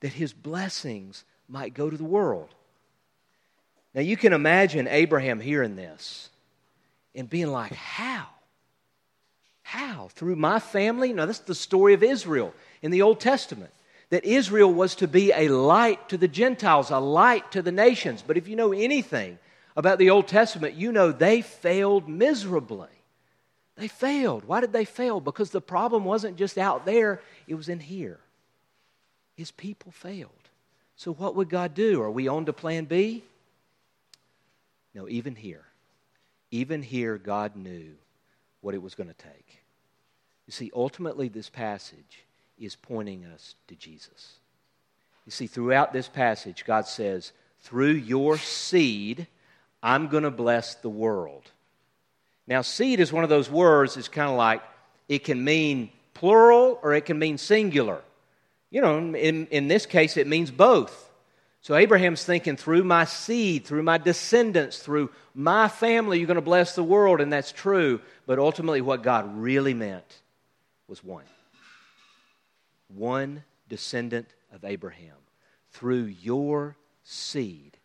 that 0.00 0.12
His 0.12 0.32
blessings 0.32 1.22
might 1.48 1.72
go 1.72 1.88
to 1.88 1.96
the 1.96 2.02
world. 2.02 2.52
Now 3.94 4.00
you 4.00 4.16
can 4.16 4.32
imagine 4.32 4.88
Abraham 4.88 5.38
hearing 5.38 5.76
this 5.76 6.30
and 7.14 7.30
being 7.30 7.46
like, 7.46 7.72
How? 7.74 8.26
How? 9.62 10.08
Through 10.14 10.34
my 10.34 10.58
family? 10.58 11.12
Now, 11.12 11.26
that's 11.26 11.38
the 11.38 11.54
story 11.54 11.94
of 11.94 12.02
Israel 12.02 12.52
in 12.82 12.90
the 12.90 13.02
Old 13.02 13.20
Testament. 13.20 13.70
That 14.10 14.24
Israel 14.24 14.74
was 14.74 14.96
to 14.96 15.06
be 15.06 15.30
a 15.30 15.46
light 15.46 16.08
to 16.08 16.16
the 16.16 16.26
Gentiles, 16.26 16.90
a 16.90 16.98
light 16.98 17.52
to 17.52 17.62
the 17.62 17.70
nations. 17.70 18.24
But 18.26 18.36
if 18.36 18.48
you 18.48 18.56
know 18.56 18.72
anything 18.72 19.38
about 19.76 20.00
the 20.00 20.10
Old 20.10 20.26
Testament, 20.26 20.74
you 20.74 20.90
know 20.90 21.12
they 21.12 21.40
failed 21.40 22.08
miserably. 22.08 22.88
They 23.76 23.88
failed. 23.88 24.44
Why 24.44 24.60
did 24.60 24.72
they 24.72 24.84
fail? 24.84 25.20
Because 25.20 25.50
the 25.50 25.60
problem 25.60 26.04
wasn't 26.04 26.36
just 26.36 26.58
out 26.58 26.86
there, 26.86 27.20
it 27.46 27.54
was 27.54 27.68
in 27.68 27.80
here. 27.80 28.18
His 29.36 29.50
people 29.50 29.90
failed. 29.90 30.30
So, 30.96 31.12
what 31.12 31.34
would 31.34 31.48
God 31.48 31.74
do? 31.74 32.00
Are 32.00 32.10
we 32.10 32.28
on 32.28 32.46
to 32.46 32.52
plan 32.52 32.84
B? 32.84 33.24
No, 34.94 35.08
even 35.08 35.34
here, 35.34 35.64
even 36.52 36.82
here, 36.82 37.18
God 37.18 37.56
knew 37.56 37.94
what 38.60 38.74
it 38.74 38.82
was 38.82 38.94
going 38.94 39.08
to 39.08 39.14
take. 39.14 39.58
You 40.46 40.52
see, 40.52 40.70
ultimately, 40.74 41.28
this 41.28 41.50
passage 41.50 42.24
is 42.58 42.76
pointing 42.76 43.24
us 43.24 43.56
to 43.66 43.74
Jesus. 43.74 44.34
You 45.26 45.32
see, 45.32 45.48
throughout 45.48 45.92
this 45.92 46.08
passage, 46.08 46.64
God 46.64 46.86
says, 46.86 47.32
through 47.60 47.92
your 47.92 48.38
seed, 48.38 49.26
I'm 49.82 50.08
going 50.08 50.22
to 50.22 50.30
bless 50.30 50.76
the 50.76 50.90
world. 50.90 51.50
Now, 52.46 52.62
seed 52.62 53.00
is 53.00 53.12
one 53.12 53.24
of 53.24 53.30
those 53.30 53.50
words, 53.50 53.96
it's 53.96 54.08
kind 54.08 54.30
of 54.30 54.36
like 54.36 54.62
it 55.08 55.24
can 55.24 55.42
mean 55.42 55.90
plural 56.12 56.78
or 56.82 56.94
it 56.94 57.06
can 57.06 57.18
mean 57.18 57.38
singular. 57.38 58.00
You 58.70 58.80
know, 58.80 58.98
in, 58.98 59.46
in 59.46 59.68
this 59.68 59.86
case, 59.86 60.16
it 60.16 60.26
means 60.26 60.50
both. 60.50 61.10
So 61.60 61.74
Abraham's 61.74 62.24
thinking, 62.24 62.56
through 62.56 62.84
my 62.84 63.04
seed, 63.06 63.64
through 63.64 63.84
my 63.84 63.96
descendants, 63.96 64.78
through 64.78 65.10
my 65.34 65.68
family, 65.68 66.18
you're 66.18 66.26
going 66.26 66.34
to 66.34 66.42
bless 66.42 66.74
the 66.74 66.84
world, 66.84 67.20
and 67.20 67.32
that's 67.32 67.52
true. 67.52 68.00
But 68.26 68.38
ultimately, 68.38 68.82
what 68.82 69.02
God 69.02 69.38
really 69.38 69.72
meant 69.72 70.20
was 70.88 71.02
one 71.02 71.24
one 72.88 73.42
descendant 73.68 74.28
of 74.52 74.64
Abraham. 74.64 75.16
Through 75.70 76.04
your 76.04 76.76
seed, 77.02 77.76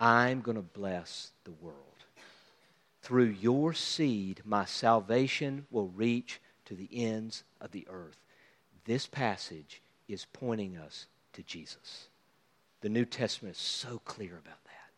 I'm 0.00 0.40
going 0.40 0.56
to 0.56 0.62
bless 0.62 1.30
the 1.44 1.52
world. 1.60 1.85
Through 3.06 3.36
your 3.40 3.72
seed, 3.72 4.42
my 4.44 4.64
salvation 4.64 5.64
will 5.70 5.86
reach 5.86 6.40
to 6.64 6.74
the 6.74 6.88
ends 6.92 7.44
of 7.60 7.70
the 7.70 7.86
earth. 7.88 8.18
This 8.84 9.06
passage 9.06 9.80
is 10.08 10.26
pointing 10.32 10.76
us 10.76 11.06
to 11.34 11.44
Jesus. 11.44 12.08
The 12.80 12.88
New 12.88 13.04
Testament 13.04 13.54
is 13.54 13.62
so 13.62 14.00
clear 14.04 14.32
about 14.32 14.64
that. 14.64 14.90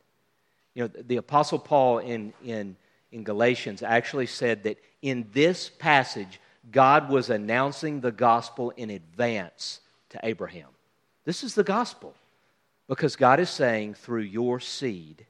You 0.72 0.84
know, 0.84 1.02
the 1.06 1.18
Apostle 1.18 1.58
Paul 1.58 1.98
in, 1.98 2.32
in, 2.42 2.76
in 3.12 3.24
Galatians 3.24 3.82
actually 3.82 4.24
said 4.24 4.62
that 4.62 4.78
in 5.02 5.28
this 5.34 5.68
passage, 5.68 6.40
God 6.72 7.10
was 7.10 7.28
announcing 7.28 8.00
the 8.00 8.10
gospel 8.10 8.70
in 8.78 8.88
advance 8.88 9.80
to 10.08 10.20
Abraham. 10.22 10.68
This 11.26 11.44
is 11.44 11.54
the 11.54 11.62
gospel 11.62 12.14
because 12.88 13.16
God 13.16 13.38
is 13.38 13.50
saying, 13.50 13.92
through 13.92 14.22
your 14.22 14.60
seed, 14.60 15.26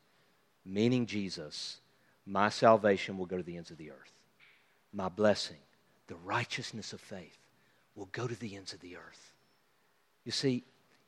meaning 0.65 1.07
Jesus, 1.07 1.81
my 2.29 2.51
salvation 2.51 3.17
will 3.17 3.27
go 3.27 3.39
to 3.39 3.43
the 3.43 3.57
ends 3.57 3.71
of 3.71 3.79
the 3.79 3.91
earth. 3.91 4.13
My 4.93 5.09
blessing, 5.09 5.57
the 6.07 6.17
righteousness 6.17 6.93
of 6.93 7.01
faith, 7.01 7.39
will 7.95 8.09
go 8.13 8.27
to 8.27 8.39
the 8.39 8.55
ends 8.55 8.73
of 8.73 8.81
the 8.81 8.97
earth. 8.97 9.33
You 10.25 10.33
see, 10.33 10.63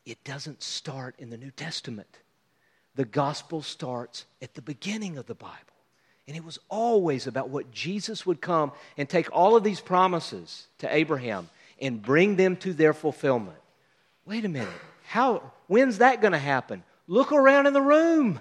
it 0.07 0.23
doesn't 0.25 0.63
start 0.63 1.15
in 1.19 1.31
the 1.31 1.37
New 1.37 1.51
Testament. 1.51 2.09
The 2.95 3.05
gospel 3.05 3.63
starts 3.63 4.25
at 4.41 4.55
the 4.55 4.63
beginning 4.63 5.19
of 5.19 5.27
the 5.27 5.35
Bible. 5.35 5.57
And 6.27 6.37
it 6.37 6.45
was 6.45 6.59
always 6.69 7.27
about 7.27 7.51
what 7.51 7.71
Jesus 7.71 8.25
would 8.25 8.41
come 8.41 8.73
and 8.97 9.09
take 9.09 9.29
all 9.33 9.57
of 9.57 9.65
these 9.65 9.81
promises 9.81 10.69
to 10.79 10.95
Abraham 10.95 11.49
and 11.81 12.01
bring 12.01 12.37
them 12.37 12.57
to 12.59 12.73
their 12.73 12.95
fulfillment. 12.95 13.59
Wait 14.25 14.45
a 14.45 14.49
minute. 14.49 14.69
How 15.07 15.53
when's 15.67 15.99
that 15.99 16.21
going 16.21 16.33
to 16.33 16.39
happen? 16.39 16.83
Look 17.07 17.33
around 17.33 17.67
in 17.67 17.73
the 17.73 17.83
room. 17.83 18.39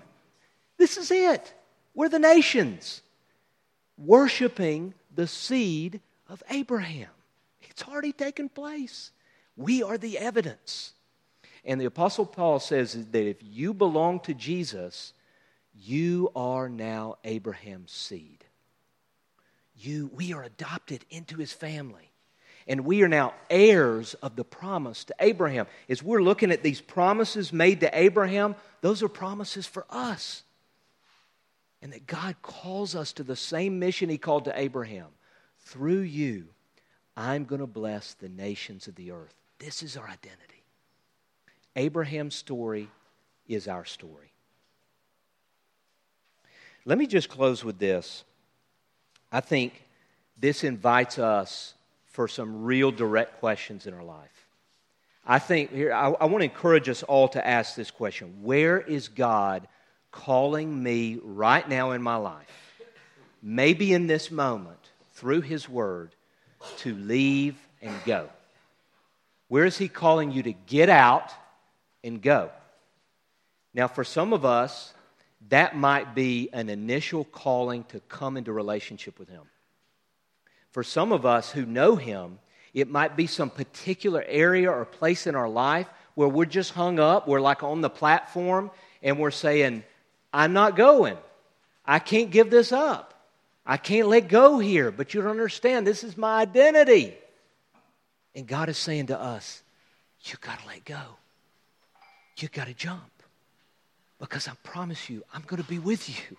This 0.78 0.98
is 0.98 1.10
it. 1.12 1.54
We're 2.00 2.08
the 2.08 2.18
nations 2.18 3.02
worshiping 3.98 4.94
the 5.14 5.28
seed 5.28 6.00
of 6.30 6.42
Abraham. 6.50 7.10
It's 7.70 7.84
already 7.84 8.14
taken 8.14 8.48
place. 8.48 9.12
We 9.58 9.84
are 9.84 9.98
the 9.98 10.18
evidence. 10.18 10.94
And 11.66 11.82
the 11.82 11.88
Apostle 11.88 12.26
Paul 12.26 12.62
says 12.62 12.94
that 12.94 13.28
if 13.28 13.44
you 13.44 13.74
belong 13.74 14.22
to 14.22 14.34
Jesus, 14.34 15.12
you 15.78 16.32
are 16.38 16.70
now 16.70 17.18
Abraham's 17.26 17.92
seed. 17.92 18.46
You, 19.76 20.10
we 20.14 20.32
are 20.32 20.44
adopted 20.44 21.04
into 21.10 21.36
his 21.36 21.52
family. 21.52 22.14
And 22.66 22.86
we 22.86 23.04
are 23.04 23.10
now 23.10 23.34
heirs 23.50 24.14
of 24.24 24.38
the 24.38 24.46
promise 24.46 25.04
to 25.04 25.16
Abraham. 25.20 25.68
As 25.90 26.02
we're 26.02 26.24
looking 26.24 26.52
at 26.52 26.64
these 26.64 26.80
promises 26.80 27.52
made 27.52 27.82
to 27.82 27.90
Abraham, 27.92 28.56
those 28.80 29.04
are 29.04 29.10
promises 29.10 29.66
for 29.66 29.86
us. 29.90 30.44
And 31.82 31.94
that 31.94 32.08
God 32.08 32.36
calls 32.42 32.96
us 32.96 33.14
to 33.14 33.24
the 33.24 33.36
same 33.36 33.80
mission 33.80 34.10
he 34.10 34.18
called 34.18 34.46
to 34.46 34.60
Abraham. 34.60 35.08
Through 35.60 36.02
you, 36.02 36.48
I'm 37.16 37.46
going 37.46 37.62
to 37.62 37.68
bless 37.68 38.14
the 38.14 38.30
nations 38.30 38.88
of 38.88 38.96
the 38.96 39.12
earth. 39.12 39.34
This 39.60 39.84
is 39.84 39.98
our 39.98 40.06
identity. 40.06 40.64
Abraham's 41.76 42.36
story 42.36 42.90
is 43.48 43.68
our 43.68 43.86
story. 43.86 44.32
Let 46.86 46.98
me 46.98 47.08
just 47.08 47.30
close 47.30 47.64
with 47.64 47.78
this. 47.78 48.24
I 49.32 49.42
think 49.42 49.84
this 50.38 50.64
invites 50.64 51.20
us 51.20 51.74
for 52.06 52.28
some 52.28 52.64
real 52.64 52.92
direct 52.92 53.40
questions 53.40 53.86
in 53.86 53.94
our 53.94 54.04
life. 54.04 54.48
I 55.26 55.40
think 55.40 55.72
here, 55.72 55.94
I, 55.94 56.10
I 56.10 56.26
want 56.26 56.40
to 56.40 56.46
encourage 56.46 56.90
us 56.90 57.04
all 57.04 57.28
to 57.30 57.46
ask 57.46 57.76
this 57.76 57.92
question 57.92 58.42
Where 58.42 58.80
is 58.80 59.08
God 59.08 59.68
calling 60.12 60.82
me 60.82 61.20
right 61.24 61.68
now 61.68 61.92
in 61.92 62.02
my 62.02 62.16
life? 62.16 62.46
Maybe 63.42 63.94
in 63.94 64.08
this 64.08 64.32
moment, 64.32 64.80
through 65.14 65.42
His 65.42 65.70
Word, 65.70 66.14
to 66.78 66.94
leave 66.96 67.56
and 67.82 67.96
go. 68.06 68.30
Where 69.48 69.66
is 69.66 69.78
He 69.78 69.88
calling 69.88 70.32
you 70.32 70.44
to 70.44 70.54
get 70.54 70.90
out 70.90 71.32
and 72.04 72.22
go. 72.22 72.52
Now, 73.74 73.88
for 73.88 74.04
some 74.04 74.34
of 74.34 74.46
us, 74.46 74.94
that 75.50 75.76
might 75.76 76.16
be 76.16 76.50
an 76.54 76.70
initial 76.70 77.24
calling 77.24 77.84
to 77.86 78.00
come 78.02 78.38
into 78.38 78.52
relationship 78.52 79.20
with 79.20 79.30
Him. 79.30 79.44
For 80.72 80.84
some 80.84 81.12
of 81.12 81.26
us 81.26 81.52
who 81.52 81.66
know 81.66 81.96
Him, 81.96 82.40
it 82.74 82.90
might 82.90 83.16
be 83.16 83.28
some 83.28 83.50
particular 83.50 84.24
area 84.28 84.72
or 84.72 84.86
place 84.86 85.28
in 85.28 85.36
our 85.36 85.50
life 85.50 85.88
where 86.16 86.28
we're 86.28 86.46
just 86.46 86.74
hung 86.74 87.00
up, 87.00 87.28
we're 87.28 87.42
like 87.42 87.64
on 87.64 87.82
the 87.82 87.90
platform, 87.90 88.70
and 89.02 89.18
we're 89.18 89.32
saying, 89.32 89.84
I'm 90.34 90.54
not 90.54 90.76
going. 90.76 91.18
I 91.86 92.00
can't 92.00 92.32
give 92.32 92.50
this 92.50 92.72
up. 92.72 93.14
I 93.66 93.78
can't 93.78 94.08
let 94.08 94.30
go 94.30 94.60
here, 94.60 94.92
but 94.92 95.14
you 95.14 95.22
don't 95.22 95.32
understand. 95.32 95.86
This 95.86 96.04
is 96.04 96.18
my 96.18 96.42
identity. 96.42 97.16
And 98.36 98.48
God 98.48 98.70
is 98.70 98.78
saying 98.78 99.08
to 99.08 99.20
us, 99.20 99.62
You 100.24 100.36
got 100.42 100.60
to 100.60 100.68
let 100.68 100.86
go 100.86 101.18
you 102.42 102.50
got 102.50 102.68
to 102.68 102.74
jump. 102.74 103.02
Because 104.20 104.48
I 104.48 104.54
promise 104.64 105.10
you, 105.10 105.24
I'm 105.34 105.44
going 105.48 105.62
to 105.62 105.68
be 105.68 105.80
with 105.80 106.10
you. 106.10 106.38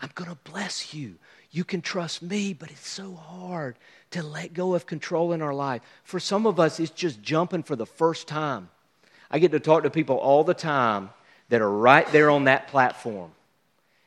I'm 0.00 0.10
going 0.14 0.30
to 0.30 0.50
bless 0.50 0.94
you. 0.94 1.16
You 1.50 1.62
can 1.64 1.82
trust 1.82 2.22
me, 2.22 2.52
but 2.52 2.70
it's 2.70 2.88
so 2.88 3.14
hard 3.14 3.76
to 4.10 4.22
let 4.22 4.54
go 4.54 4.74
of 4.74 4.86
control 4.86 5.32
in 5.32 5.42
our 5.42 5.54
life. 5.54 5.82
For 6.02 6.18
some 6.18 6.46
of 6.46 6.58
us, 6.58 6.80
it's 6.80 6.90
just 6.90 7.22
jumping 7.22 7.62
for 7.62 7.76
the 7.76 7.86
first 7.86 8.26
time. 8.26 8.70
I 9.30 9.38
get 9.38 9.52
to 9.52 9.60
talk 9.60 9.82
to 9.82 9.90
people 9.90 10.16
all 10.16 10.44
the 10.44 10.54
time 10.54 11.10
that 11.48 11.60
are 11.60 11.70
right 11.70 12.06
there 12.08 12.30
on 12.30 12.44
that 12.44 12.68
platform. 12.68 13.30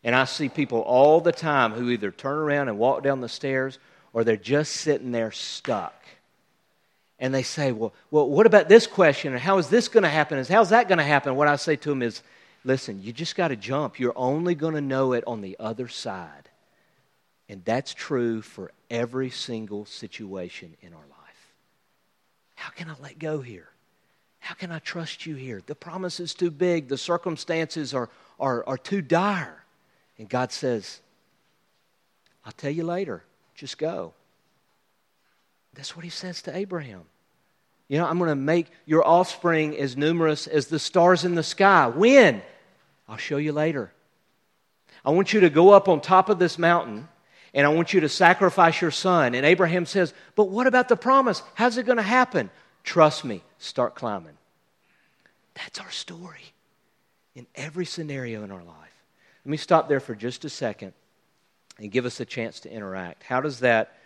And 0.03 0.15
I 0.15 0.25
see 0.25 0.49
people 0.49 0.79
all 0.79 1.21
the 1.21 1.31
time 1.31 1.73
who 1.73 1.89
either 1.89 2.11
turn 2.11 2.37
around 2.37 2.69
and 2.69 2.77
walk 2.77 3.03
down 3.03 3.21
the 3.21 3.29
stairs 3.29 3.79
or 4.13 4.23
they're 4.23 4.37
just 4.37 4.73
sitting 4.73 5.11
there 5.11 5.31
stuck 5.31 5.93
and 7.19 7.33
they 7.33 7.43
say, 7.43 7.71
well, 7.71 7.93
well 8.11 8.29
what 8.29 8.45
about 8.45 8.69
this 8.69 8.87
question? 8.87 9.33
And 9.33 9.41
how 9.41 9.57
is 9.57 9.69
this 9.69 9.87
going 9.87 10.03
to 10.03 10.09
happen? 10.09 10.37
And 10.37 10.47
how's 10.47 10.69
that 10.69 10.87
going 10.87 10.99
to 10.99 11.03
happen? 11.03 11.35
What 11.35 11.47
I 11.47 11.55
say 11.55 11.75
to 11.75 11.89
them 11.89 12.01
is, 12.01 12.21
listen, 12.63 13.01
you 13.01 13.11
just 13.11 13.35
got 13.35 13.49
to 13.49 13.55
jump. 13.55 13.99
You're 13.99 14.13
only 14.15 14.55
going 14.55 14.75
to 14.75 14.81
know 14.81 15.13
it 15.13 15.23
on 15.25 15.41
the 15.41 15.57
other 15.59 15.87
side. 15.87 16.49
And 17.49 17.63
that's 17.65 17.93
true 17.93 18.41
for 18.41 18.71
every 18.89 19.29
single 19.29 19.85
situation 19.85 20.75
in 20.81 20.93
our 20.93 20.99
life. 20.99 21.53
How 22.55 22.69
can 22.71 22.89
I 22.89 22.95
let 23.01 23.19
go 23.19 23.41
here? 23.41 23.69
How 24.39 24.55
can 24.55 24.71
I 24.71 24.79
trust 24.79 25.25
you 25.25 25.35
here? 25.35 25.61
The 25.65 25.75
promise 25.75 26.19
is 26.19 26.33
too 26.33 26.51
big. 26.51 26.87
The 26.87 26.97
circumstances 26.97 27.93
are, 27.93 28.09
are, 28.39 28.63
are 28.67 28.77
too 28.77 29.01
dire. 29.01 29.63
And 30.17 30.29
God 30.29 30.51
says, 30.51 31.01
I'll 32.45 32.51
tell 32.53 32.71
you 32.71 32.83
later. 32.83 33.23
Just 33.55 33.77
go. 33.77 34.13
That's 35.73 35.95
what 35.95 36.03
he 36.03 36.09
says 36.09 36.41
to 36.43 36.55
Abraham. 36.55 37.03
You 37.87 37.99
know, 37.99 38.05
I'm 38.05 38.17
going 38.17 38.29
to 38.29 38.35
make 38.35 38.67
your 38.85 39.05
offspring 39.07 39.77
as 39.77 39.95
numerous 39.95 40.47
as 40.47 40.67
the 40.67 40.79
stars 40.79 41.23
in 41.23 41.35
the 41.35 41.43
sky. 41.43 41.87
When? 41.87 42.41
I'll 43.07 43.17
show 43.17 43.37
you 43.37 43.53
later. 43.53 43.91
I 45.05 45.11
want 45.11 45.33
you 45.33 45.41
to 45.41 45.49
go 45.49 45.69
up 45.69 45.87
on 45.87 46.01
top 46.01 46.29
of 46.29 46.39
this 46.39 46.57
mountain 46.57 47.07
and 47.53 47.65
I 47.65 47.69
want 47.69 47.93
you 47.93 48.01
to 48.01 48.09
sacrifice 48.09 48.81
your 48.81 48.91
son. 48.91 49.33
And 49.35 49.45
Abraham 49.45 49.85
says, 49.85 50.13
But 50.35 50.49
what 50.49 50.67
about 50.67 50.89
the 50.89 50.97
promise? 50.97 51.41
How's 51.53 51.77
it 51.77 51.85
going 51.85 51.97
to 51.97 52.03
happen? 52.03 52.49
Trust 52.87 53.25
me, 53.25 53.43
start 53.59 53.95
climbing. 53.95 54.37
That's 55.55 55.77
our 55.77 55.91
story 55.91 56.53
in 57.35 57.45
every 57.53 57.83
scenario 57.83 58.45
in 58.45 58.49
our 58.49 58.63
life. 58.63 59.03
Let 59.43 59.51
me 59.51 59.57
stop 59.57 59.89
there 59.89 59.99
for 59.99 60.15
just 60.15 60.45
a 60.45 60.49
second 60.49 60.93
and 61.77 61.91
give 61.91 62.05
us 62.05 62.21
a 62.21 62.25
chance 62.25 62.61
to 62.61 62.71
interact. 62.71 63.23
How 63.23 63.41
does 63.41 63.59
that 63.59 63.97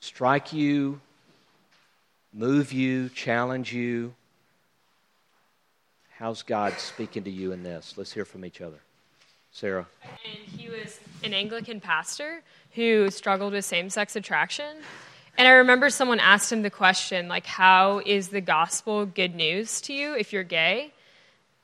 strike 0.00 0.50
you, 0.50 0.98
move 2.32 2.72
you, 2.72 3.10
challenge 3.10 3.70
you? 3.70 4.14
How's 6.16 6.42
God 6.42 6.72
speaking 6.78 7.24
to 7.24 7.30
you 7.30 7.52
in 7.52 7.62
this? 7.62 7.98
Let's 7.98 8.14
hear 8.14 8.24
from 8.24 8.46
each 8.46 8.62
other. 8.62 8.80
Sarah. 9.52 9.86
And 10.24 10.58
he 10.58 10.70
was 10.70 11.00
an 11.22 11.34
Anglican 11.34 11.82
pastor 11.82 12.40
who 12.70 13.10
struggled 13.10 13.52
with 13.52 13.66
same 13.66 13.90
sex 13.90 14.16
attraction. 14.16 14.78
And 15.38 15.48
I 15.48 15.52
remember 15.52 15.90
someone 15.90 16.20
asked 16.20 16.52
him 16.52 16.62
the 16.62 16.70
question, 16.70 17.28
like, 17.28 17.46
how 17.46 18.02
is 18.04 18.28
the 18.28 18.40
gospel 18.40 19.06
good 19.06 19.34
news 19.34 19.80
to 19.82 19.92
you 19.92 20.14
if 20.14 20.32
you're 20.32 20.44
gay? 20.44 20.92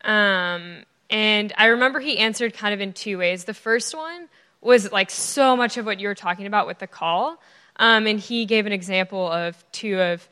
Um, 0.03 0.85
and 1.11 1.53
I 1.57 1.67
remember 1.67 2.01
he 2.01 2.19
answered 2.19 2.55
kind 2.55 2.73
of 2.73 2.81
in 2.81 2.93
two 2.93 3.19
ways. 3.19 3.45
The 3.45 3.55
first 3.55 3.95
one 3.95 4.29
was 4.61 4.91
like 4.91 5.11
so 5.11 5.57
much 5.57 5.77
of 5.77 5.87
what 5.87 6.01
you 6.01 6.09
were 6.09 6.15
talking 6.15 6.47
about 6.47 6.67
with 6.67 6.79
the 6.79 6.87
call. 6.87 7.41
Um, 7.77 8.07
and 8.07 8.19
he 8.19 8.47
gave 8.47 8.67
an 8.67 8.73
example 8.73 9.31
of 9.31 9.63
two 9.73 10.01
of 10.01 10.27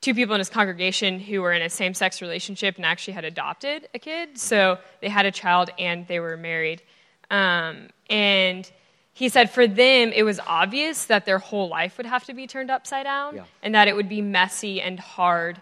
two 0.00 0.14
people 0.14 0.34
in 0.34 0.40
his 0.40 0.50
congregation 0.50 1.20
who 1.20 1.40
were 1.40 1.52
in 1.52 1.62
a 1.62 1.70
same-sex 1.70 2.20
relationship 2.20 2.76
and 2.76 2.84
actually 2.84 3.14
had 3.14 3.24
adopted 3.24 3.88
a 3.94 3.98
kid. 3.98 4.36
So 4.36 4.78
they 5.00 5.08
had 5.08 5.26
a 5.26 5.30
child 5.30 5.70
and 5.78 6.06
they 6.08 6.18
were 6.18 6.36
married. 6.36 6.82
Um, 7.30 7.88
and 8.10 8.70
he 9.12 9.28
said 9.28 9.50
for 9.50 9.66
them 9.66 10.12
it 10.12 10.22
was 10.22 10.40
obvious 10.46 11.04
that 11.06 11.24
their 11.26 11.38
whole 11.38 11.68
life 11.68 11.96
would 11.98 12.06
have 12.06 12.24
to 12.24 12.34
be 12.34 12.46
turned 12.46 12.70
upside 12.70 13.04
down 13.04 13.36
yeah. 13.36 13.44
and 13.62 13.74
that 13.74 13.88
it 13.88 13.94
would 13.96 14.08
be 14.08 14.22
messy 14.22 14.80
and 14.80 14.98
hard. 14.98 15.60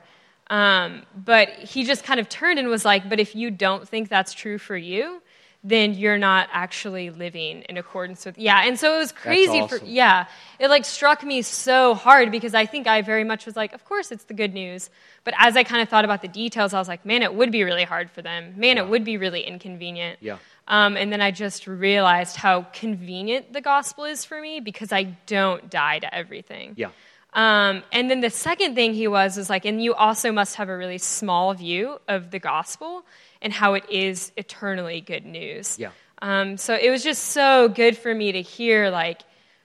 Um, 0.49 1.03
but 1.17 1.49
he 1.51 1.85
just 1.85 2.05
kind 2.05 2.19
of 2.19 2.29
turned 2.29 2.59
and 2.59 2.69
was 2.69 2.85
like, 2.85 3.09
"But 3.09 3.21
if 3.21 3.37
you 3.37 3.51
don't 3.53 3.89
think 3.89 4.09
that's 4.09 4.33
true 4.33 4.59
for 4.59 4.77
you, 4.77 5.23
then 5.63 5.93
you're 5.95 6.19
not 6.19 6.49
actually 6.53 7.11
living 7.11 7.63
in 7.63 7.77
accordance 7.77 8.25
with 8.25 8.39
yeah 8.39 8.63
and 8.65 8.79
so 8.79 8.95
it 8.95 8.99
was 8.99 9.13
crazy 9.13 9.61
awesome. 9.61 9.81
for 9.81 9.85
yeah 9.85 10.25
it 10.59 10.69
like 10.69 10.87
struck 10.87 11.23
me 11.23 11.43
so 11.43 11.95
hard 11.95 12.31
because 12.31 12.55
i 12.55 12.65
think 12.65 12.87
i 12.87 13.03
very 13.03 13.25
much 13.25 13.45
was 13.45 13.57
like 13.57 13.75
of 13.75 13.85
course 13.85 14.11
it's 14.11 14.25
the 14.25 14.33
good 14.33 14.55
news 14.55 14.89
but 15.23 15.35
as 15.39 15.59
i 15.59 15.63
kind 15.63 15.83
of 15.83 15.89
thought 15.89 16.05
about 16.05 16.23
the 16.23 16.29
details 16.29 16.73
i 16.73 16.79
was 16.79 16.89
like 16.89 17.05
man 17.05 17.23
it 17.23 17.35
would 17.35 17.53
be 17.53 17.63
really 17.63 17.85
hard 17.85 18.11
for 18.11 18.23
them 18.23 18.55
man 18.57 18.77
Yeah. 18.77 18.85
it 18.85 18.89
would 18.89 19.05
be 19.05 19.19
really 19.19 19.43
inconvenient 19.43 20.19
Yeah. 20.23 20.39
Um, 20.71 20.97
and 20.97 21.13
then 21.13 21.21
i 21.21 21.31
just 21.31 21.67
realized 21.67 22.37
how 22.37 22.63
convenient 22.73 23.53
the 23.53 23.61
gospel 23.61 24.05
is 24.05 24.25
for 24.25 24.41
me 24.41 24.61
because 24.61 24.91
i 24.93 25.03
don't 25.27 25.69
die 25.69 25.99
to 25.99 26.09
everything 26.15 26.73
Yeah. 26.77 26.91
um, 27.35 27.83
and 27.93 28.11
then 28.11 28.21
the 28.21 28.31
second 28.31 28.75
thing 28.75 28.95
he 28.95 29.07
was 29.09 29.37
was 29.37 29.49
like, 29.51 29.65
and 29.65 29.83
you 29.83 29.95
also 29.95 30.33
must 30.33 30.57
have 30.57 30.69
a 30.69 30.77
really 30.77 30.99
small 30.99 31.55
view 31.55 32.01
of 32.09 32.31
the 32.33 32.39
gospel 32.41 33.05
and 33.43 33.53
how 33.53 33.75
it 33.75 33.85
is 33.89 34.33
eternally 34.37 35.01
good 35.01 35.25
news. 35.25 35.79
Yeah. 35.79 35.91
Um, 36.23 36.57
so 36.57 36.75
it 36.75 36.91
was 36.91 37.03
just 37.05 37.23
so 37.39 37.69
good 37.69 37.97
for 37.97 38.13
me 38.13 38.33
to 38.33 38.43
hear, 38.43 38.91
like, 38.91 39.21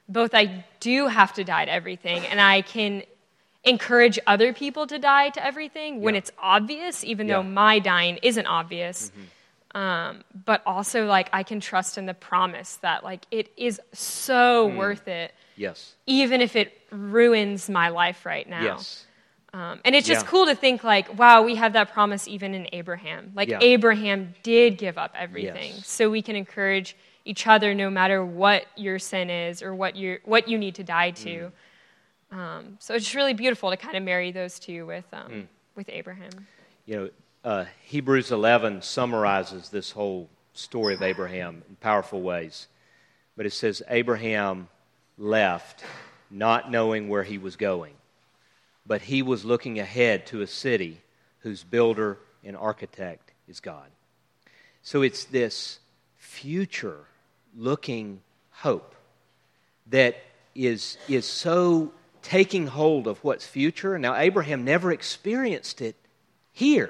both 0.08 0.34
I 0.36 0.64
do 0.80 1.08
have 1.08 1.34
to 1.34 1.43
die 1.43 1.66
to 1.66 1.72
everything, 1.72 2.24
and 2.28 2.39
I 2.39 2.62
can 2.62 3.01
encourage 3.64 4.20
other 4.28 4.53
people 4.53 4.86
to 4.88 4.99
die 4.99 5.30
to 5.32 5.43
everything 5.43 6.01
when 6.01 6.14
Yeah. 6.14 6.20
it's 6.20 6.32
obvious, 6.39 7.03
even 7.03 7.28
Yeah. 7.28 7.38
though 7.38 7.43
my 7.43 7.80
dying 7.80 8.20
isn't 8.22 8.45
obvious. 8.45 9.12
Um, 9.76 10.23
but 10.45 10.61
also, 10.65 11.05
like, 11.05 11.30
I 11.34 11.43
can 11.43 11.59
trust 11.59 11.97
in 11.97 12.05
the 12.05 12.13
promise 12.13 12.78
that, 12.78 13.03
like, 13.03 13.26
it 13.30 13.51
is 13.57 13.80
so 13.91 14.69
Mm. 14.69 14.78
worth 14.78 15.07
it 15.07 15.34
Yes. 15.57 15.95
even 16.07 16.39
if 16.41 16.55
it 16.55 16.82
ruins 16.91 17.69
my 17.69 17.89
life 17.89 18.26
right 18.26 18.47
now. 18.47 18.63
Yes. 18.63 19.05
Um, 19.53 19.80
and 19.86 19.95
it's 19.95 20.07
just 20.07 20.26
Yeah. 20.26 20.30
cool 20.32 20.45
to 20.47 20.55
think 20.55 20.84
like, 20.84 21.17
wow, 21.17 21.41
we 21.41 21.55
have 21.55 21.73
that 21.73 21.91
promise 21.91 22.28
even 22.28 22.53
in 22.53 22.67
Abraham. 22.73 23.32
Like 23.36 23.47
Yeah. 23.49 23.59
Abraham 23.61 24.34
did 24.43 24.78
give 24.78 24.97
up 24.97 25.13
everything, 25.17 25.71
Yes. 25.76 25.88
so 25.88 26.09
we 26.09 26.21
can 26.21 26.36
encourage 26.36 26.95
each 27.26 27.47
other 27.47 27.73
no 27.73 27.89
matter 27.89 28.23
what 28.23 28.65
your 28.76 28.99
sin 28.99 29.30
is 29.30 29.61
or 29.61 29.73
what 29.73 29.95
you 29.95 30.19
what 30.26 30.47
you 30.49 30.57
need 30.57 30.76
to 30.76 30.84
die 30.84 31.11
to. 31.11 31.51
Mm. 32.32 32.38
Um, 32.38 32.78
so 32.80 32.95
it's 32.95 33.05
just 33.05 33.15
really 33.15 33.34
beautiful 33.34 33.69
to 33.71 33.78
kind 33.78 33.95
of 33.95 34.03
marry 34.03 34.32
those 34.32 34.59
two 34.59 34.86
with 34.86 35.05
um, 35.13 35.32
Mm. 35.32 35.47
with 35.76 35.89
Abraham. 35.89 36.47
You 36.86 36.95
know, 36.95 37.09
uh, 37.46 37.66
Hebrews 37.84 38.32
11 38.32 38.82
summarizes 38.82 39.70
this 39.70 39.91
whole 39.91 40.28
story 40.54 40.96
of 40.96 41.04
Abraham 41.04 41.62
in 41.70 41.76
powerful 41.76 42.22
ways. 42.22 42.68
But 43.38 43.46
it 43.46 43.54
says 43.54 43.84
Abraham 43.88 44.68
left 45.18 45.84
not 46.32 46.72
knowing 46.72 47.08
where 47.08 47.24
he 47.24 47.38
was 47.38 47.56
going, 47.56 47.93
but 48.88 49.04
he 49.04 49.22
was 49.22 49.46
looking 49.46 49.80
ahead 49.80 50.26
to 50.28 50.41
a 50.41 50.48
city 50.48 51.00
whose 51.39 51.64
builder 51.64 52.18
and 52.43 52.58
architect 52.58 53.32
is 53.48 53.60
God. 53.60 53.88
So 54.82 55.04
it's 55.04 55.26
this 55.26 55.80
future 56.18 57.06
looking 57.56 58.22
hope 58.50 58.96
that 59.88 60.16
is, 60.56 60.98
is 61.08 61.26
so 61.26 61.91
taking 62.24 62.66
hold 62.66 63.06
of 63.06 63.24
what's 63.24 63.46
future. 63.46 64.00
Now, 64.00 64.16
Abraham 64.16 64.66
never 64.66 64.91
experienced 64.91 65.80
it 65.82 65.96
here, 66.52 66.89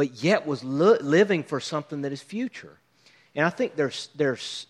but 0.00 0.24
yet 0.24 0.46
was 0.46 0.64
li- 0.64 0.96
living 1.02 1.42
for 1.42 1.60
something 1.60 2.00
that 2.00 2.10
is 2.10 2.22
future. 2.22 2.72
And 3.34 3.44
I 3.44 3.50
think 3.50 3.76
there's, 3.76 4.08
there's, 4.14 4.66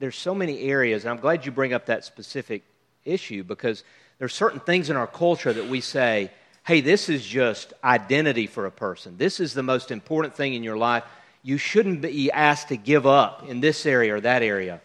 there's 0.00 0.16
so 0.16 0.34
many 0.34 0.62
areas, 0.62 1.04
and 1.04 1.12
I'm 1.12 1.20
glad 1.20 1.46
you 1.46 1.52
bring 1.52 1.72
up 1.72 1.86
that 1.86 2.04
specific 2.04 2.64
issue 3.04 3.44
because 3.44 3.84
there's 4.18 4.34
certain 4.34 4.58
things 4.58 4.90
in 4.90 4.96
our 4.96 5.06
culture 5.06 5.52
that 5.52 5.68
we 5.68 5.80
say, 5.80 6.32
hey, 6.66 6.80
this 6.80 7.08
is 7.08 7.24
just 7.24 7.72
identity 7.84 8.48
for 8.48 8.66
a 8.66 8.70
person. 8.72 9.16
This 9.16 9.38
is 9.38 9.54
the 9.54 9.62
most 9.62 9.92
important 9.92 10.34
thing 10.34 10.54
in 10.54 10.64
your 10.64 10.76
life. 10.76 11.04
You 11.44 11.56
shouldn't 11.56 12.02
be 12.02 12.32
asked 12.32 12.70
to 12.70 12.76
give 12.76 13.06
up 13.06 13.48
in 13.48 13.60
this 13.60 13.86
area 13.86 14.16
or 14.16 14.20
that 14.22 14.42
area. 14.42 14.80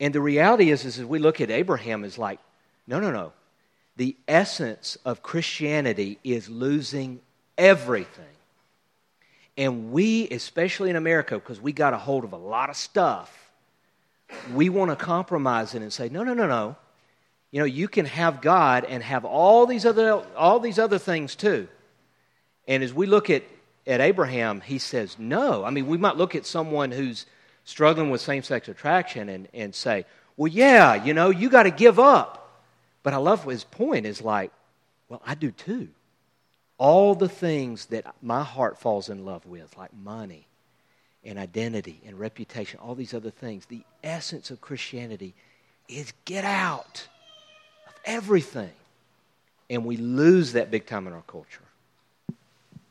And 0.00 0.12
the 0.12 0.20
reality 0.20 0.70
is, 0.70 0.84
is 0.84 0.98
as 0.98 1.04
we 1.04 1.20
look 1.20 1.40
at 1.40 1.52
Abraham, 1.52 2.02
is 2.02 2.18
like, 2.18 2.40
no, 2.88 2.98
no, 2.98 3.12
no. 3.12 3.32
The 3.94 4.16
essence 4.26 4.98
of 5.04 5.22
Christianity 5.22 6.18
is 6.24 6.48
losing 6.48 7.20
everything. 7.56 8.35
And 9.56 9.92
we, 9.92 10.28
especially 10.28 10.90
in 10.90 10.96
America, 10.96 11.34
because 11.34 11.60
we 11.60 11.72
got 11.72 11.94
a 11.94 11.98
hold 11.98 12.24
of 12.24 12.32
a 12.32 12.36
lot 12.38 12.68
of 12.68 12.76
stuff, 12.76 13.32
we 14.52 14.68
want 14.68 14.90
to 14.90 14.96
compromise 14.96 15.74
it 15.74 15.82
and 15.82 15.92
say, 15.92 16.08
no, 16.08 16.24
no, 16.24 16.34
no, 16.34 16.46
no. 16.46 16.76
You 17.50 17.60
know, 17.60 17.66
you 17.66 17.88
can 17.88 18.06
have 18.06 18.42
God 18.42 18.84
and 18.84 19.02
have 19.02 19.24
all 19.24 19.66
these 19.66 19.86
other, 19.86 20.22
all 20.36 20.60
these 20.60 20.78
other 20.78 20.98
things 20.98 21.36
too. 21.36 21.68
And 22.68 22.82
as 22.82 22.92
we 22.92 23.06
look 23.06 23.30
at, 23.30 23.44
at 23.86 24.00
Abraham, 24.00 24.60
he 24.60 24.78
says, 24.78 25.16
no. 25.18 25.64
I 25.64 25.70
mean, 25.70 25.86
we 25.86 25.96
might 25.96 26.16
look 26.16 26.34
at 26.34 26.44
someone 26.44 26.90
who's 26.90 27.24
struggling 27.64 28.10
with 28.10 28.20
same 28.20 28.42
sex 28.42 28.68
attraction 28.68 29.28
and, 29.28 29.48
and 29.54 29.74
say, 29.74 30.04
well, 30.36 30.52
yeah, 30.52 31.02
you 31.02 31.14
know, 31.14 31.30
you 31.30 31.48
got 31.48 31.62
to 31.62 31.70
give 31.70 31.98
up. 31.98 32.62
But 33.02 33.14
I 33.14 33.18
love 33.18 33.44
his 33.44 33.64
point 33.64 34.04
is 34.04 34.20
like, 34.20 34.50
well, 35.08 35.22
I 35.24 35.34
do 35.34 35.50
too. 35.50 35.88
All 36.78 37.14
the 37.14 37.28
things 37.28 37.86
that 37.86 38.14
my 38.22 38.42
heart 38.42 38.78
falls 38.78 39.08
in 39.08 39.24
love 39.24 39.46
with, 39.46 39.76
like 39.76 39.94
money 39.94 40.46
and 41.24 41.38
identity 41.38 42.00
and 42.06 42.18
reputation, 42.18 42.78
all 42.80 42.94
these 42.94 43.14
other 43.14 43.30
things, 43.30 43.66
the 43.66 43.82
essence 44.04 44.50
of 44.50 44.60
Christianity 44.60 45.34
is 45.88 46.12
get 46.24 46.44
out 46.44 47.08
of 47.86 47.94
everything. 48.04 48.72
And 49.68 49.84
we 49.84 49.96
lose 49.96 50.52
that 50.52 50.70
big 50.70 50.86
time 50.86 51.06
in 51.06 51.12
our 51.12 51.22
culture. 51.22 51.62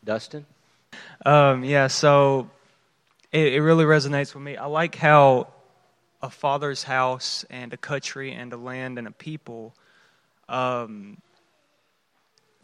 Dustin? 0.04 0.46
Um, 1.26 1.64
yeah, 1.64 1.88
so 1.88 2.50
it, 3.32 3.54
it 3.54 3.62
really 3.62 3.86
resonates 3.86 4.34
with 4.34 4.44
me. 4.44 4.58
I 4.58 4.66
like 4.66 4.96
how 4.96 5.48
a 6.22 6.30
father's 6.30 6.84
house 6.84 7.46
and 7.50 7.74
a 7.74 7.78
country 7.78 8.34
and 8.34 8.52
a 8.52 8.58
land 8.58 8.98
and 8.98 9.08
a 9.08 9.12
people, 9.12 9.74
um, 10.50 11.18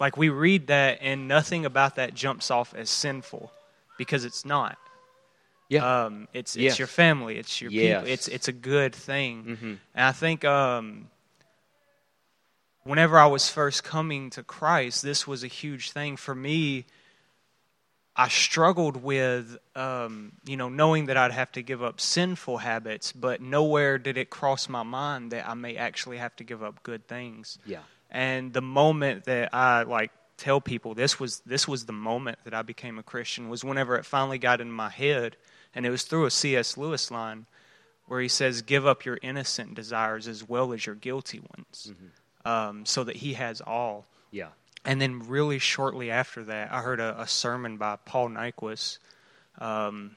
like 0.01 0.17
we 0.17 0.29
read 0.29 0.67
that 0.67 0.97
and 1.01 1.27
nothing 1.27 1.63
about 1.65 1.95
that 1.97 2.13
jumps 2.15 2.49
off 2.49 2.73
as 2.73 2.89
sinful 2.89 3.51
because 3.99 4.25
it's 4.25 4.43
not. 4.43 4.77
Yeah. 5.69 6.05
Um, 6.05 6.27
it's 6.33 6.55
Yes. 6.57 6.79
your 6.79 6.87
family, 6.87 7.37
it's 7.37 7.61
your 7.61 7.71
Yes. 7.71 8.01
people, 8.01 8.11
it's 8.13 8.27
it's 8.27 8.47
a 8.49 8.51
good 8.51 8.93
thing. 8.95 9.33
Mhm. 9.45 9.77
And 9.95 10.05
I 10.05 10.11
think 10.11 10.43
um, 10.43 11.09
whenever 12.83 13.17
I 13.19 13.27
was 13.27 13.47
first 13.49 13.83
coming 13.83 14.29
to 14.31 14.43
Christ, 14.43 15.03
this 15.03 15.27
was 15.27 15.43
a 15.43 15.47
huge 15.47 15.91
thing 15.91 16.17
for 16.17 16.33
me. 16.35 16.85
I 18.15 18.27
struggled 18.27 18.97
with, 18.97 19.57
um, 19.75 20.33
you 20.45 20.57
know, 20.57 20.67
knowing 20.67 21.05
that 21.05 21.15
I'd 21.15 21.31
have 21.31 21.51
to 21.53 21.61
give 21.61 21.81
up 21.81 22.01
sinful 22.01 22.57
habits, 22.57 23.13
but 23.13 23.39
nowhere 23.39 23.97
did 23.97 24.17
it 24.17 24.29
cross 24.29 24.67
my 24.67 24.83
mind 24.83 25.31
that 25.31 25.47
I 25.47 25.53
may 25.53 25.77
actually 25.77 26.17
have 26.17 26.35
to 26.37 26.43
give 26.43 26.61
up 26.63 26.83
good 26.83 27.07
things. 27.07 27.57
yeah. 27.65 27.83
And 28.12 28.53
the 28.53 28.62
moment 28.62 29.26
that 29.26 29.53
I 29.53 29.84
like 29.84 30.12
tell 30.38 30.59
people 30.59 30.93
this 30.93 31.20
was 31.20 31.39
this 31.45 31.68
was 31.68 31.86
the 31.86 31.93
moment 31.93 32.39
that 32.43 32.53
I 32.53 32.62
became 32.62 32.99
a 32.99 33.03
Christian 33.03 33.49
was 33.49 33.64
whenever 33.64 33.95
it 33.95 34.05
finally 34.05 34.38
got 34.38 34.59
in 34.59 34.72
my 34.72 34.89
head, 34.89 35.38
and 35.74 35.86
it 35.86 35.89
was 35.89 36.03
through 36.03 36.26
a 36.26 36.32
C.S. 36.32 36.78
Lewis 36.78 37.09
line 37.09 37.45
where 38.07 38.20
he 38.20 38.28
says, 38.28 38.62
"Give 38.62 38.86
up 38.86 39.05
your 39.05 39.18
innocent 39.22 39.76
desires 39.76 40.28
as 40.28 40.47
well 40.47 40.74
as 40.74 40.86
your 40.86 40.95
guilty 40.95 41.39
ones, 41.39 41.93
um, 42.43 42.86
so 42.86 43.03
that 43.03 43.18
He 43.18 43.34
has 43.34 43.62
all." 43.62 44.05
Yeah. 44.32 44.49
And 44.84 44.99
then, 44.99 45.28
really 45.28 45.59
shortly 45.59 46.09
after 46.09 46.43
that, 46.45 46.74
I 46.74 46.82
heard 46.82 46.99
a, 46.99 47.22
a 47.22 47.28
sermon 47.28 47.78
by 47.78 47.97
Paul 48.03 48.30
Nyquist 48.30 48.97
um, 49.59 50.16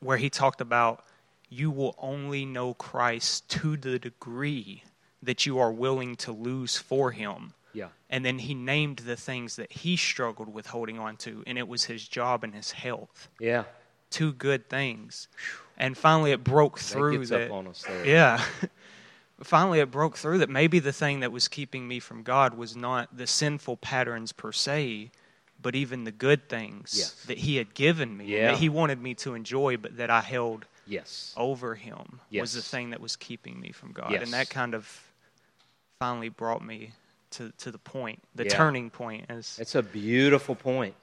where 0.00 0.16
he 0.16 0.28
talked 0.28 0.60
about 0.60 1.04
you 1.48 1.70
will 1.70 1.94
only 1.98 2.44
know 2.44 2.74
Christ 2.74 3.48
to 3.50 3.76
the 3.76 3.98
degree 3.98 4.82
that 5.22 5.46
you 5.46 5.58
are 5.58 5.72
willing 5.72 6.16
to 6.16 6.32
lose 6.32 6.76
for 6.78 7.10
him. 7.12 7.52
Yeah. 7.72 7.88
And 8.10 8.24
then 8.24 8.38
he 8.40 8.54
named 8.54 8.98
the 8.98 9.16
things 9.16 9.56
that 9.56 9.72
he 9.72 9.96
struggled 9.96 10.52
with 10.52 10.66
holding 10.66 10.98
on 10.98 11.16
to, 11.18 11.42
and 11.46 11.56
it 11.56 11.66
was 11.68 11.84
his 11.84 12.06
job 12.06 12.44
and 12.44 12.54
his 12.54 12.72
health. 12.72 13.28
Yeah. 13.40 13.64
Two 14.10 14.32
good 14.32 14.68
things. 14.68 15.28
And 15.78 15.96
finally, 15.96 16.32
it 16.32 16.44
broke 16.44 16.78
That 16.78 16.84
through 16.84 17.18
gets 17.18 17.30
that. 17.30 17.46
up 17.46 17.52
on 17.52 17.66
us 17.68 17.82
there. 17.82 18.06
Yeah. 18.06 18.44
Finally, 19.42 19.80
it 19.80 19.90
broke 19.90 20.16
through 20.16 20.38
that 20.38 20.48
maybe 20.50 20.78
the 20.78 20.92
thing 20.92 21.20
that 21.20 21.32
was 21.32 21.48
keeping 21.48 21.88
me 21.88 21.98
from 21.98 22.22
God 22.22 22.54
was 22.54 22.76
not 22.76 23.16
the 23.16 23.26
sinful 23.26 23.78
patterns 23.78 24.30
per 24.32 24.52
se, 24.52 25.10
but 25.60 25.74
even 25.74 26.04
the 26.04 26.12
good 26.12 26.48
things 26.48 26.94
Yes. 26.96 27.24
that 27.26 27.38
He 27.38 27.56
had 27.56 27.74
given 27.74 28.16
me, 28.16 28.26
Yeah. 28.26 28.52
that 28.52 28.58
He 28.60 28.68
wanted 28.68 29.00
me 29.02 29.14
to 29.16 29.34
enjoy, 29.34 29.76
but 29.78 29.96
that 29.96 30.10
I 30.10 30.20
held 30.20 30.66
Yes. 30.86 31.34
over 31.36 31.74
Him 31.74 32.20
was 32.30 32.52
the 32.52 32.62
thing 32.62 32.90
that 32.90 33.00
was 33.00 33.16
keeping 33.16 33.58
me 33.60 33.72
from 33.72 33.92
God. 33.92 34.12
Yes. 34.12 34.22
And 34.22 34.32
that 34.32 34.48
kind 34.48 34.74
of 34.76 35.00
finally 36.02 36.28
brought 36.30 36.64
me 36.64 36.90
to, 37.30 37.52
to 37.58 37.70
the 37.70 37.78
point, 37.78 38.20
the 38.34 38.44
Yeah. 38.44 38.56
turning 38.56 38.90
point. 38.90 39.24
As 39.28 39.54
That's 39.54 39.76
a 39.76 39.84
beautiful 39.84 40.56
point. 40.56 40.96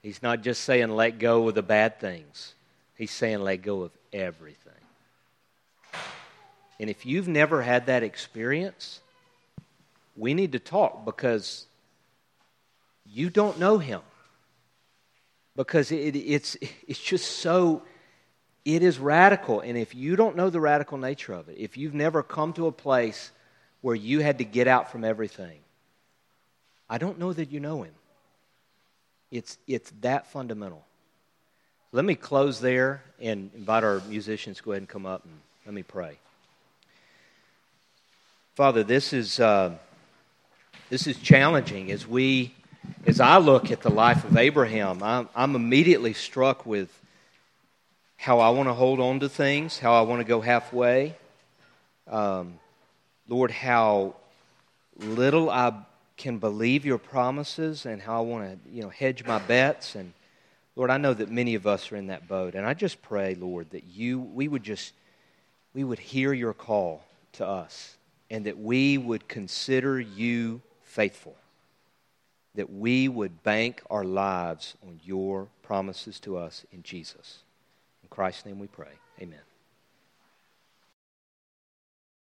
He's 0.00 0.22
not 0.22 0.42
just 0.42 0.62
saying 0.62 0.90
let 0.90 1.18
go 1.18 1.48
of 1.48 1.56
the 1.56 1.62
bad 1.62 1.98
things, 1.98 2.54
he's 2.96 3.10
saying 3.10 3.40
let 3.40 3.62
go 3.62 3.82
of 3.82 3.90
everything. 4.12 4.84
And 6.78 6.88
if 6.88 7.04
you've 7.04 7.26
never 7.26 7.62
had 7.62 7.86
that 7.86 8.04
experience, 8.04 9.00
we 10.14 10.34
need 10.34 10.52
to 10.52 10.60
talk 10.60 11.04
because 11.04 11.66
you 13.04 13.30
don't 13.30 13.58
know 13.58 13.78
him. 13.78 14.02
Because 15.56 15.90
it, 15.90 16.14
it's, 16.14 16.56
it's 16.86 17.00
just 17.00 17.38
so, 17.40 17.82
it 18.64 18.84
is 18.84 19.00
radical. 19.00 19.58
And 19.58 19.76
if 19.76 19.96
you 19.96 20.14
don't 20.14 20.36
know 20.36 20.48
the 20.48 20.60
radical 20.60 20.96
nature 20.96 21.32
of 21.32 21.48
it, 21.48 21.56
if 21.58 21.76
you've 21.76 21.94
never 21.94 22.22
come 22.22 22.52
to 22.52 22.68
a 22.68 22.72
place 22.72 23.32
where 23.80 23.94
you 23.94 24.20
had 24.20 24.38
to 24.38 24.44
get 24.44 24.68
out 24.68 24.90
from 24.90 25.04
everything, 25.04 25.58
I 26.90 26.98
don't 26.98 27.18
know 27.18 27.32
that 27.32 27.50
you 27.50 27.60
know 27.60 27.82
him. 27.82 27.94
It's, 29.30 29.58
it's 29.66 29.92
that 30.00 30.26
fundamental. 30.32 30.84
Let 31.92 32.04
me 32.04 32.14
close 32.14 32.60
there 32.60 33.02
and 33.20 33.50
invite 33.54 33.84
our 33.84 34.00
musicians 34.08 34.58
to 34.58 34.62
go 34.62 34.72
ahead 34.72 34.82
and 34.82 34.88
come 34.88 35.06
up 35.06 35.24
and 35.24 35.34
let 35.66 35.74
me 35.74 35.82
pray. 35.82 36.18
Father, 38.54 38.82
this 38.82 39.12
is, 39.12 39.38
uh, 39.38 39.72
this 40.90 41.06
is 41.06 41.18
challenging 41.18 41.92
as 41.92 42.06
we, 42.06 42.54
as 43.06 43.20
I 43.20 43.38
look 43.38 43.70
at 43.70 43.82
the 43.82 43.90
life 43.90 44.24
of 44.24 44.36
Abraham, 44.36 45.02
I'm, 45.02 45.28
I'm 45.36 45.54
immediately 45.54 46.12
struck 46.12 46.66
with 46.66 46.90
how 48.16 48.40
I 48.40 48.50
want 48.50 48.68
to 48.68 48.74
hold 48.74 48.98
on 48.98 49.20
to 49.20 49.28
things, 49.28 49.78
how 49.78 49.94
I 49.94 50.00
want 50.00 50.20
to 50.20 50.24
go 50.24 50.40
halfway. 50.40 51.14
Um, 52.08 52.58
Lord, 53.28 53.50
how 53.50 54.14
little 54.96 55.50
I 55.50 55.72
can 56.16 56.38
believe 56.38 56.84
your 56.84 56.98
promises 56.98 57.86
and 57.86 58.02
how 58.02 58.18
I 58.18 58.20
want 58.20 58.64
to, 58.64 58.70
you 58.70 58.82
know, 58.82 58.88
hedge 58.88 59.24
my 59.24 59.38
bets. 59.38 59.94
And 59.94 60.12
Lord, 60.74 60.90
I 60.90 60.96
know 60.96 61.14
that 61.14 61.30
many 61.30 61.54
of 61.54 61.66
us 61.66 61.92
are 61.92 61.96
in 61.96 62.08
that 62.08 62.26
boat. 62.26 62.54
And 62.54 62.66
I 62.66 62.74
just 62.74 63.00
pray, 63.02 63.34
Lord, 63.34 63.70
that 63.70 63.84
you, 63.84 64.18
we 64.18 64.48
would 64.48 64.64
just, 64.64 64.92
we 65.74 65.84
would 65.84 65.98
hear 65.98 66.32
your 66.32 66.54
call 66.54 67.04
to 67.34 67.46
us 67.46 67.96
and 68.30 68.46
that 68.46 68.58
we 68.58 68.98
would 68.98 69.28
consider 69.28 70.00
you 70.00 70.60
faithful. 70.82 71.36
That 72.56 72.72
we 72.72 73.08
would 73.08 73.42
bank 73.44 73.82
our 73.88 74.04
lives 74.04 74.74
on 74.82 74.98
your 75.04 75.46
promises 75.62 76.18
to 76.20 76.36
us 76.36 76.64
in 76.72 76.82
Jesus. 76.82 77.38
In 78.02 78.08
Christ's 78.08 78.46
name 78.46 78.58
we 78.58 78.66
pray. 78.66 78.92
Amen. 79.20 79.47